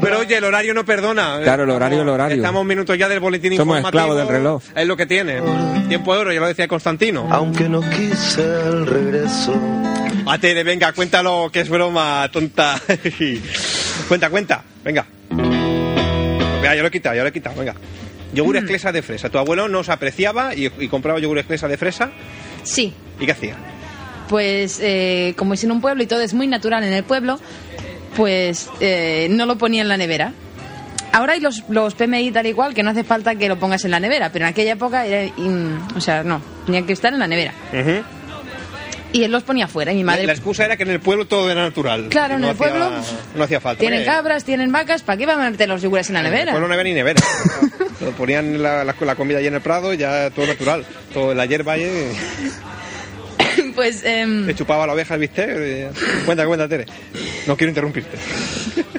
Pero 0.01 0.19
oye, 0.19 0.37
el 0.37 0.43
horario 0.43 0.73
no 0.73 0.85
perdona. 0.85 1.39
Claro, 1.43 1.63
el 1.63 1.69
horario, 1.69 2.01
el 2.01 2.09
horario. 2.09 2.37
Estamos 2.37 2.65
minutos 2.65 2.97
ya 2.97 3.07
del 3.09 3.19
boletín 3.19 3.55
Somos 3.57 3.77
informativo. 3.77 3.87
esclavos 4.13 4.17
del 4.17 4.27
reloj. 4.27 4.63
Es 4.75 4.87
lo 4.87 4.95
que 4.97 5.05
tiene. 5.05 5.41
Tiempo 5.87 6.13
de 6.13 6.19
oro, 6.21 6.31
ya 6.33 6.39
lo 6.39 6.47
decía 6.47 6.67
Constantino. 6.67 7.27
Aunque 7.31 7.67
no 7.67 7.81
quise 7.81 8.41
el 8.43 8.85
regreso, 8.85 9.53
A 10.27 10.37
Tere, 10.37 10.63
venga, 10.63 10.91
cuéntalo, 10.93 11.49
que 11.51 11.61
es 11.61 11.69
broma, 11.69 12.29
tonta. 12.31 12.79
cuenta, 14.07 14.29
cuenta, 14.29 14.63
venga. 14.83 15.05
Venga, 15.31 16.75
yo 16.75 16.81
lo 16.81 16.87
he 16.87 16.91
quitado, 16.91 17.15
yo 17.15 17.23
lo 17.23 17.29
he 17.29 17.31
quitado, 17.33 17.55
venga. 17.57 17.73
Yogur 18.33 18.57
esclesa 18.57 18.91
de 18.91 19.01
fresa. 19.01 19.29
Tu 19.29 19.37
abuelo 19.37 19.67
nos 19.67 19.89
apreciaba 19.89 20.53
y, 20.55 20.71
y 20.79 20.87
compraba 20.87 21.19
yogur 21.19 21.39
esclesa 21.39 21.67
de 21.67 21.77
fresa. 21.77 22.11
Sí. 22.63 22.93
¿Y 23.19 23.25
qué 23.25 23.31
hacía? 23.31 23.55
Pues 24.27 24.79
eh, 24.81 25.33
como 25.37 25.55
es 25.55 25.63
en 25.63 25.71
un 25.71 25.81
pueblo 25.81 26.03
y 26.03 26.07
todo 26.07 26.21
es 26.21 26.33
muy 26.33 26.45
natural 26.47 26.83
en 26.83 26.93
el 26.93 27.03
pueblo, 27.03 27.39
pues 28.15 28.69
eh, 28.79 29.27
no 29.31 29.45
lo 29.45 29.57
ponía 29.57 29.81
en 29.81 29.87
la 29.87 29.97
nevera. 29.97 30.33
Ahora 31.11 31.33
hay 31.33 31.39
los, 31.39 31.63
los 31.69 31.95
PMI 31.95 32.29
tal 32.31 32.45
y 32.45 32.53
cual 32.53 32.75
que 32.75 32.83
no 32.83 32.91
hace 32.91 33.03
falta 33.03 33.33
que 33.33 33.49
lo 33.49 33.57
pongas 33.57 33.83
en 33.85 33.91
la 33.91 33.99
nevera, 33.99 34.31
pero 34.31 34.45
en 34.45 34.49
aquella 34.51 34.73
época 34.73 35.07
era, 35.07 35.23
in- 35.37 35.79
o 35.95 35.99
sea, 36.01 36.23
no, 36.23 36.39
tenía 36.67 36.83
que 36.85 36.93
estar 36.93 37.11
en 37.11 37.17
la 37.19 37.27
nevera. 37.27 37.53
Y 39.11 39.23
él 39.23 39.31
los 39.31 39.41
ponía 39.43 39.67
fuera 39.67 39.91
y 39.91 39.95
mi 39.95 40.03
madre... 40.03 40.25
la 40.27 40.33
excusa 40.33 40.65
era 40.65 40.77
que 40.77 40.83
en 40.83 40.91
el 40.91 40.99
pueblo 40.99 41.25
todo 41.25 41.49
era 41.49 41.61
natural. 41.63 42.09
Claro, 42.09 42.35
Y 42.35 42.37
en 42.37 42.43
el 42.43 42.49
hacía- 42.51 42.57
pueblo 42.69 42.91
No 43.35 43.43
hacía 43.43 43.59
falta. 43.59 43.79
Tienen 43.79 43.99
Hombre, 44.01 44.13
cabras, 44.13 44.43
tienen 44.43 44.71
vacas, 44.71 45.01
¿para 45.01 45.17
qué 45.17 45.25
van 45.25 45.41
a 45.41 45.49
meter 45.49 45.67
los 45.67 45.81
yogures 45.81 46.09
en 46.09 46.13
la 46.13 46.19
En 46.19 46.25
el 46.27 46.31
nevera? 46.31 46.51
pueblo 46.51 46.67
no 46.67 46.73
había 46.75 46.83
ni 46.83 46.93
nevera. 46.93 47.21
Ponían 48.17 48.61
la, 48.61 48.83
la- 48.83 48.95
la 48.99 49.15
comida 49.15 49.39
allí 49.39 49.47
en 49.47 49.55
el 49.55 49.61
prado, 49.61 49.93
ya 49.93 50.29
todo 50.29 50.45
natural. 50.45 50.85
Todo 51.13 51.33
la 51.33 51.45
hierba 51.47 51.73
allí. 51.73 51.87
pues 53.75 54.03
Te 54.03 54.55
chupaba 54.55 54.85
la 54.85 54.93
oveja 54.93 55.15
el 55.15 55.21
bistec. 55.21 55.49
y- 55.49 56.25
Cuenta, 56.25 56.45
cuenta, 56.45 56.67
Tere. 56.67 56.85
No 57.47 57.57
quiero 57.57 57.69
interrumpirte. 57.69 58.15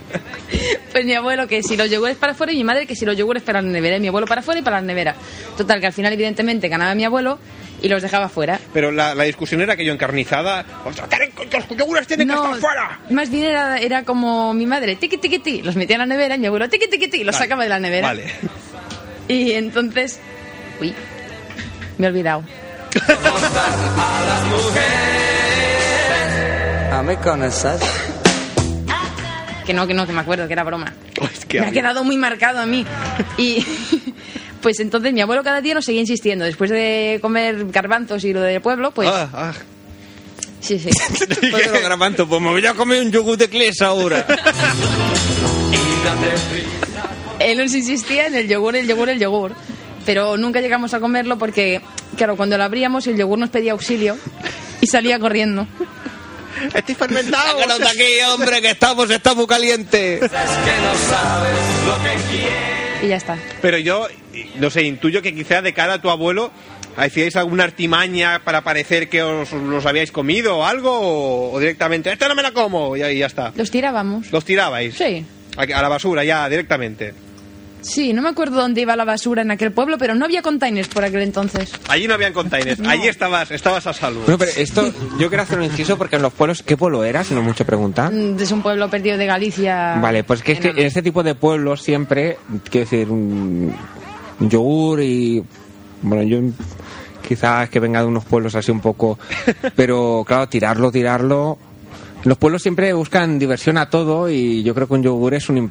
Pues 0.92 1.04
mi 1.04 1.14
abuelo 1.14 1.46
que 1.46 1.62
si 1.62 1.76
los 1.76 1.90
yogures 1.90 2.16
para 2.16 2.32
afuera 2.32 2.52
y 2.52 2.56
mi 2.56 2.64
madre 2.64 2.86
que 2.86 2.96
si 2.96 3.04
los 3.04 3.16
yogures 3.16 3.42
para 3.42 3.62
la 3.62 3.68
nevera. 3.68 3.96
Y 3.96 4.00
mi 4.00 4.08
abuelo 4.08 4.26
para 4.26 4.40
afuera 4.40 4.60
y 4.60 4.62
para 4.62 4.80
la 4.80 4.86
nevera. 4.86 5.14
Total, 5.56 5.80
que 5.80 5.86
al 5.86 5.92
final 5.92 6.12
evidentemente 6.12 6.68
ganaba 6.68 6.94
mi 6.94 7.04
abuelo 7.04 7.38
y 7.80 7.88
los 7.88 8.02
dejaba 8.02 8.28
fuera. 8.28 8.58
Pero 8.72 8.90
la, 8.90 9.14
la 9.14 9.24
discusión 9.24 9.60
era 9.60 9.74
aquello 9.74 9.92
encarnizada. 9.92 10.64
¡Ostras, 10.84 11.08
Tere, 11.08 11.32
los 11.52 11.78
yogures 11.78 12.06
tienen 12.06 12.28
que 12.28 12.34
estar 12.34 12.54
fuera! 12.56 13.00
más 13.10 13.30
bien 13.30 13.44
era, 13.44 13.78
era 13.78 14.04
como 14.04 14.52
mi 14.52 14.66
madre, 14.66 14.96
tiqui 14.96 15.18
tiqui 15.18 15.38
ti, 15.38 15.62
los 15.62 15.76
metía 15.76 15.96
en 15.96 16.00
la 16.00 16.06
nevera 16.06 16.34
y 16.34 16.38
mi 16.38 16.46
abuelo 16.46 16.68
tiqui 16.68 16.88
tiqui 16.88 17.08
ti, 17.08 17.24
los 17.24 17.34
Vale, 17.34 17.44
sacaba 17.44 17.62
de 17.62 17.68
la 17.68 17.80
nevera. 17.80 18.08
Vale. 18.08 18.24
Y 19.28 19.52
entonces, 19.52 20.18
uy, 20.80 20.92
me 21.98 22.06
he 22.06 22.10
olvidado. 22.10 22.42
A 26.92 27.02
mí 27.02 27.16
con 27.16 27.42
esas. 27.44 27.80
Que 29.70 29.74
no, 29.74 29.86
que 29.86 29.94
no, 29.94 30.04
que 30.04 30.12
me 30.12 30.18
acuerdo, 30.22 30.48
que 30.48 30.52
era 30.52 30.64
broma. 30.64 30.92
Es 31.32 31.44
que 31.44 31.60
me 31.60 31.68
ha 31.68 31.70
quedado 31.70 32.02
muy 32.02 32.16
marcado 32.16 32.58
a 32.58 32.66
mí. 32.66 32.84
Y 33.38 33.64
pues 34.62 34.80
entonces 34.80 35.12
mi 35.12 35.20
abuelo 35.20 35.44
cada 35.44 35.60
día 35.60 35.74
nos 35.74 35.84
seguía 35.84 36.00
insistiendo. 36.00 36.44
Después 36.44 36.70
de 36.70 37.20
comer 37.22 37.66
garbanzos 37.66 38.24
y 38.24 38.32
lo 38.32 38.40
del 38.40 38.60
pueblo, 38.60 38.90
pues 38.90 39.08
Ah, 39.08 39.28
ah. 39.32 39.52
sí, 40.58 40.76
sí. 40.80 40.90
Los 41.52 41.82
gramantos, 41.84 42.26
pues 42.28 42.40
me 42.42 42.48
voy 42.50 42.66
a 42.66 42.74
comer 42.74 43.00
un 43.00 43.12
yogur 43.12 43.36
de 43.38 43.48
clesa 43.48 43.86
ahora. 43.86 44.26
Él 47.38 47.56
nos 47.58 47.72
insistía 47.72 48.26
en 48.26 48.34
el 48.34 48.48
yogur, 48.48 48.74
el 48.74 48.88
yogur, 48.88 49.08
el 49.08 49.20
yogur. 49.20 49.52
Pero 50.04 50.36
nunca 50.36 50.60
llegamos 50.60 50.94
a 50.94 50.98
comerlo 50.98 51.38
porque, 51.38 51.80
claro, 52.16 52.36
cuando 52.36 52.58
lo 52.58 52.64
abríamos 52.64 53.06
el 53.06 53.16
yogur 53.16 53.38
nos 53.38 53.50
pedía 53.50 53.70
auxilio 53.70 54.16
y 54.80 54.88
salía 54.88 55.20
corriendo. 55.20 55.68
Estoy 56.74 56.94
fermentado. 56.94 57.58
Sácanos 57.58 57.78
de 57.78 57.88
aquí, 57.88 58.20
hombre, 58.32 58.60
que 58.60 58.70
estamos, 58.70 59.10
está 59.10 59.34
muy 59.34 59.46
caliente. 59.46 60.20
Y 63.02 63.08
ya 63.08 63.16
está. 63.16 63.38
Pero 63.62 63.78
yo, 63.78 64.08
no 64.56 64.70
sé, 64.70 64.82
intuyo 64.82 65.22
que 65.22 65.34
quizá 65.34 65.62
de 65.62 65.72
cara 65.72 65.94
a 65.94 66.02
tu 66.02 66.10
abuelo 66.10 66.50
hacíais 66.96 67.36
alguna 67.36 67.64
artimaña 67.64 68.42
para 68.44 68.62
parecer 68.62 69.08
que 69.08 69.22
os 69.22 69.52
los 69.52 69.86
habíais 69.86 70.12
comido 70.12 70.58
o 70.58 70.64
algo, 70.66 70.90
o, 70.92 71.52
o 71.52 71.58
directamente, 71.60 72.12
esta 72.12 72.28
no 72.28 72.34
me 72.34 72.42
la 72.42 72.52
como, 72.52 72.96
y 72.96 73.02
ahí 73.02 73.18
ya 73.18 73.26
está. 73.26 73.52
Los 73.56 73.70
tirábamos. 73.70 74.30
Los 74.32 74.44
tirabais. 74.44 74.96
Sí. 74.96 75.24
A, 75.56 75.62
a 75.62 75.82
la 75.82 75.88
basura, 75.88 76.24
ya, 76.24 76.48
directamente. 76.48 77.14
Sí, 77.82 78.12
no 78.12 78.22
me 78.22 78.28
acuerdo 78.28 78.60
dónde 78.60 78.80
iba 78.82 78.94
la 78.96 79.04
basura 79.04 79.42
en 79.42 79.50
aquel 79.50 79.72
pueblo, 79.72 79.96
pero 79.98 80.14
no 80.14 80.24
había 80.24 80.42
containers 80.42 80.88
por 80.88 81.04
aquel 81.04 81.22
entonces. 81.22 81.72
Allí 81.88 82.06
no 82.06 82.14
habían 82.14 82.32
containers, 82.32 82.80
allí 82.80 83.08
estabas, 83.08 83.50
estabas 83.50 83.86
a 83.86 83.92
salvo. 83.92 84.20
Bueno, 84.22 84.38
pero 84.38 84.50
esto, 84.56 84.92
yo 85.18 85.28
quiero 85.28 85.42
hacer 85.42 85.58
un 85.58 85.64
inciso 85.64 85.96
porque 85.98 86.16
en 86.16 86.22
los 86.22 86.32
pueblos, 86.32 86.62
¿qué 86.62 86.76
pueblo 86.76 87.04
era? 87.04 87.24
Si 87.24 87.34
no 87.34 87.42
mucho 87.42 87.64
preguntar. 87.64 88.12
Mm, 88.12 88.38
Es 88.40 88.52
un 88.52 88.62
pueblo 88.62 88.88
perdido 88.90 89.16
de 89.16 89.26
Galicia. 89.26 89.96
Vale, 90.00 90.24
pues 90.24 90.42
que 90.42 90.52
es 90.52 90.60
que 90.60 90.68
en 90.70 90.78
este 90.80 91.02
tipo 91.02 91.22
de 91.22 91.34
pueblos 91.34 91.82
siempre, 91.82 92.36
quiero 92.70 92.84
decir, 92.90 93.08
un, 93.10 93.74
un 94.40 94.50
yogur 94.50 95.00
y. 95.02 95.42
Bueno, 96.02 96.22
yo 96.22 96.38
quizás 97.26 97.68
que 97.70 97.78
venga 97.80 98.00
de 98.00 98.06
unos 98.06 98.24
pueblos 98.24 98.54
así 98.54 98.70
un 98.70 98.80
poco. 98.80 99.18
Pero 99.76 100.24
claro, 100.26 100.48
tirarlo, 100.48 100.90
tirarlo. 100.90 101.58
Los 102.24 102.36
pueblos 102.36 102.62
siempre 102.62 102.92
buscan 102.92 103.38
diversión 103.38 103.78
a 103.78 103.88
todo 103.88 104.28
y 104.28 104.62
yo 104.62 104.74
creo 104.74 104.86
que 104.86 104.94
un 104.94 105.02
yogur 105.02 105.34
es 105.34 105.48
un 105.48 105.70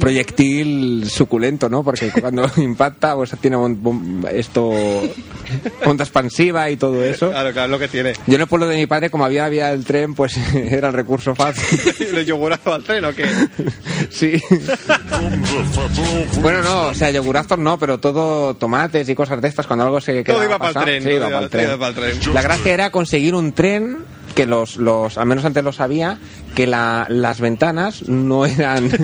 proyectil 0.00 1.08
suculento, 1.08 1.68
¿no? 1.68 1.84
Porque 1.84 2.10
cuando 2.20 2.50
impacta, 2.56 3.14
pues 3.14 3.34
tiene 3.40 3.56
esto 4.32 4.72
onda 5.84 6.04
expansiva 6.04 6.70
y 6.70 6.76
todo 6.76 7.04
eso. 7.04 7.30
Claro, 7.30 7.52
claro, 7.52 7.68
lo 7.68 7.78
que 7.78 7.88
tiene. 7.88 8.14
Yo 8.26 8.34
en 8.34 8.40
el 8.40 8.46
pueblo 8.46 8.66
de 8.66 8.76
mi 8.76 8.86
padre, 8.86 9.10
como 9.10 9.24
había 9.24 9.48
vía 9.48 9.72
el 9.72 9.84
tren, 9.84 10.14
pues 10.14 10.36
era 10.54 10.88
el 10.88 10.94
recurso 10.94 11.34
fácil. 11.34 11.78
¿Le 12.14 12.24
yogurazo 12.24 12.74
al 12.74 12.82
tren 12.82 13.04
o 13.04 13.12
qué? 13.14 13.26
Sí. 14.10 14.40
bueno, 16.40 16.62
no, 16.62 16.88
o 16.88 16.94
sea, 16.94 17.10
yogurazos 17.10 17.58
no, 17.58 17.78
pero 17.78 17.98
todo 17.98 18.54
tomates 18.54 19.08
y 19.08 19.14
cosas 19.14 19.40
de 19.40 19.48
estas 19.48 19.66
cuando 19.66 19.84
algo 19.84 20.00
se 20.00 20.24
quedaba 20.24 20.40
Todo 20.40 20.44
iba 20.44 20.58
pa'l 20.58 20.68
pasado, 20.74 20.86
tren, 20.86 21.02
Sí, 21.02 21.10
iba 21.10 21.48
tren. 21.48 21.78
pa'l 21.78 21.94
tren. 21.94 22.34
La 22.34 22.42
gracia 22.42 22.74
era 22.74 22.90
conseguir 22.90 23.34
un 23.34 23.52
tren 23.52 23.98
que 24.34 24.46
los, 24.46 24.76
los 24.76 25.16
al 25.18 25.26
menos 25.26 25.44
antes 25.44 25.62
lo 25.64 25.72
sabía, 25.72 26.18
que 26.54 26.66
la, 26.66 27.06
las 27.08 27.40
ventanas 27.40 28.08
no 28.08 28.46
eran... 28.46 28.90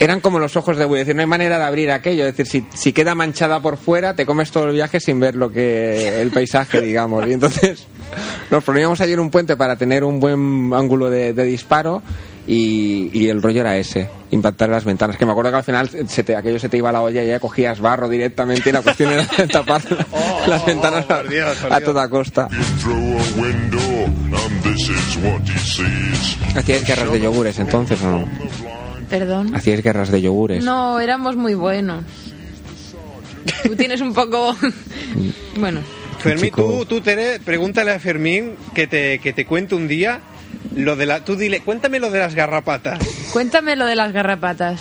Eran 0.00 0.20
como 0.20 0.38
los 0.38 0.56
ojos 0.56 0.76
de 0.76 0.84
buey, 0.84 1.00
es 1.00 1.06
decir, 1.06 1.16
no 1.16 1.22
hay 1.22 1.28
manera 1.28 1.56
de 1.56 1.64
abrir 1.64 1.90
aquello, 1.90 2.26
es 2.26 2.36
decir, 2.36 2.66
si, 2.72 2.76
si 2.76 2.92
queda 2.92 3.14
manchada 3.14 3.62
por 3.62 3.78
fuera, 3.78 4.14
te 4.14 4.26
comes 4.26 4.50
todo 4.50 4.66
el 4.66 4.74
viaje 4.74 5.00
sin 5.00 5.18
ver 5.20 5.34
lo 5.36 5.50
que 5.50 6.20
el 6.20 6.30
paisaje, 6.30 6.80
digamos. 6.82 7.26
Y 7.26 7.32
entonces 7.32 7.86
nos 8.50 8.64
poníamos 8.64 9.00
allí 9.00 9.12
en 9.12 9.20
un 9.20 9.30
puente 9.30 9.56
para 9.56 9.76
tener 9.76 10.04
un 10.04 10.20
buen 10.20 10.72
ángulo 10.74 11.08
de, 11.08 11.32
de 11.32 11.44
disparo 11.44 12.02
y, 12.46 13.10
y 13.12 13.28
el 13.28 13.40
rollo 13.40 13.62
era 13.62 13.76
ese, 13.76 14.08
impactar 14.30 14.68
las 14.68 14.84
ventanas. 14.84 15.16
Que 15.16 15.24
me 15.24 15.32
acuerdo 15.32 15.50
que 15.50 15.56
al 15.56 15.64
final 15.64 15.88
se 15.88 16.24
te, 16.24 16.36
aquello 16.36 16.58
se 16.58 16.68
te 16.68 16.76
iba 16.76 16.90
a 16.90 16.92
la 16.92 17.02
olla 17.02 17.24
y 17.24 17.28
ya 17.28 17.40
cogías 17.40 17.80
barro 17.80 18.08
directamente 18.08 18.70
y 18.70 18.72
la 18.72 18.82
cuestión 18.82 19.12
era 19.12 19.24
tapar 19.52 19.82
las 20.46 20.66
ventanas 20.66 21.04
a, 21.10 21.18
por 21.18 21.28
Dios, 21.28 21.56
por 21.56 21.72
a 21.72 21.80
toda 21.80 22.08
costa. 22.08 22.48
¿Hacíais 26.56 26.86
guerras 26.86 27.12
de 27.12 27.20
yogures 27.20 27.58
entonces 27.58 28.02
o 28.02 28.10
no? 28.10 28.28
Perdón. 29.08 29.54
¿Hacíais 29.54 29.82
guerras 29.82 30.10
de 30.10 30.20
yogures? 30.20 30.62
No, 30.62 31.00
éramos 31.00 31.36
muy 31.36 31.54
buenos. 31.54 32.04
Tú 33.62 33.76
tienes 33.76 34.00
un 34.00 34.12
poco... 34.12 34.56
bueno, 35.58 35.80
Fermín, 36.18 36.50
tú, 36.54 36.84
tú 36.86 37.00
Tere, 37.00 37.38
pregúntale 37.40 37.92
a 37.92 37.98
Fermín 37.98 38.54
que 38.74 38.86
te, 38.86 39.18
que 39.18 39.32
te 39.32 39.46
cuente 39.46 39.74
un 39.74 39.88
día 39.88 40.20
lo 40.76 40.96
de 40.96 41.06
la... 41.06 41.24
Tú 41.24 41.36
dile, 41.36 41.60
cuéntame 41.60 42.00
lo 42.00 42.10
de 42.10 42.18
las 42.20 42.34
garrapatas. 42.34 42.98
Cuéntame 43.32 43.76
lo 43.76 43.86
de 43.86 43.96
las 43.96 44.12
garrapatas. 44.12 44.80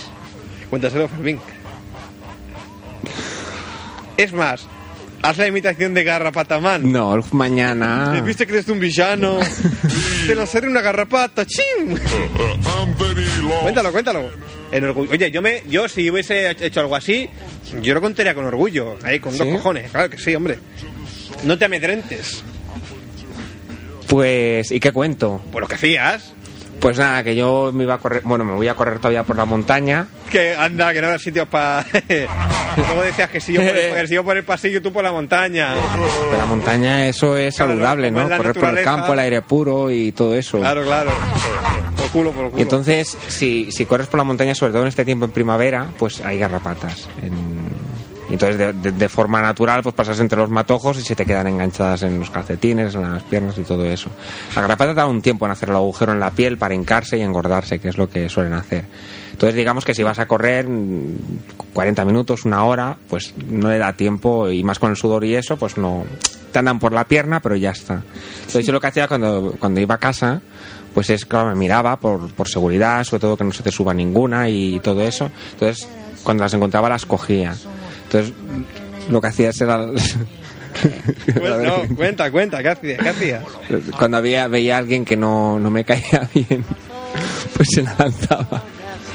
Cuéntaselo, 0.69 1.07
Fermín. 1.07 1.39
Es 4.17 4.31
más, 4.33 4.67
haz 5.23 5.37
la 5.37 5.47
imitación 5.47 5.93
de 5.93 6.03
Garrapataman. 6.03 6.91
No, 6.91 7.19
mañana. 7.31 8.21
¿Viste 8.23 8.45
que 8.45 8.53
eres 8.53 8.67
un 8.67 8.79
villano? 8.79 9.39
Te 10.27 10.35
lanzaré 10.35 10.67
una 10.67 10.81
garrapata, 10.81 11.45
long. 11.79 11.99
Cuéntalo, 13.61 13.91
cuéntalo. 13.91 14.29
En 14.71 14.83
orgullo. 14.83 15.11
Oye, 15.11 15.31
yo 15.31 15.41
me, 15.41 15.63
yo 15.67 15.87
si 15.87 16.09
hubiese 16.09 16.55
hecho 16.59 16.79
algo 16.79 16.95
así, 16.95 17.29
yo 17.81 17.93
lo 17.93 18.01
contaría 18.01 18.33
con 18.33 18.45
orgullo, 18.45 18.97
ahí 19.03 19.19
con 19.19 19.37
dos 19.37 19.47
cojones, 19.47 19.91
claro 19.91 20.09
que 20.09 20.17
sí, 20.17 20.33
hombre. 20.35 20.59
No 21.43 21.57
te 21.57 21.65
amedrentes. 21.65 22.43
Pues, 24.08 24.72
¿y 24.72 24.80
qué 24.80 24.91
cuento? 24.91 25.41
Pues 25.51 25.62
lo 25.62 25.68
que 25.68 25.76
hacías, 25.76 26.34
Pues 26.80 26.97
nada, 26.97 27.24
que 27.24 27.36
yo 27.36 27.72
me 27.74 27.84
iba 27.84 27.93
a 27.93 27.97
correr, 27.97 28.22
bueno, 28.26 28.43
me 28.43 28.54
voy 28.54 28.68
a 28.68 28.76
correr 28.76 28.97
todavía 28.97 29.24
por 29.24 29.38
la 29.38 29.45
montaña. 29.45 30.08
que 30.30 30.54
anda, 30.56 30.91
que 30.93 30.99
no 31.01 31.08
habrá 31.08 31.20
sitios 31.20 31.47
para. 31.47 31.86
Luego 32.76 33.01
decías 33.06 33.30
que 33.30 33.39
si 33.39 33.54
yo, 33.54 33.62
por 33.62 33.70
el, 33.78 33.93
que 33.95 34.08
si 34.08 34.14
yo 34.16 34.24
por 34.24 34.36
el 34.38 34.43
pasillo, 34.43 34.82
tú 34.82 34.91
por 34.91 35.04
la 35.04 35.12
montaña. 35.12 35.76
Pero 36.30 36.38
la 36.38 36.45
montaña, 36.45 37.08
eso 37.08 37.38
es 37.38 37.56
Claro, 37.56 37.72
saludable, 37.74 38.12
¿no? 38.12 38.28
Correr 38.30 38.54
por 38.60 38.78
el 38.78 38.84
campo, 38.84 39.14
el 39.14 39.20
aire 39.20 39.41
puro 39.43 39.89
y 39.91 40.12
todo 40.12 40.36
eso. 40.36 40.60
Claro, 40.60 40.84
claro. 40.84 41.12
Por 41.95 42.08
culo, 42.10 42.32
por 42.32 42.45
culo. 42.49 42.60
Y 42.60 42.64
entonces, 42.64 43.18
si, 43.30 43.72
si 43.72 43.86
corres 43.86 44.08
por 44.08 44.18
la 44.18 44.24
montaña, 44.26 44.54
sobre 44.54 44.74
todo 44.74 44.82
en 44.82 44.89
este 44.89 45.06
tiempo 45.06 45.24
en 45.26 45.32
primavera, 45.32 45.88
pues 45.97 46.20
hay 46.22 46.38
garrapatas. 46.39 47.08
En- 47.22 47.82
entonces, 48.30 48.57
de, 48.57 48.74
de- 48.74 48.91
de 48.91 49.09
forma 49.09 49.41
natural, 49.41 49.84
pues 49.84 49.93
pasas 49.95 50.19
entre 50.19 50.38
los 50.38 50.49
matojos 50.49 50.97
y 50.97 51.01
se 51.01 51.15
te 51.15 51.26
quedan 51.26 51.47
enganchadas 51.47 52.03
en 52.03 52.19
los 52.19 52.30
calcetines, 52.30 52.95
en 52.95 53.11
las 53.13 53.24
piernas 53.24 53.57
y 53.57 53.63
todo 53.63 53.86
eso. 53.86 54.09
La 54.55 54.61
garrapata 54.61 54.93
da 54.93 55.05
un 55.05 55.21
tiempo 55.21 55.45
en 55.45 55.51
hacer 55.51 55.69
el 55.69 55.76
agujero 55.76 56.13
en 56.13 56.19
la 56.19 56.32
piel 56.32 56.57
para 56.57 56.74
hincarse 56.74 57.17
y 57.17 57.21
engordarse, 57.21 57.80
que 57.80 57.89
es 57.89 57.97
lo 57.97 58.09
que 58.09 58.30
suelen 58.30 58.53
hacer. 58.53 58.86
Entonces, 59.32 59.55
digamos 59.55 59.84
que 59.86 59.93
si 59.93 60.03
vas 60.03 60.19
a 60.19 60.28
correr 60.28 60.67
mm, 60.67 61.15
40 61.74 62.05
minutos, 62.05 62.45
una 62.45 62.63
hora, 62.63 62.97
pues 63.09 63.34
no 63.49 63.69
le 63.69 63.78
da 63.78 63.93
tiempo 63.93 64.49
y 64.49 64.63
más 64.63 64.80
con 64.80 64.91
el 64.91 64.97
sudor 64.97 65.24
y 65.26 65.36
eso, 65.36 65.57
pues 65.57 65.78
no. 65.78 66.05
Te 66.51 66.59
andan 66.59 66.78
por 66.80 66.93
la 66.93 67.03
pierna, 67.05 67.39
pero 67.39 67.55
ya 67.55 67.71
está. 67.71 68.03
Entonces, 68.41 68.65
yo 68.67 68.74
lo 68.74 68.80
que 68.80 68.88
hacía 68.88 69.07
cuando, 69.07 69.55
cuando 69.59 69.80
iba 69.82 69.95
a 69.95 69.97
casa, 69.97 70.39
pues 70.93 71.09
es, 71.09 71.26
claro, 71.26 71.49
me 71.49 71.55
miraba 71.55 71.97
por, 71.99 72.32
por 72.34 72.47
seguridad, 72.47 73.03
sobre 73.03 73.21
todo 73.21 73.36
que 73.38 73.43
no 73.43 73.51
se 73.51 73.63
te 73.63 73.71
suba 73.71 73.91
ninguna 73.93 74.47
y 74.49 74.80
todo 74.80 75.01
eso. 75.01 75.32
Entonces, 75.53 75.88
cuando 76.24 76.43
las 76.43 76.53
encontraba, 76.53 76.88
las 76.89 77.07
cogía. 77.07 77.55
Entonces, 78.14 78.34
lo 79.09 79.20
que 79.22 79.28
hacía 79.28 79.49
era. 79.59 79.88
Pues 79.88 80.16
no, 81.64 81.95
cuenta, 81.95 82.32
cuenta, 82.32 82.61
¿qué 82.64 82.70
hacías? 82.70 82.99
¿Qué 83.01 83.09
hacías? 83.09 83.43
cuando 83.97 84.18
había, 84.18 84.47
veía 84.47 84.76
a 84.76 84.80
alguien 84.80 85.05
que 85.05 85.16
no, 85.18 85.59
no 85.59 85.70
me 85.70 85.84
caía 85.86 86.28
bien, 86.34 86.66
pues 87.55 87.70
se 87.74 87.82
la 87.84 87.95
lanzaba. 87.97 88.64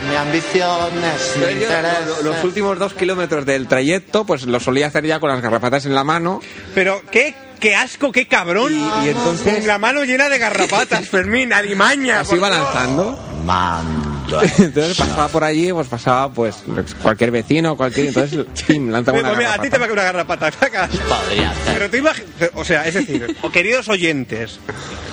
Mi 0.08 0.14
ambición 0.14 0.90
es 0.92 1.36
mi 1.36 1.42
Entonces 1.44 1.54
yo, 1.56 1.62
interés. 1.62 1.92
lo- 2.22 2.32
los 2.32 2.44
últimos 2.44 2.78
dos 2.78 2.94
kilómetros 2.94 3.44
del 3.44 3.66
trayecto, 3.66 4.24
pues 4.24 4.44
lo 4.46 4.60
solía 4.60 4.86
hacer 4.86 5.04
ya 5.04 5.18
con 5.18 5.28
las 5.30 5.40
garrapatas 5.42 5.84
en 5.86 5.94
la 5.94 6.04
mano. 6.04 6.40
Pero 6.74 7.02
qué, 7.10 7.34
qué 7.58 7.74
asco, 7.74 8.12
qué 8.12 8.26
cabrón. 8.28 8.72
Y- 8.72 9.06
y 9.06 9.08
entonces- 9.08 9.58
Con 9.58 9.66
la 9.66 9.78
mano 9.78 10.04
llena 10.04 10.28
de 10.28 10.38
garrapatas, 10.38 11.08
Fermín, 11.10 11.52
alimaña. 11.52 12.20
Así 12.20 12.36
Dios. 12.36 12.48
lanzando. 12.48 13.18
Mando. 13.44 14.17
Entonces 14.58 14.96
pasaba 14.96 15.28
por 15.28 15.44
allí, 15.44 15.72
pues 15.72 15.88
pasaba 15.88 16.30
pues 16.32 16.56
cualquier 17.02 17.30
vecino, 17.30 17.76
cualquier. 17.76 18.08
Entonces, 18.08 18.44
pim, 18.66 18.90
lanzaba 18.90 19.18
una 19.18 19.28
Pues 19.28 19.38
mira, 19.38 19.54
a 19.54 19.58
ti 19.58 19.70
te 19.70 19.78
va 19.78 19.84
a 19.84 19.88
caer 19.88 19.92
una 19.92 20.02
garrapata, 20.04 20.50
saca. 20.52 20.88
Podría 20.88 21.54
ser. 21.54 21.74
Pero 21.74 21.90
tú 21.90 21.96
imagi- 21.96 22.50
o 22.54 22.64
sea, 22.64 22.86
es 22.86 22.94
decir, 22.94 23.36
queridos 23.52 23.88
oyentes, 23.88 24.58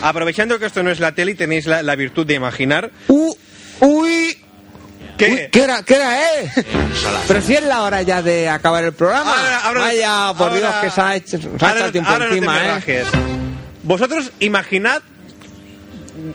aprovechando 0.01 0.59
que 0.59 0.65
esto 0.65 0.83
no 0.83 0.91
es 0.91 0.99
la 0.99 1.13
tele 1.13 1.31
y 1.31 1.35
tenéis 1.35 1.65
la, 1.65 1.81
la 1.83 1.95
virtud 1.95 2.25
de 2.25 2.33
imaginar, 2.35 2.91
¡Uh! 3.07 3.33
¡Uy! 3.81 4.37
¿qué? 5.17 5.31
Uy, 5.31 5.41
¿Qué 5.51 5.63
hora 5.63 6.29
es? 6.41 6.65
Pero 7.27 7.41
si 7.41 7.55
es 7.55 7.63
la 7.63 7.83
hora 7.83 8.01
ya 8.01 8.21
de 8.21 8.49
acabar 8.49 8.83
el 8.83 8.93
programa. 8.93 9.31
Ahora- 9.31 9.59
ahora- 9.65 9.81
Vaya, 9.81 10.33
por 10.37 10.47
ahora- 10.49 10.59
Dios, 10.59 10.73
que 10.81 10.89
se 10.91 11.01
ha 11.01 11.15
hecho, 11.15 11.37
se 11.39 11.65
ha 11.65 11.69
ahora 11.69 11.91
tiempo 11.91 12.09
ahora 12.11 12.25
no 12.25 12.31
te 12.31 12.37
encima, 12.37 12.53
me 12.85 12.93
¿eh? 12.93 13.03
Vosotros 13.83 14.31
imaginad, 14.39 15.01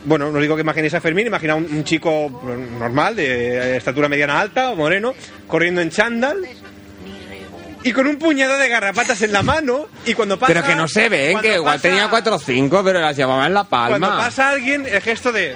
bueno, 0.04 0.30
no 0.30 0.38
digo 0.40 0.56
que 0.56 0.62
imaginéis 0.62 0.94
a 0.94 1.00
Fermín, 1.00 1.26
imagina 1.26 1.54
un, 1.54 1.64
un 1.64 1.84
chico 1.84 2.42
normal, 2.78 3.16
de 3.16 3.76
estatura 3.76 4.08
mediana 4.08 4.40
alta, 4.40 4.74
moreno, 4.74 5.14
corriendo 5.46 5.80
en 5.80 5.90
chándal 5.90 6.38
y 7.82 7.92
con 7.92 8.06
un 8.06 8.16
puñado 8.16 8.58
de 8.58 8.68
garrapatas 8.68 9.22
en 9.22 9.32
la 9.32 9.42
mano 9.42 9.88
y 10.04 10.12
cuando 10.14 10.38
pasa... 10.38 10.52
Pero 10.52 10.66
que 10.66 10.74
no 10.74 10.86
se 10.86 11.08
ven, 11.08 11.32
cuando 11.32 11.48
que 11.48 11.54
igual 11.56 11.74
pasa- 11.76 11.88
tenía 11.88 12.08
cuatro 12.08 12.34
o 12.34 12.38
cinco, 12.38 12.82
pero 12.84 13.00
las 13.00 13.16
llevaba 13.16 13.46
en 13.46 13.54
la 13.54 13.64
Cuando 13.64 14.06
palma. 14.06 14.18
pasa 14.18 14.50
alguien, 14.50 14.86
el 14.86 15.00
gesto 15.00 15.32
de... 15.32 15.54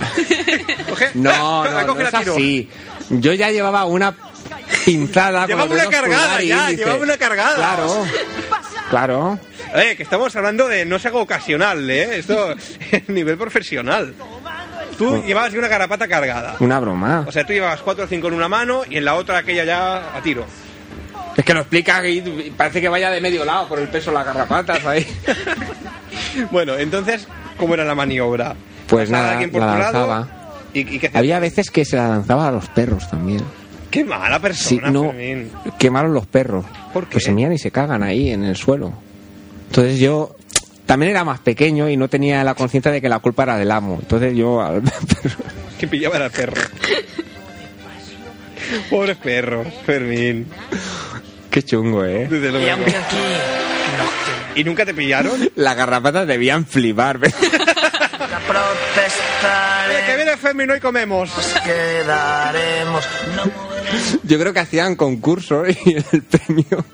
Coge- 0.88 1.10
No, 1.14 1.64
no, 1.86 1.94
no 1.94 2.00
es 2.00 2.14
así. 2.14 2.68
Yo 3.10 3.32
ya 3.32 3.50
llevaba 3.50 3.84
una 3.84 4.14
pinzada. 4.84 5.46
Llevaba 5.46 5.72
una 5.74 5.86
cargada 5.86 6.42
ya, 6.42 6.70
llevaba 6.70 6.98
una 7.02 7.16
cargada. 7.16 7.56
Claro, 7.56 8.06
claro. 8.90 9.38
Eh, 9.74 9.94
que 9.96 10.02
estamos 10.02 10.34
hablando 10.36 10.68
de 10.68 10.84
no 10.84 10.96
es 10.96 11.06
algo 11.06 11.22
ocasional, 11.22 11.88
¿eh? 11.88 12.18
Esto 12.18 12.54
es 12.92 13.08
nivel 13.08 13.38
profesional. 13.38 14.14
Tú 14.98 15.22
llevabas 15.24 15.54
una 15.54 15.68
garrapata 15.68 16.06
cargada. 16.06 16.56
Una 16.60 16.78
broma. 16.78 17.24
O 17.26 17.32
sea, 17.32 17.46
tú 17.46 17.54
llevabas 17.54 17.80
cuatro 17.80 18.04
o 18.04 18.06
cinco 18.06 18.28
en 18.28 18.34
una 18.34 18.48
mano 18.48 18.82
y 18.88 18.98
en 18.98 19.04
la 19.06 19.14
otra 19.14 19.38
aquella 19.38 19.64
ya 19.64 20.14
a 20.14 20.20
tiro. 20.20 20.44
Es 21.36 21.44
que 21.44 21.54
lo 21.54 21.60
explica 21.60 22.06
y 22.06 22.52
parece 22.54 22.82
que 22.82 22.88
vaya 22.88 23.10
de 23.10 23.20
medio 23.20 23.44
lado 23.44 23.66
por 23.66 23.78
el 23.78 23.88
peso 23.88 24.10
de 24.10 24.18
las 24.18 24.26
garrapatas 24.26 24.84
ahí. 24.84 25.06
Bueno, 26.50 26.76
entonces, 26.76 27.26
¿cómo 27.56 27.74
era 27.74 27.84
la 27.84 27.94
maniobra? 27.94 28.54
Pues 28.86 29.10
nada, 29.10 29.40
la 29.40 29.78
lanzaba. 29.78 30.28
¿Y, 30.72 30.80
y 30.80 30.98
qué 30.98 31.08
hacía? 31.08 31.18
Había 31.18 31.38
veces 31.40 31.70
que 31.70 31.84
se 31.84 31.96
la 31.96 32.08
lanzaba 32.08 32.48
a 32.48 32.52
los 32.52 32.68
perros 32.68 33.08
también. 33.10 33.42
Qué 33.90 34.04
mala 34.04 34.36
Sí, 34.36 34.42
persona, 34.76 34.90
no, 34.90 35.04
Fermín. 35.06 35.50
qué 35.78 35.90
malos 35.90 36.12
los 36.12 36.26
perros. 36.26 36.64
¿Por 36.92 37.04
qué? 37.06 37.12
Pues 37.14 37.24
se 37.24 37.32
miran 37.32 37.52
y 37.52 37.58
se 37.58 37.70
cagan 37.70 38.02
ahí 38.02 38.30
en 38.30 38.44
el 38.44 38.56
suelo. 38.56 38.92
Entonces 39.68 39.98
yo 39.98 40.36
también 40.86 41.10
era 41.10 41.24
más 41.24 41.40
pequeño 41.40 41.88
y 41.88 41.96
no 41.96 42.08
tenía 42.08 42.42
la 42.44 42.54
conciencia 42.54 42.90
de 42.92 43.00
que 43.00 43.08
la 43.08 43.18
culpa 43.18 43.42
era 43.44 43.56
del 43.56 43.70
amo. 43.70 43.98
Entonces 44.00 44.34
yo 44.36 44.60
al 44.60 44.82
perro- 44.82 45.44
Que 45.78 45.88
pillaba 45.88 46.16
al 46.18 46.30
perro. 46.30 46.60
Pobres 48.88 49.16
perros, 49.16 49.66
Fermín. 49.84 50.46
Qué 51.50 51.62
chungo, 51.64 52.04
¿eh? 52.04 52.28
Desde 52.30 52.52
luego. 52.52 52.84
¿Y 54.54 54.62
nunca 54.64 54.84
te 54.84 54.94
pillaron? 54.94 55.50
Las 55.56 55.76
garrapatas 55.76 56.26
debían 56.26 56.64
flipar. 56.66 57.18
pero- 57.18 57.34
Oye, 59.88 60.06
que 60.06 60.16
viene 60.16 60.36
Fermín, 60.36 60.70
hoy 60.70 60.80
comemos. 60.80 61.30
quedaremos. 61.64 63.04
No 63.36 63.69
Yo 64.24 64.38
creo 64.38 64.52
que 64.52 64.60
hacían 64.60 64.96
concurso 64.96 65.64
y 65.66 65.76
el 66.12 66.22
premio 66.22 66.84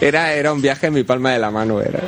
era, 0.00 0.32
era 0.34 0.52
un 0.52 0.60
viaje 0.60 0.88
en 0.88 0.94
mi 0.94 1.04
palma 1.04 1.32
de 1.32 1.38
la 1.38 1.50
mano. 1.50 1.80
Era. 1.80 2.00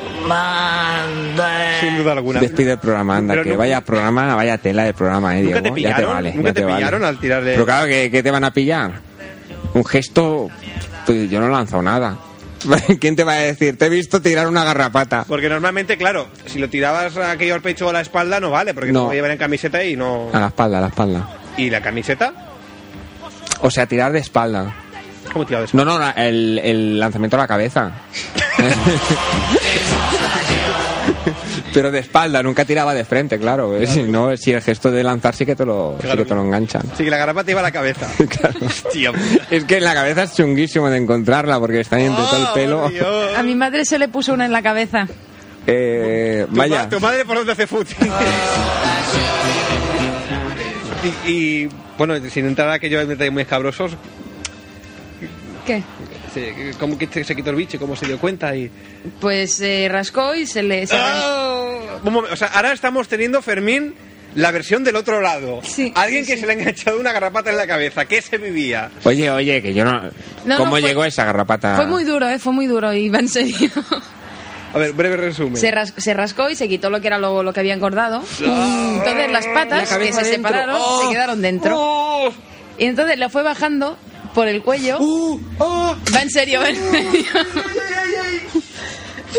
Sin 1.80 1.96
duda 1.98 2.12
alguna. 2.12 2.40
Despide 2.40 2.72
el 2.72 2.78
programa, 2.78 3.16
anda, 3.18 3.34
Pero 3.34 3.44
que 3.44 3.50
no- 3.50 3.58
vaya 3.58 3.80
programa, 3.82 4.34
vaya 4.34 4.58
tela 4.58 4.84
de 4.84 4.94
programa, 4.94 5.38
eh, 5.38 5.42
¿Nunca 5.42 5.60
Diego. 5.60 5.74
te 5.76 5.80
ya 5.82 5.88
te 5.88 5.94
pillaron? 5.94 6.14
vale. 6.14 6.32
¿Nunca 6.34 6.48
ya 6.48 6.54
te 6.54 6.64
vale. 6.64 6.76
pillaron 6.76 7.04
al 7.04 7.18
tirar 7.20 7.44
de- 7.44 7.52
Pero 7.52 7.64
claro, 7.64 7.86
¿qué, 7.86 8.10
qué 8.10 8.22
te 8.22 8.30
van 8.30 8.44
a 8.44 8.52
pillar? 8.52 8.92
Un 9.74 9.84
gesto. 9.84 10.48
Pues 11.04 11.30
yo 11.30 11.40
no 11.40 11.46
he 11.46 11.50
lanzado 11.50 11.82
nada. 11.82 12.18
¿Quién 13.00 13.14
te 13.14 13.22
va 13.22 13.34
a 13.34 13.36
decir? 13.36 13.76
Te 13.78 13.86
he 13.86 13.88
visto 13.88 14.20
tirar 14.20 14.48
una 14.48 14.64
garrapata. 14.64 15.24
Porque 15.28 15.48
normalmente, 15.48 15.96
claro, 15.96 16.26
si 16.46 16.58
lo 16.58 16.68
tirabas 16.68 17.16
aquello 17.16 17.54
al 17.54 17.60
pecho 17.60 17.86
o 17.86 17.90
a 17.90 17.92
la 17.92 18.00
espalda 18.00 18.40
no 18.40 18.50
vale, 18.50 18.74
porque 18.74 18.90
no, 18.92 19.04
No. 19.04 19.12
llevar 19.12 19.30
en 19.30 19.38
camiseta 19.38 19.84
y 19.84 19.94
no... 19.96 20.30
A 20.32 20.40
la 20.40 20.46
espalda, 20.48 20.78
a 20.78 20.80
la 20.80 20.86
espalda. 20.88 21.28
¿Y 21.56 21.70
la 21.70 21.80
camiseta? 21.80 22.32
O 23.62 23.70
sea, 23.70 23.86
tirar 23.86 24.12
de 24.12 24.18
espalda. 24.20 24.74
¿Cómo 25.32 25.44
tirabas 25.46 25.72
de 25.72 25.76
No, 25.78 25.84
no, 25.84 25.98
la- 25.98 26.10
el, 26.12 26.58
el 26.62 26.98
lanzamiento 27.00 27.36
a 27.36 27.40
la 27.40 27.46
cabeza. 27.48 27.90
Pero 31.74 31.90
de 31.90 31.98
espalda, 31.98 32.42
nunca 32.42 32.64
tiraba 32.64 32.94
de 32.94 33.04
frente, 33.04 33.38
claro. 33.38 33.76
¿eh? 33.76 33.86
Si 33.86 34.02
no, 34.04 34.34
si 34.36 34.52
el 34.52 34.62
gesto 34.62 34.90
de 34.90 35.02
lanzar 35.04 35.34
sí 35.34 35.44
que 35.44 35.54
te 35.54 35.66
lo, 35.66 35.96
sí 35.98 36.04
Claro. 36.06 36.22
que 36.22 36.28
te 36.28 36.34
lo 36.34 36.42
enganchan. 36.42 36.82
Sí, 36.96 37.04
que 37.04 37.10
la 37.10 37.18
garrapata 37.18 37.50
iba 37.50 37.60
a 37.60 37.64
la 37.64 37.72
cabeza. 37.72 38.06
Claro. 38.28 38.54
Hostia, 38.64 39.12
Es 39.50 39.64
que 39.64 39.76
en 39.78 39.84
la 39.84 39.92
cabeza 39.94 40.22
es 40.22 40.34
chunguísimo 40.34 40.88
de 40.88 40.96
encontrarla 40.96 41.58
porque 41.60 41.80
está 41.80 41.96
ahí 41.96 42.04
entre 42.06 42.24
todo 42.24 42.36
el 42.38 42.44
Oh, 42.48 42.54
pelo. 42.54 42.88
Dios. 42.88 43.36
A 43.36 43.42
mi 43.42 43.54
madre 43.54 43.84
se 43.84 43.98
le 43.98 44.08
puso 44.08 44.32
una 44.32 44.46
en 44.46 44.52
la 44.52 44.62
cabeza. 44.62 45.06
Eh, 45.66 46.46
Tu, 46.48 46.56
vaya, 46.56 46.84
ma- 46.84 46.88
tu 46.88 47.00
madre 47.00 47.24
por 47.26 47.36
dónde 47.36 47.52
hace 47.52 47.66
footing. 47.66 47.96
y, 51.26 51.30
y, 51.30 51.68
bueno, 51.98 52.14
sin 52.30 52.46
entrar 52.46 52.68
a 52.68 52.74
aquellos 52.74 53.06
detalles 53.08 53.32
muy 53.32 53.42
escabrosos, 53.42 53.92
¿Qué? 55.66 55.82
se- 56.32 56.72
¿cómo 56.78 56.96
que 56.96 57.24
se 57.24 57.34
quitó 57.34 57.50
el 57.50 57.56
bicho? 57.56 57.78
¿Cómo 57.78 57.96
se 57.96 58.06
dio 58.06 58.18
cuenta? 58.18 58.54
Y... 58.54 58.70
Pues 59.20 59.54
se 59.54 59.88
rascó 59.90 60.34
y 60.34 60.46
se 60.46 60.62
le... 60.62 60.86
se- 60.86 60.96
¡Oh! 60.96 62.00
Momen- 62.04 62.30
O 62.32 62.36
sea, 62.36 62.48
ahora 62.48 62.72
estamos 62.72 63.08
teniendo, 63.08 63.42
Fermín, 63.42 63.94
la 64.36 64.50
versión 64.52 64.84
del 64.84 64.94
otro 64.96 65.20
lado. 65.20 65.60
Sí, 65.64 65.92
Alguien 65.96 66.24
sí, 66.24 66.30
que 66.30 66.34
sí. 66.36 66.40
se 66.42 66.46
le 66.46 66.52
ha 66.52 66.56
enganchado 66.56 67.00
una 67.00 67.12
garrapata 67.12 67.50
en 67.50 67.56
la 67.56 67.66
cabeza. 67.66 68.04
¿Qué 68.04 68.22
se 68.22 68.38
vivía? 68.38 68.90
Oye, 69.04 69.28
oye, 69.30 69.60
que 69.60 69.74
yo 69.74 69.84
no... 69.84 70.02
No, 70.44 70.56
¿Cómo 70.58 70.76
no, 70.76 70.80
fue- 70.80 70.82
llegó 70.82 71.04
esa 71.04 71.24
garrapata? 71.24 71.74
Fue 71.76 71.86
muy 71.86 72.04
duro, 72.04 72.28
¿eh? 72.28 72.38
Fue 72.38 72.52
muy 72.52 72.66
duro 72.66 72.92
y 72.92 73.08
va 73.08 73.18
en 73.18 73.28
serio. 73.28 73.70
A 74.74 74.78
ver, 74.78 74.92
breve 74.92 75.16
resumen. 75.16 75.56
Se, 75.56 75.70
ras- 75.70 75.94
se 75.96 76.12
rascó 76.14 76.50
y 76.50 76.56
se 76.56 76.68
quitó 76.68 76.90
lo 76.90 77.00
que 77.00 77.06
era 77.06 77.18
lo, 77.18 77.42
lo 77.42 77.52
que 77.52 77.60
había 77.60 77.74
engordado. 77.74 78.22
Entonces 78.40 79.30
las 79.32 79.46
La 79.46 79.54
patas 79.54 79.82
que 79.84 79.94
cabeza 79.94 80.24
se 80.24 80.30
dentro. 80.32 80.50
separaron 80.50 80.76
¡Oh! 80.78 81.02
se 81.06 81.12
quedaron 81.14 81.42
dentro. 81.42 81.76
¡Oh! 81.78 82.32
Y 82.78 82.84
entonces 82.84 83.18
le 83.18 83.28
fue 83.30 83.42
bajando 83.42 83.96
por 84.34 84.48
el 84.48 84.62
cuello. 84.62 84.98
¡Uh! 85.00 85.40
¡Oh! 85.58 85.96
Va 86.14 86.22
en 86.22 86.30
serio, 86.30 86.60
va 86.60 86.68
en 86.68 86.76
serio. 86.90 87.24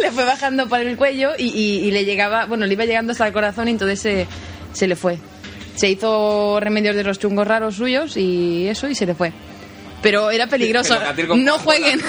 le 0.02 0.12
fue 0.12 0.26
bajando 0.26 0.68
por 0.68 0.80
el 0.80 0.96
cuello 0.98 1.32
y, 1.38 1.46
y- 1.48 1.88
y 1.88 1.92
le 1.92 2.06
llegaba, 2.06 2.46
bueno, 2.46 2.66
le 2.66 2.74
iba 2.74 2.86
llegando 2.86 3.12
hasta 3.12 3.28
el 3.28 3.34
corazón 3.34 3.68
y 3.68 3.72
entonces 3.72 4.00
se, 4.00 4.28
se 4.74 4.88
le 4.88 4.96
fue. 4.96 5.18
Se 5.76 5.90
hizo 5.90 6.60
remedios 6.60 6.96
de 6.96 7.04
los 7.04 7.20
chungos 7.20 7.48
raros 7.48 7.76
suyos 7.76 8.18
y 8.18 8.68
eso 8.68 8.88
y 8.88 8.96
se 8.96 9.06
le 9.06 9.14
fue. 9.16 9.32
Pero 10.08 10.32
era 10.32 10.48
peligroso. 10.48 10.98
No 11.36 11.60
jueguen. 11.60 12.00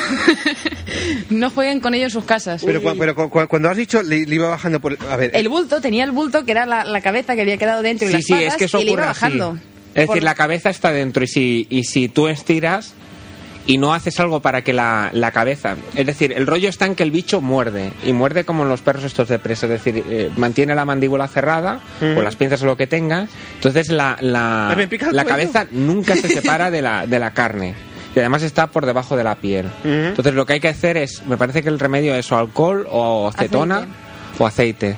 no 1.31 1.51
jueguen 1.51 1.81
con 1.81 1.95
ellos 1.95 2.07
en 2.07 2.11
sus 2.21 2.25
casas. 2.25 2.63
Pero, 2.65 2.81
cu- 2.83 2.97
pero 2.99 3.15
cu- 3.15 3.29
cu- 3.29 3.49
cuando 3.49 3.69
has 3.71 3.77
dicho 3.77 4.03
le, 4.03 4.25
le 4.25 4.35
iba 4.37 4.49
bajando 4.49 4.81
por... 4.81 4.97
A 5.11 5.17
ver, 5.17 5.31
El 5.35 5.49
bulto, 5.49 5.81
tenía 5.81 6.05
el 6.05 6.13
bulto 6.13 6.45
que 6.45 6.53
era 6.53 6.65
la, 6.67 6.85
la 6.85 7.01
cabeza 7.01 7.35
que 7.35 7.43
había 7.43 7.57
quedado 7.57 7.83
dentro 7.83 8.07
y 8.07 8.11
Sí, 8.11 8.15
las 8.17 8.25
sí, 8.25 8.33
patas 8.33 8.47
es 8.47 8.57
que 8.57 8.65
eso 8.67 8.81
y 8.81 8.85
le 8.85 8.91
iba 8.93 9.11
así. 9.11 9.21
bajando. 9.23 9.59
Es 9.95 10.07
Por- 10.07 10.15
decir, 10.15 10.23
la 10.23 10.35
cabeza 10.35 10.71
está 10.71 10.93
dentro 10.93 11.25
y 11.25 11.27
si, 11.27 11.67
y 11.71 11.85
si 11.85 12.09
tú 12.09 12.29
estiras 12.29 12.95
y 13.67 13.77
no 13.77 13.93
haces 13.93 14.19
algo 14.19 14.41
para 14.41 14.63
que 14.63 14.73
la, 14.73 15.11
la 15.13 15.31
cabeza... 15.31 15.77
Es 15.95 16.07
decir, 16.07 16.33
el 16.33 16.47
rollo 16.47 16.71
está 16.71 16.87
en 16.87 16.95
que 16.95 17.03
el 17.03 17.11
bicho 17.11 17.41
muerde 17.43 17.93
y 18.07 18.15
muerde 18.15 18.45
como 18.45 18.63
en 18.63 18.71
los 18.71 18.81
perros 18.81 19.05
estos 19.05 19.29
de 19.29 19.39
presa. 19.39 19.67
Es 19.67 19.73
decir, 19.85 20.03
eh, 20.09 20.31
mantiene 20.37 20.75
la 20.75 20.87
mandíbula 20.87 21.29
cerrada 21.29 21.81
o 22.01 22.23
las 22.23 22.35
pinzas 22.37 22.63
o 22.63 22.67
lo 22.67 22.77
que 22.79 22.87
tengas. 22.87 23.29
Entonces 23.57 23.89
la, 23.91 24.17
la, 24.23 24.75
la 25.13 25.25
cabeza 25.27 25.67
nunca 25.71 26.17
se 26.17 26.29
separa 26.29 26.71
de 26.71 26.81
la, 26.81 27.07
de 27.07 27.19
la 27.19 27.33
carne. 27.35 27.75
Y 28.19 28.21
además 28.21 28.43
está 28.43 28.67
por 28.67 28.85
debajo 28.85 29.17
de 29.17 29.23
la 29.25 29.37
piel. 29.37 29.67
Entonces 29.85 30.35
lo 30.35 30.45
que 30.45 30.55
hay 30.55 30.61
que 30.61 30.69
hacer 30.69 30.97
es, 30.97 31.25
me 31.27 31.37
parece 31.37 31.63
que 31.63 31.69
el 31.69 31.79
remedio 31.79 32.15
es 32.17 32.31
o 32.33 32.37
alcohol 32.37 32.87
o 32.91 33.29
acetona 33.29 33.77
Aceite. 33.77 33.95
o 34.39 34.47
aceite 34.47 34.97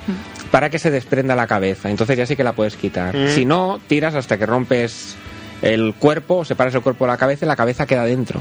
para 0.51 0.71
que 0.71 0.79
se 0.79 0.91
desprenda 0.91 1.37
la 1.37 1.47
cabeza. 1.47 1.91
Entonces 1.91 2.17
ya 2.17 2.25
sí 2.27 2.35
que 2.35 2.43
la 2.45 2.55
puedes 2.55 2.77
quitar. 2.77 3.15
Si 3.29 3.45
no, 3.45 3.79
tiras 3.87 4.15
hasta 4.15 4.39
que 4.39 4.47
rompes 4.47 5.17
el 5.63 5.95
cuerpo, 5.99 6.45
separas 6.47 6.75
el 6.75 6.81
cuerpo 6.81 7.05
de 7.05 7.11
la 7.13 7.19
cabeza 7.19 7.45
y 7.45 7.49
la 7.49 7.57
cabeza 7.57 7.87
queda 7.87 8.05
dentro. 8.05 8.41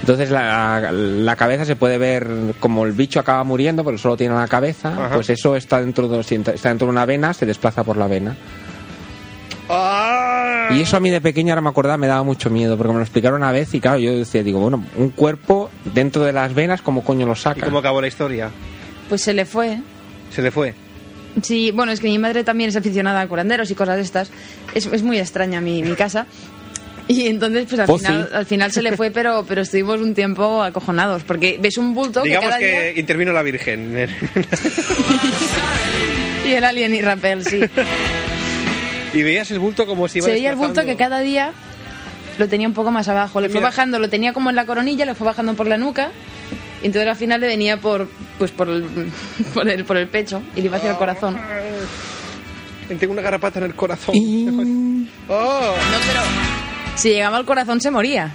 Entonces 0.00 0.30
la, 0.30 0.90
la 0.90 1.36
cabeza 1.36 1.64
se 1.64 1.76
puede 1.76 1.96
ver 1.98 2.26
como 2.58 2.84
el 2.86 2.92
bicho 2.92 3.20
acaba 3.20 3.44
muriendo 3.44 3.84
porque 3.84 3.98
solo 3.98 4.16
tiene 4.16 4.34
la 4.34 4.48
cabeza, 4.48 4.88
Ajá. 4.88 5.14
pues 5.14 5.30
eso 5.30 5.54
está 5.54 5.78
dentro 5.80 6.08
de, 6.08 6.18
está 6.20 6.68
dentro 6.70 6.86
de 6.86 6.90
una 6.90 7.06
vena, 7.06 7.32
se 7.34 7.46
desplaza 7.46 7.84
por 7.84 7.96
la 7.96 8.08
vena. 8.08 8.36
Y 10.70 10.80
eso 10.80 10.96
a 10.96 11.00
mí 11.00 11.10
de 11.10 11.20
pequeña, 11.20 11.52
ahora 11.52 11.60
me 11.62 11.68
acordaba, 11.70 11.96
me 11.98 12.06
daba 12.06 12.22
mucho 12.22 12.48
miedo 12.50 12.76
porque 12.76 12.92
me 12.92 12.98
lo 12.98 13.02
explicaron 13.04 13.42
una 13.42 13.52
vez 13.52 13.74
y 13.74 13.80
claro, 13.80 13.98
yo 13.98 14.16
decía, 14.16 14.42
digo, 14.42 14.58
bueno, 14.60 14.84
un 14.96 15.10
cuerpo 15.10 15.70
dentro 15.84 16.24
de 16.24 16.32
las 16.32 16.54
venas, 16.54 16.80
¿cómo 16.82 17.04
coño 17.04 17.26
lo 17.26 17.32
¿Y 17.32 17.36
saca? 17.36 17.64
cómo 17.66 17.78
acabó 17.78 18.00
la 18.00 18.06
historia? 18.08 18.50
Pues 19.08 19.20
se 19.22 19.34
le 19.34 19.44
fue. 19.44 19.78
Se 20.34 20.40
le 20.42 20.50
fue. 20.50 20.74
Sí, 21.42 21.70
bueno, 21.72 21.92
es 21.92 22.00
que 22.00 22.08
mi 22.08 22.18
madre 22.18 22.44
también 22.44 22.68
es 22.70 22.76
aficionada 22.76 23.20
a 23.20 23.26
curanderos 23.28 23.70
y 23.70 23.74
cosas 23.74 23.96
de 23.96 24.02
estas. 24.02 24.30
Es, 24.74 24.86
es 24.86 25.02
muy 25.02 25.18
extraña 25.18 25.60
mi, 25.60 25.82
mi 25.82 25.94
casa. 25.94 26.26
Y 27.08 27.26
entonces, 27.26 27.66
pues 27.68 27.80
al, 27.80 27.86
Pues 27.86 28.02
final, 28.02 28.28
sí. 28.30 28.36
al 28.36 28.46
final 28.46 28.72
se 28.72 28.80
le 28.82 28.96
fue, 28.96 29.10
pero, 29.10 29.44
pero 29.46 29.62
estuvimos 29.62 30.00
un 30.00 30.14
tiempo 30.14 30.62
acojonados. 30.62 31.24
Porque 31.24 31.58
ves 31.60 31.76
un 31.76 31.94
bulto 31.94 32.22
que 32.22 32.28
Digamos 32.28 32.48
cada 32.50 32.60
que 32.60 32.66
día... 32.92 32.98
intervino 33.00 33.32
la 33.32 33.42
Virgen. 33.42 34.08
Y 36.44 36.52
el 36.54 36.64
alien 36.64 36.92
y 36.94 37.00
Rappel, 37.00 37.44
sí. 37.44 37.60
y 39.12 39.22
veías 39.22 39.50
el 39.50 39.58
bulto 39.58 39.86
como 39.86 40.08
si 40.08 40.18
iba 40.18 40.26
Se 40.26 40.32
veía 40.32 40.50
el 40.50 40.56
bulto 40.56 40.84
que 40.84 40.96
cada 40.96 41.20
día 41.20 41.52
lo 42.38 42.48
tenía 42.48 42.66
un 42.66 42.74
poco 42.74 42.90
más 42.90 43.08
abajo. 43.08 43.40
Le 43.40 43.48
fue 43.48 43.60
Mira. 43.60 43.68
bajando, 43.68 43.98
lo 43.98 44.08
tenía 44.08 44.32
como 44.32 44.50
en 44.50 44.56
la 44.56 44.64
coronilla, 44.66 45.04
le 45.04 45.14
fue 45.14 45.26
bajando 45.26 45.54
por 45.54 45.66
la 45.66 45.76
nuca. 45.76 46.10
Y 46.82 46.86
entonces 46.86 47.08
al 47.08 47.16
final 47.16 47.40
le 47.40 47.46
venía 47.46 47.76
por, 47.76 48.08
pues 48.38 48.50
por 48.50 48.68
el, 48.68 48.84
por 49.54 49.68
el, 49.68 49.84
por 49.84 49.96
el 49.96 50.08
pecho 50.08 50.42
y 50.56 50.60
le 50.60 50.66
iba 50.66 50.78
hacia 50.78 50.90
el 50.90 50.96
corazón. 50.96 51.38
Tengo 52.98 53.12
una 53.12 53.22
garrapata 53.22 53.58
en 53.58 53.66
el 53.66 53.74
corazón. 53.74 54.14
¡Oh! 55.28 55.74
No, 55.90 55.98
pero 56.06 56.20
si 56.96 57.10
llegaba 57.10 57.36
al 57.36 57.44
corazón 57.44 57.80
se 57.80 57.90
moría. 57.90 58.30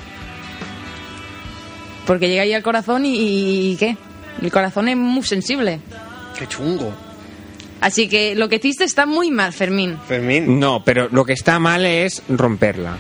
Porque 2.05 2.29
llega 2.29 2.43
ahí 2.43 2.53
al 2.53 2.63
corazón 2.63 3.05
y, 3.05 3.71
y 3.71 3.75
¿qué? 3.77 3.97
El 4.41 4.51
corazón 4.51 4.87
es 4.87 4.95
muy 4.95 5.23
sensible. 5.23 5.81
¡Qué 6.37 6.47
chungo! 6.47 6.93
Así 7.81 8.07
que 8.07 8.35
lo 8.35 8.49
que 8.49 8.55
hiciste 8.57 8.83
está 8.83 9.05
muy 9.05 9.31
mal, 9.31 9.53
Fermín. 9.53 9.97
Fermín. 10.07 10.59
No, 10.59 10.83
pero 10.83 11.07
lo 11.11 11.25
que 11.25 11.33
está 11.33 11.59
mal 11.59 11.85
es 11.85 12.23
romperla. 12.27 12.97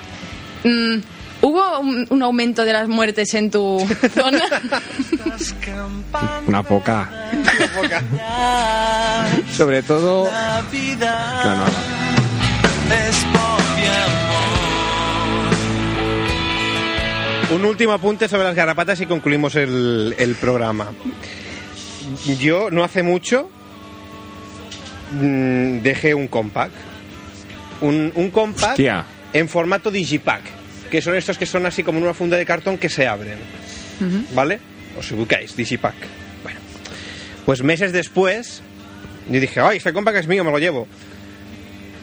Mm, 0.63 0.97
¿Hubo 1.41 1.79
un, 1.79 2.05
un 2.09 2.23
aumento 2.23 2.65
de 2.65 2.73
las 2.73 2.87
muertes 2.87 3.33
en 3.33 3.51
tu 3.51 3.79
zona? 4.13 4.41
Una 6.47 6.63
poca. 6.63 7.09
Sobre 9.55 9.83
todo... 9.83 10.29
No, 10.29 11.55
no, 11.55 11.55
no. 11.55 11.65
Un 17.55 17.63
último 17.65 17.93
apunte 17.93 18.27
sobre 18.27 18.43
las 18.43 18.55
garrapatas 18.55 18.99
y 18.99 19.05
concluimos 19.05 19.55
el, 19.55 20.15
el 20.17 20.35
programa. 20.35 20.91
Yo 22.39 22.69
no 22.71 22.83
hace 22.83 23.03
mucho 23.03 23.49
mm, 25.11 25.79
dejé 25.81 26.13
un 26.13 26.27
compact. 26.27 26.73
Un, 27.81 28.11
un 28.15 28.31
compact 28.31 28.71
Hostia. 28.71 29.05
en 29.33 29.47
formato 29.49 29.91
digipack. 29.91 30.41
Que 30.91 31.01
son 31.01 31.15
estos 31.15 31.37
que 31.37 31.45
son 31.45 31.65
así 31.65 31.83
como 31.83 31.97
en 31.99 32.05
una 32.05 32.13
funda 32.13 32.37
de 32.37 32.45
cartón 32.45 32.77
que 32.77 32.89
se 32.89 33.07
abren. 33.07 33.37
¿Vale? 34.33 34.59
Os 34.97 35.11
ubicáis, 35.11 35.55
digipack. 35.55 35.95
Bueno. 36.43 36.59
Pues 37.45 37.61
meses 37.63 37.91
después, 37.91 38.61
yo 39.29 39.39
dije, 39.39 39.59
ay, 39.59 39.77
este 39.77 39.91
compact 39.93 40.17
es 40.19 40.27
mío, 40.27 40.43
me 40.43 40.51
lo 40.51 40.59
llevo. 40.59 40.87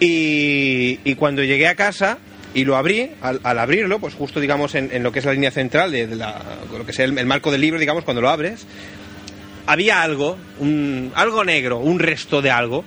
Y, 0.00 0.98
y 1.04 1.14
cuando 1.14 1.42
llegué 1.44 1.68
a 1.68 1.74
casa 1.76 2.18
y 2.52 2.64
lo 2.64 2.76
abrí, 2.76 3.10
al, 3.22 3.40
al 3.42 3.58
abrirlo, 3.58 3.98
pues 4.00 4.14
justo 4.14 4.38
digamos 4.40 4.74
en, 4.74 4.90
en 4.92 5.02
lo 5.02 5.12
que 5.12 5.20
es 5.20 5.24
la 5.24 5.32
línea 5.32 5.50
central 5.50 5.90
de, 5.92 6.06
de 6.06 6.16
la, 6.16 6.40
lo 6.76 6.84
que 6.84 6.92
es 6.92 6.98
el, 6.98 7.16
el 7.18 7.26
marco 7.26 7.50
del 7.50 7.60
libro, 7.60 7.80
digamos, 7.80 8.04
cuando 8.04 8.20
lo 8.20 8.28
abres, 8.28 8.66
había 9.66 10.02
algo, 10.02 10.36
un, 10.58 11.12
algo 11.14 11.44
negro, 11.44 11.78
un 11.78 11.98
resto 11.98 12.42
de 12.42 12.50
algo. 12.50 12.84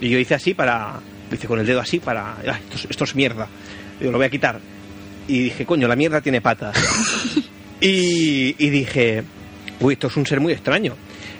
Y 0.00 0.08
yo 0.10 0.18
hice 0.18 0.34
así 0.34 0.54
para, 0.54 1.00
hice 1.32 1.46
con 1.46 1.58
el 1.60 1.66
dedo 1.66 1.80
así 1.80 1.98
para, 1.98 2.36
"Ay, 2.38 2.60
esto, 2.64 2.76
es- 2.76 2.86
esto 2.90 3.04
es 3.04 3.14
mierda. 3.14 3.48
Digo, 3.98 4.12
lo 4.12 4.18
voy 4.18 4.26
a 4.26 4.30
quitar. 4.30 4.60
Y 5.28 5.38
dije, 5.44 5.64
coño, 5.64 5.88
la 5.88 5.96
mierda 5.96 6.20
tiene 6.20 6.40
patas. 6.40 6.76
y, 7.80 8.54
y 8.58 8.70
dije, 8.70 9.22
uy, 9.80 9.94
esto 9.94 10.08
es 10.08 10.16
un 10.16 10.26
ser 10.26 10.40
muy 10.40 10.52
extraño. 10.52 10.96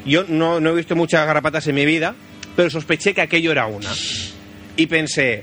Yo 0.06 0.24
no, 0.28 0.60
no 0.60 0.70
he 0.70 0.74
visto 0.74 0.94
muchas 0.96 1.26
garrapatas 1.26 1.66
en 1.66 1.74
mi 1.74 1.84
vida, 1.86 2.14
pero 2.56 2.70
sospeché 2.70 3.14
que 3.14 3.20
aquello 3.22 3.52
era 3.52 3.66
una. 3.66 3.90
Y 4.76 4.86
pensé, 4.86 5.42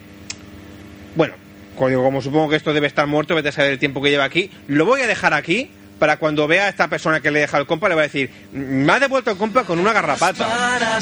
bueno, 1.15 1.33
como 1.77 2.21
supongo 2.21 2.49
que 2.49 2.55
esto 2.57 2.73
debe 2.73 2.87
estar 2.87 3.07
muerto, 3.07 3.33
vete 3.35 3.49
a 3.49 3.51
saber 3.51 3.71
el 3.73 3.79
tiempo 3.79 4.01
que 4.01 4.09
lleva 4.09 4.23
aquí, 4.23 4.49
lo 4.67 4.85
voy 4.85 5.01
a 5.01 5.07
dejar 5.07 5.33
aquí 5.33 5.69
para 6.01 6.17
cuando 6.17 6.47
vea 6.47 6.65
a 6.65 6.69
esta 6.69 6.87
persona 6.87 7.19
que 7.19 7.29
le 7.29 7.41
deja 7.41 7.59
el 7.59 7.67
compa, 7.67 7.87
le 7.87 7.93
va 7.93 8.01
a 8.01 8.05
decir, 8.05 8.31
me 8.53 8.91
ha 8.91 8.99
devuelto 8.99 9.29
el 9.29 9.37
compa 9.37 9.65
con 9.65 9.77
una 9.77 9.93
garrapata. 9.93 10.97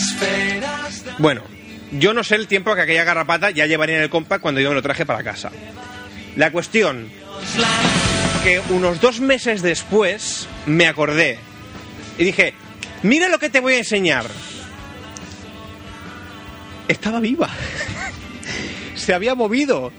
Bueno, 1.20 1.42
yo 1.94 2.14
no 2.14 2.22
sé 2.22 2.36
el 2.36 2.48
tiempo 2.48 2.76
que 2.76 2.82
aquella 2.82 3.06
garrapata 3.06 3.50
ya 3.50 3.66
llevaría 3.66 3.96
en 3.96 4.02
el 4.02 4.10
compa 4.10 4.40
cuando 4.40 4.60
yo 4.60 4.68
me 4.68 4.76
lo 4.76 4.82
traje 4.82 5.06
para 5.06 5.24
casa. 5.24 5.52
La 6.36 6.52
cuestión, 6.52 7.08
que 8.44 8.60
unos 8.72 9.00
dos 9.00 9.22
meses 9.22 9.62
después 9.62 10.50
me 10.66 10.86
acordé 10.86 11.40
y 12.18 12.26
dije, 12.26 12.54
mira 13.02 13.30
lo 13.30 13.40
que 13.40 13.50
te 13.50 13.62
voy 13.62 13.76
a 13.76 13.78
enseñar. 13.78 14.26
Estaba 16.90 17.22
viva. 17.22 17.48
Se 18.96 19.14
había 19.14 19.34
movido. 19.34 19.94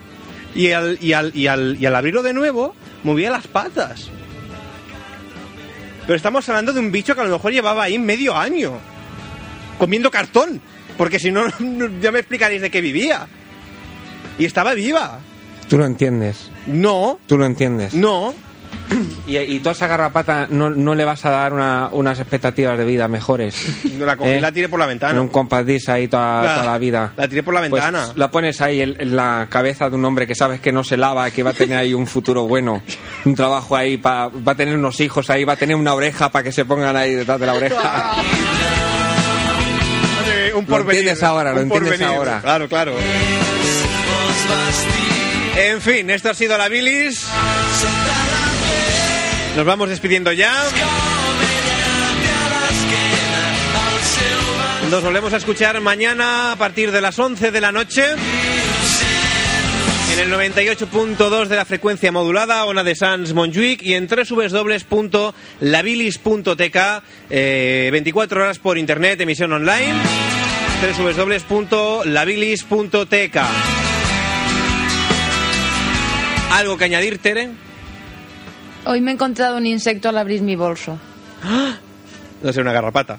Y 0.55 0.73
al, 0.73 0.99
y, 1.01 1.15
al, 1.15 1.35
y, 1.35 1.47
al, 1.47 1.79
y 1.81 1.87
al 1.87 1.97
abrirlo 1.97 2.23
de 2.23 2.35
nuevo, 2.35 2.75
movía 3.03 3.31
las 3.31 3.47
patas. 3.47 4.11
Pero 6.11 6.17
estamos 6.17 6.49
hablando 6.49 6.73
de 6.73 6.81
un 6.81 6.91
bicho 6.91 7.15
que 7.15 7.21
a 7.21 7.25
lo 7.25 7.31
mejor 7.31 7.53
llevaba 7.53 7.85
ahí 7.85 7.97
medio 7.97 8.37
año. 8.37 8.73
Comiendo 9.79 10.11
cartón. 10.11 10.61
Porque 10.99 11.21
si 11.21 11.31
no, 11.31 11.45
ya 12.01 12.11
me 12.11 12.19
explicaréis 12.19 12.63
de 12.63 12.69
qué 12.69 12.81
vivía. 12.81 13.29
Y 14.37 14.45
estaba 14.45 14.75
viva. 14.75 15.21
Tú 15.69 15.79
lo 15.79 15.87
entiendes. 15.87 16.51
No, 16.67 17.21
Tú 17.29 17.39
lo 17.39 17.47
entiendes. 17.47 17.95
no. 17.95 18.35
Y, 19.27 19.37
y 19.39 19.61
tú 19.61 19.69
a 19.69 19.73
esa 19.73 19.87
garrapata 19.87 20.49
no, 20.51 20.71
no 20.71 20.97
le 20.97 21.05
vas 21.05 21.25
a 21.25 21.31
dar 21.31 21.53
una- 21.53 21.89
unas 21.93 22.19
expectativas 22.19 22.77
de 22.77 22.85
vida 22.85 23.07
mejores. 23.07 23.55
La 24.01 24.17
cogí 24.17 24.31
¿Eh? 24.31 24.41
la 24.41 24.51
tiré 24.51 24.69
por 24.69 24.81
la 24.81 24.87
ventana. 24.87 25.13
En 25.13 25.19
un 25.21 25.31
disc 25.65 25.89
ahí 25.89 26.09
toda, 26.09 26.43
La- 26.43 26.55
toda 26.55 26.67
la 26.73 26.79
vida. 26.79 27.13
la 27.17 27.29
tiré 27.29 27.43
por 27.45 27.55
la 27.55 27.61
Pues 27.61 27.71
ventana. 27.71 28.09
la 28.17 28.31
pones 28.33 28.61
ahí 28.61 28.81
en, 28.81 28.97
en 29.01 29.15
la 29.15 29.47
cabeza 29.49 29.89
de 29.89 29.95
un 29.95 30.05
hombre 30.05 30.27
que 30.27 30.35
sabes 30.35 30.61
que 30.61 30.73
no 30.73 30.83
se 30.83 30.97
lava, 30.97 31.31
que 31.31 31.45
va 31.45 31.51
a 31.51 31.55
tener 31.55 31.79
ahí 31.79 31.95
un 31.95 32.09
futuro 32.09 32.49
bueno, 32.49 32.83
un 33.25 33.35
trabajo 33.37 33.77
ahí, 33.77 33.97
pa- 33.99 34.29
va 34.29 34.53
a 34.53 34.55
tener 34.57 34.75
unos 34.77 34.99
hijos 35.01 35.31
ahí, 35.31 35.45
va 35.45 35.53
a 35.53 35.57
tener 35.57 35.77
una 35.77 35.95
oreja 35.95 36.31
para 36.31 36.43
que 36.43 36.51
se 36.51 36.65
pongan 36.65 36.97
ahí 36.97 37.15
detrás 37.15 37.39
de 37.39 37.47
la 37.47 37.55
oreja. 37.55 38.13
Un 40.53 40.63
Lo 40.63 40.67
porvenir. 40.67 40.99
entiendes 41.01 41.23
ahora, 41.23 41.53
lo 41.53 41.61
entiendes 41.61 41.91
porvenir. 41.93 42.17
ahora. 42.17 42.41
Claro, 42.43 42.69
claro. 42.69 42.93
En 45.57 45.81
fin, 45.81 46.11
esto 46.11 46.31
ha 46.31 46.35
sido 46.35 46.59
la 46.59 46.69
bilis. 46.69 47.25
Nos 49.57 49.67
vamos 49.67 49.89
despidiendo 49.89 50.33
ya. 50.33 50.53
Nos 54.91 55.03
volvemos 55.03 55.33
a 55.33 55.37
escuchar 55.37 55.81
mañana 55.81 56.53
a 56.53 56.57
partir 56.57 56.93
de 56.93 57.01
las 57.01 57.19
11 57.19 57.51
de 57.51 57.61
la 57.61 57.73
noche. 57.73 58.05
En 60.13 60.19
el 60.19 60.33
98.2 60.33 61.47
de 61.47 61.57
la 61.57 61.65
frecuencia 61.65 62.11
modulada, 62.11 62.65
Ona 62.65 62.83
de 62.83 62.97
Sans 62.97 63.33
Montjuic 63.33 63.83
y 63.83 63.95
en 63.95 64.09
www.labilis.tk, 64.09 66.77
eh, 67.31 67.89
24 67.93 68.43
horas 68.43 68.59
por 68.59 68.77
internet, 68.79 69.21
emisión 69.21 69.53
online, 69.53 69.95
www.labilis.tk. 71.49 73.37
¿Algo 76.53 76.77
que 76.77 76.85
añadir, 76.85 77.19
Tere? 77.19 77.70
Hoy 78.87 79.01
me 79.01 79.11
he 79.11 79.15
encontrado 79.15 79.57
un 79.57 79.67
insecto 79.67 80.09
al 80.09 80.19
abrir 80.19 80.43
mi 80.43 80.57
bolso. 80.57 80.99
No 82.43 82.53
sé, 82.53 82.61
una 82.61 82.73
garrapata. 82.73 83.19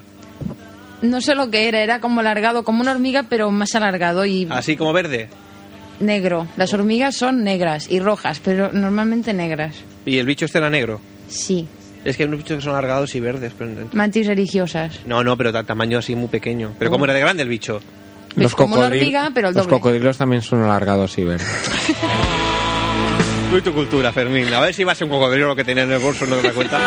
No 1.02 1.20
sé 1.20 1.34
lo 1.34 1.50
que 1.50 1.68
era, 1.68 1.80
era 1.80 2.00
como 2.00 2.20
alargado, 2.20 2.62
como 2.64 2.80
una 2.80 2.92
hormiga, 2.92 3.24
pero 3.28 3.50
más 3.50 3.74
alargado 3.74 4.24
y 4.24 4.46
Así 4.50 4.76
como 4.76 4.92
verde. 4.92 5.28
negro. 6.00 6.46
Las 6.56 6.72
hormigas 6.74 7.16
son 7.16 7.42
negras 7.44 7.90
y 7.90 8.00
rojas, 8.00 8.40
pero 8.44 8.72
normalmente 8.72 9.32
negras. 9.32 9.76
Y 10.06 10.18
el 10.18 10.26
bicho 10.26 10.44
este 10.44 10.58
era 10.58 10.70
negro. 10.70 11.00
Sí, 11.28 11.66
Es 12.04 12.16
que 12.16 12.24
hay 12.24 12.28
unos 12.28 12.40
bichos 12.40 12.56
que 12.58 12.62
son 12.62 12.72
alargados 12.72 13.14
y 13.14 13.20
verdes. 13.20 13.52
Pero... 13.56 13.88
mantis 13.92 14.26
religiosas. 14.26 15.00
No, 15.06 15.22
no, 15.24 15.36
pero 15.36 15.52
de 15.52 15.62
tamaño 15.64 15.98
así 15.98 16.14
muy 16.14 16.28
pequeño. 16.28 16.74
Pero 16.78 16.90
¿cómo 16.90 17.04
era 17.04 17.14
de 17.14 17.20
grande 17.20 17.42
el 17.42 17.48
bicho? 17.48 17.80
Es 18.36 18.54
como 18.54 18.76
una 18.76 18.86
hormiga, 18.86 19.30
pero 19.34 19.48
el 19.48 19.54
los 19.54 19.66
cocodrilos 19.68 20.16
también 20.18 20.42
son 20.42 20.62
alargados 20.62 21.18
y 21.18 21.24
verdes. 21.24 21.46
Tu 23.52 23.72
cultura, 23.72 24.12
Fermín. 24.12 24.52
A 24.54 24.60
ver 24.60 24.74
si 24.74 24.82
va 24.82 24.90
a 24.92 24.94
ser 24.94 25.04
un 25.04 25.10
cocodrilo 25.10 25.46
lo 25.48 25.54
que 25.54 25.62
tenía 25.62 25.84
en 25.84 25.92
el 25.92 25.98
bolso, 26.00 26.26
no 26.26 26.36
te 26.36 26.48
das 26.48 26.52
cuenta. 26.54 26.78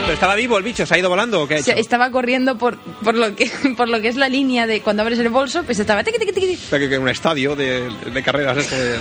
¿Pero 0.00 0.14
estaba 0.14 0.34
vivo 0.34 0.58
el 0.58 0.64
bicho? 0.64 0.84
¿Se 0.86 0.94
ha 0.94 0.98
ido 0.98 1.08
volando 1.08 1.40
o 1.42 1.46
qué 1.46 1.54
ha 1.54 1.56
O 1.58 1.60
hecho? 1.60 1.66
sea, 1.66 1.74
estaba 1.76 2.10
corriendo 2.10 2.58
por, 2.58 2.78
por, 2.78 3.14
lo 3.14 3.36
que, 3.36 3.48
por 3.76 3.88
lo 3.88 4.00
que 4.00 4.08
es 4.08 4.16
la 4.16 4.28
línea 4.28 4.66
de 4.66 4.80
cuando 4.80 5.02
abres 5.02 5.18
el 5.20 5.28
bolso, 5.28 5.62
pues 5.62 5.78
estaba... 5.78 6.02
tiqui, 6.02 6.18
tiqui, 6.18 6.32
tiqui. 6.32 6.52
Está 6.54 6.78
que 6.80 6.92
en 6.92 7.02
un 7.02 7.08
estadio 7.10 7.54
de, 7.54 7.88
de 8.12 8.22
carreras. 8.22 8.56
Este 8.56 8.76
de- 8.76 8.98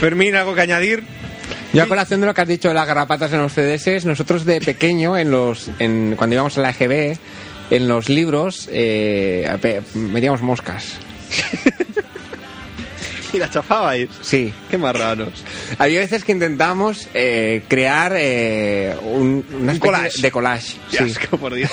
Fermín, 0.00 0.34
¿algo 0.36 0.54
que 0.54 0.60
añadir? 0.60 1.02
Yo 1.72 1.82
a 1.84 1.86
colación 1.86 2.20
de 2.20 2.26
lo 2.26 2.34
que 2.34 2.40
has 2.42 2.48
dicho 2.48 2.68
de 2.68 2.74
las 2.74 2.86
garrapatas 2.86 3.32
en 3.32 3.38
los 3.40 3.52
CDS, 3.52 4.04
nosotros 4.04 4.44
de 4.44 4.60
pequeño, 4.60 5.16
en 5.16 5.30
los, 5.30 5.70
en, 5.78 6.14
cuando 6.16 6.34
íbamos 6.34 6.58
a 6.58 6.60
la 6.60 6.70
EGB, 6.70 7.16
en 7.70 7.88
los 7.88 8.08
libros, 8.10 8.68
eh, 8.70 9.48
metíamos 9.94 10.42
moscas. 10.42 10.98
¿Y 13.34 13.38
la 13.38 13.50
chafabais? 13.50 14.08
Sí. 14.20 14.54
Qué 14.70 14.78
marranos. 14.78 15.44
Había 15.78 15.98
veces 15.98 16.22
que 16.22 16.30
intentábamos 16.30 17.08
eh, 17.14 17.64
crear 17.66 18.12
eh, 18.16 18.94
un, 19.02 19.44
especie 19.50 19.80
collage. 19.80 20.22
de 20.22 20.30
collage. 20.30 20.76
Qué 20.88 20.98
sí. 20.98 21.04
asco, 21.10 21.36
por 21.36 21.52
Dios. 21.52 21.68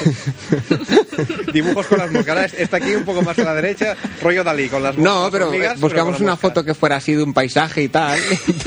Dibujos 1.54 1.86
con 1.86 2.00
las 2.00 2.12
moscas. 2.12 2.56
Está 2.56 2.78
aquí 2.78 2.96
un 2.96 3.04
poco 3.04 3.22
más 3.22 3.38
a 3.38 3.44
la 3.44 3.54
derecha, 3.54 3.96
rollo 4.24 4.44
Dalí, 4.44 4.70
con 4.70 4.82
las 4.82 4.98
No, 4.98 5.30
pero 5.32 5.50
hormigas, 5.50 5.80
buscamos 5.80 6.16
pero 6.16 6.26
una 6.26 6.36
foto 6.36 6.66
que 6.66 6.74
fuera 6.74 6.96
así 6.96 7.14
de 7.14 7.22
un 7.22 7.34
paisaje 7.34 7.84
y 7.84 7.90
tal. 7.90 8.20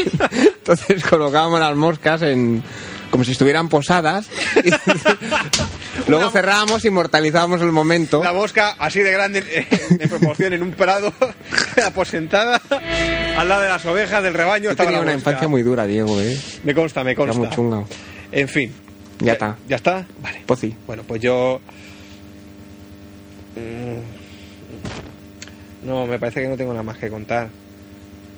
Entonces 0.31 1.03
colocábamos 1.03 1.59
las 1.59 1.75
moscas 1.75 2.23
en 2.23 2.63
como 3.15 3.23
si 3.23 3.31
estuvieran 3.31 3.69
posadas. 3.69 4.27
Luego 6.09 6.31
cerrábamos, 6.31 6.85
inmortalizábamos 6.85 7.61
el 7.61 7.71
momento. 7.71 8.25
La 8.25 8.33
mosca 8.33 8.75
así 8.77 9.03
de 9.03 9.13
grande 9.13 9.39
eh, 9.49 9.69
en 10.01 10.09
proporción 10.09 10.53
en 10.53 10.65
un 10.65 10.73
prado, 10.73 11.13
aposentada, 11.87 12.61
al 13.39 13.49
lado 13.49 13.63
de 13.63 13.69
las 13.69 13.87
ovejas 13.87 14.21
del 14.21 14.35
rebaño. 14.35 14.75
Tenía 14.75 14.95
la 14.95 14.99
una 14.99 15.13
mosca. 15.13 15.31
infancia 15.31 15.47
muy 15.47 15.63
dura, 15.63 15.87
Diego, 15.87 16.21
¿eh? 16.21 16.37
Me 16.65 16.75
consta, 16.75 17.05
me 17.05 17.13
Era 17.13 17.19
consta. 17.19 17.39
muy 17.39 17.49
chunga. 17.51 17.85
En 18.33 18.49
fin. 18.49 18.73
Ya 19.21 19.35
está. 19.35 19.57
¿Ya 19.69 19.77
está? 19.77 20.05
Vale. 20.21 20.43
Pues 20.45 20.59
sí. 20.59 20.75
Bueno, 20.85 21.05
pues 21.07 21.23
yo... 21.23 21.61
Mm, 23.55 24.01
No, 25.87 26.05
me 26.09 26.19
parece 26.19 26.43
que 26.43 26.49
no 26.49 26.57
tengo 26.57 26.73
nada 26.73 26.83
más 26.83 26.99
que 26.99 27.09
contar. 27.11 27.49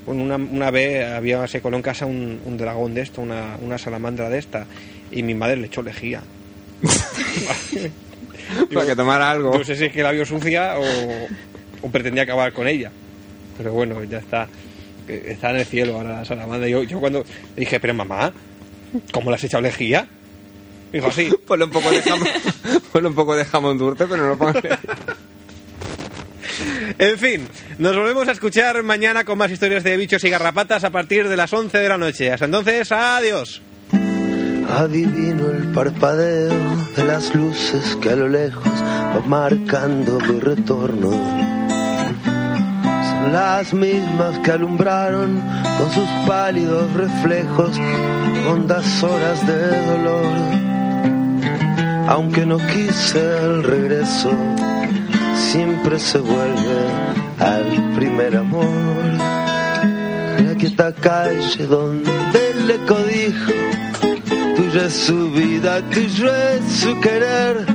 Bueno, 0.06 0.22
una, 0.22 0.36
una 0.36 0.70
vez 0.70 1.04
había, 1.04 1.46
se 1.48 1.60
coló 1.60 1.76
en 1.76 1.82
casa 1.82 2.06
un, 2.06 2.40
un 2.44 2.56
dragón 2.56 2.94
de 2.94 3.02
esto, 3.02 3.20
una, 3.20 3.56
una 3.60 3.76
salamandra 3.76 4.30
de 4.30 4.38
esta, 4.38 4.66
y 5.10 5.22
mi 5.22 5.34
madre 5.34 5.56
le 5.56 5.66
echó 5.66 5.82
lejía. 5.82 6.22
Para 8.72 8.86
que 8.86 8.96
tomara 8.96 9.30
algo. 9.30 9.56
No 9.58 9.64
sé 9.64 9.74
si 9.76 9.86
es 9.86 9.92
que 9.92 10.02
la 10.02 10.12
vio 10.12 10.24
sucia 10.24 10.78
o, 10.78 10.84
o 11.82 11.90
pretendía 11.90 12.22
acabar 12.22 12.52
con 12.52 12.68
ella. 12.68 12.90
Pero 13.58 13.72
bueno, 13.72 14.02
ya 14.04 14.18
está. 14.18 14.48
Eh, 15.08 15.24
Está 15.28 15.50
en 15.50 15.56
el 15.56 15.64
cielo 15.66 15.96
ahora 15.96 16.18
la 16.18 16.24
salamandra. 16.24 16.68
Yo, 16.68 16.82
yo 16.84 17.00
cuando 17.00 17.20
le 17.56 17.60
dije, 17.60 17.80
pero 17.80 17.94
mamá, 17.94 18.32
¿cómo 19.12 19.30
le 19.30 19.36
has 19.36 19.44
echado 19.44 19.62
lejía? 19.62 20.06
Dijo, 20.92 21.10
sí. 21.10 21.30
Ponle 21.46 21.64
un 21.64 21.70
poco 21.70 21.90
de 21.90 22.02
jamón, 22.02 22.28
ponle 22.92 23.08
un 23.08 23.14
poco 23.14 23.34
de 23.36 23.44
jamón 23.44 23.78
dulce, 23.78 24.06
pero 24.06 24.22
no 24.22 24.28
lo 24.28 24.38
pongas. 24.38 24.62
En 26.98 27.18
fin, 27.18 27.48
nos 27.78 27.96
volvemos 27.96 28.28
a 28.28 28.32
escuchar 28.32 28.82
mañana 28.82 29.24
con 29.24 29.38
más 29.38 29.50
historias 29.50 29.84
de 29.84 29.96
bichos 29.96 30.22
y 30.24 30.30
garrapatas 30.30 30.84
a 30.84 30.90
partir 30.90 31.28
de 31.28 31.36
las 31.36 31.52
11 31.52 31.78
de 31.78 31.88
la 31.88 31.98
noche. 31.98 32.32
Hasta 32.32 32.46
entonces, 32.46 32.90
adiós. 32.92 33.62
Adivino 34.68 35.50
el 35.50 35.72
parpadeo 35.72 36.52
de 36.96 37.04
las 37.04 37.34
luces 37.34 37.96
que 38.02 38.10
a 38.10 38.16
lo 38.16 38.28
lejos 38.28 38.64
va 38.64 39.22
marcando 39.26 40.18
mi 40.20 40.40
retorno. 40.40 41.10
Son 41.10 43.32
las 43.32 43.72
mismas 43.72 44.38
que 44.40 44.50
alumbraron 44.50 45.40
con 45.78 45.90
sus 45.92 46.08
pálidos 46.26 46.92
reflejos 46.94 47.78
hondas 48.48 49.02
horas 49.02 49.46
de 49.46 49.86
dolor. 49.86 50.26
Aunque 52.08 52.46
no 52.46 52.58
quise 52.58 53.18
el 53.18 53.64
regreso, 53.64 54.30
siempre 55.36 55.98
se 55.98 56.18
vuelve 56.18 56.80
al 57.38 57.94
primer 57.94 58.36
amor. 58.36 58.66
La 60.46 60.54
quieta 60.58 60.92
calle 60.92 61.66
donde 61.66 62.10
el 62.50 62.70
eco 62.70 62.96
dijo 63.04 63.52
Tuya 64.56 64.86
es 64.86 64.94
su 64.94 65.30
vida, 65.32 65.82
tuyo 65.90 66.34
es 66.34 66.80
su 66.80 67.00
querer. 67.00 67.66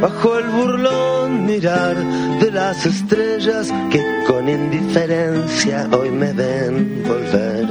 Bajo 0.00 0.38
el 0.38 0.48
burlón 0.48 1.44
mirar 1.44 1.96
de 2.40 2.50
las 2.50 2.86
estrellas 2.86 3.70
que 3.90 4.24
con 4.26 4.48
indiferencia 4.48 5.88
hoy 5.92 6.10
me 6.10 6.32
ven 6.32 7.02
volver. 7.06 7.66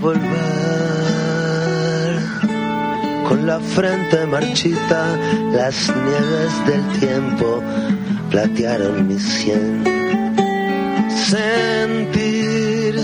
Volver. 0.00 0.61
Con 3.32 3.46
la 3.46 3.58
frente 3.60 4.26
marchita, 4.26 5.16
las 5.52 5.88
nieves 5.88 6.66
del 6.66 7.00
tiempo 7.00 7.62
platearon 8.30 9.08
mi 9.08 9.18
sien. 9.18 9.82
Sentir 11.08 12.94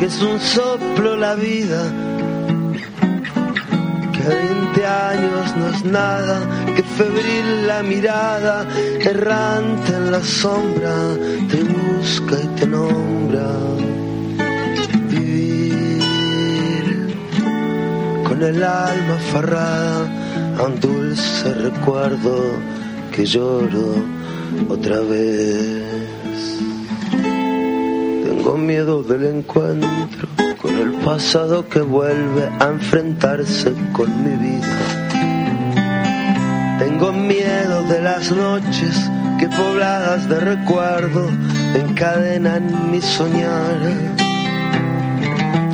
que 0.00 0.06
es 0.06 0.22
un 0.22 0.40
soplo 0.40 1.18
la 1.18 1.34
vida, 1.34 1.82
que 4.14 4.22
20 4.26 4.86
años 4.86 5.56
no 5.58 5.68
es 5.68 5.84
nada, 5.84 6.40
que 6.74 6.82
febril 6.82 7.66
la 7.66 7.82
mirada, 7.82 8.66
errante 9.00 9.92
en 9.92 10.12
la 10.12 10.24
sombra, 10.24 10.94
te 11.50 11.62
busca 11.62 12.36
y 12.42 12.46
te 12.58 12.66
nombra. 12.66 13.87
El 18.42 18.62
alma 18.62 19.14
aferrada 19.14 20.06
a 20.58 20.62
un 20.64 20.80
dulce 20.80 21.54
recuerdo 21.54 22.36
que 23.12 23.24
lloro 23.26 23.94
otra 24.68 25.00
vez. 25.00 26.58
Tengo 28.24 28.56
miedo 28.56 29.02
del 29.02 29.24
encuentro 29.26 30.28
con 30.60 30.76
el 30.76 30.92
pasado 31.04 31.68
que 31.68 31.80
vuelve 31.80 32.48
a 32.60 32.68
enfrentarse 32.68 33.72
con 33.92 34.08
mi 34.22 34.36
vida. 34.36 34.78
Tengo 36.78 37.12
miedo 37.12 37.82
de 37.84 38.00
las 38.02 38.30
noches 38.30 39.10
que 39.38 39.48
pobladas 39.48 40.28
de 40.28 40.40
recuerdo 40.40 41.28
encadenan 41.74 42.90
mi 42.90 43.00
soñar. 43.00 44.17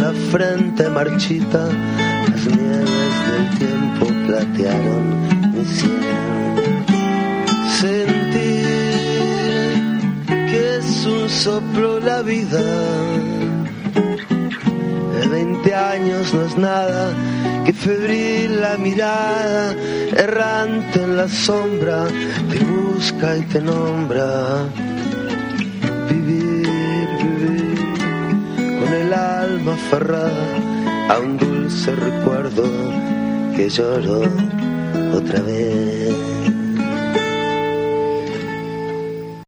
la 0.00 0.12
frente 0.30 0.88
marchita, 0.88 1.66
las 2.30 2.46
nieves 2.46 3.14
del 3.28 3.58
tiempo 3.58 4.06
platearon 4.26 5.04
mi 5.52 5.64
sien. 5.64 6.54
Sentir 7.80 8.66
que 10.50 10.76
es 10.78 11.06
un 11.06 11.28
soplo 11.28 12.00
la 12.00 12.22
vida. 12.22 12.62
De 15.20 15.28
20 15.28 15.74
años 15.74 16.34
no 16.34 16.42
es 16.46 16.56
nada 16.56 17.12
que 17.64 17.72
febril 17.72 18.60
la 18.60 18.76
mirada, 18.78 19.74
errante 20.16 21.02
en 21.02 21.16
la 21.16 21.28
sombra, 21.28 22.06
te 22.50 22.58
busca 22.64 23.36
y 23.36 23.42
te 23.42 23.60
nombra. 23.60 24.87
Alma 29.58 29.74
aferrada 29.74 31.10
a 31.10 31.18
un 31.18 31.36
dulce 31.36 31.94
recuerdo 31.94 32.64
que 33.56 33.68
lloro 33.68 34.22
otra 35.14 35.40
vez. 35.40 35.97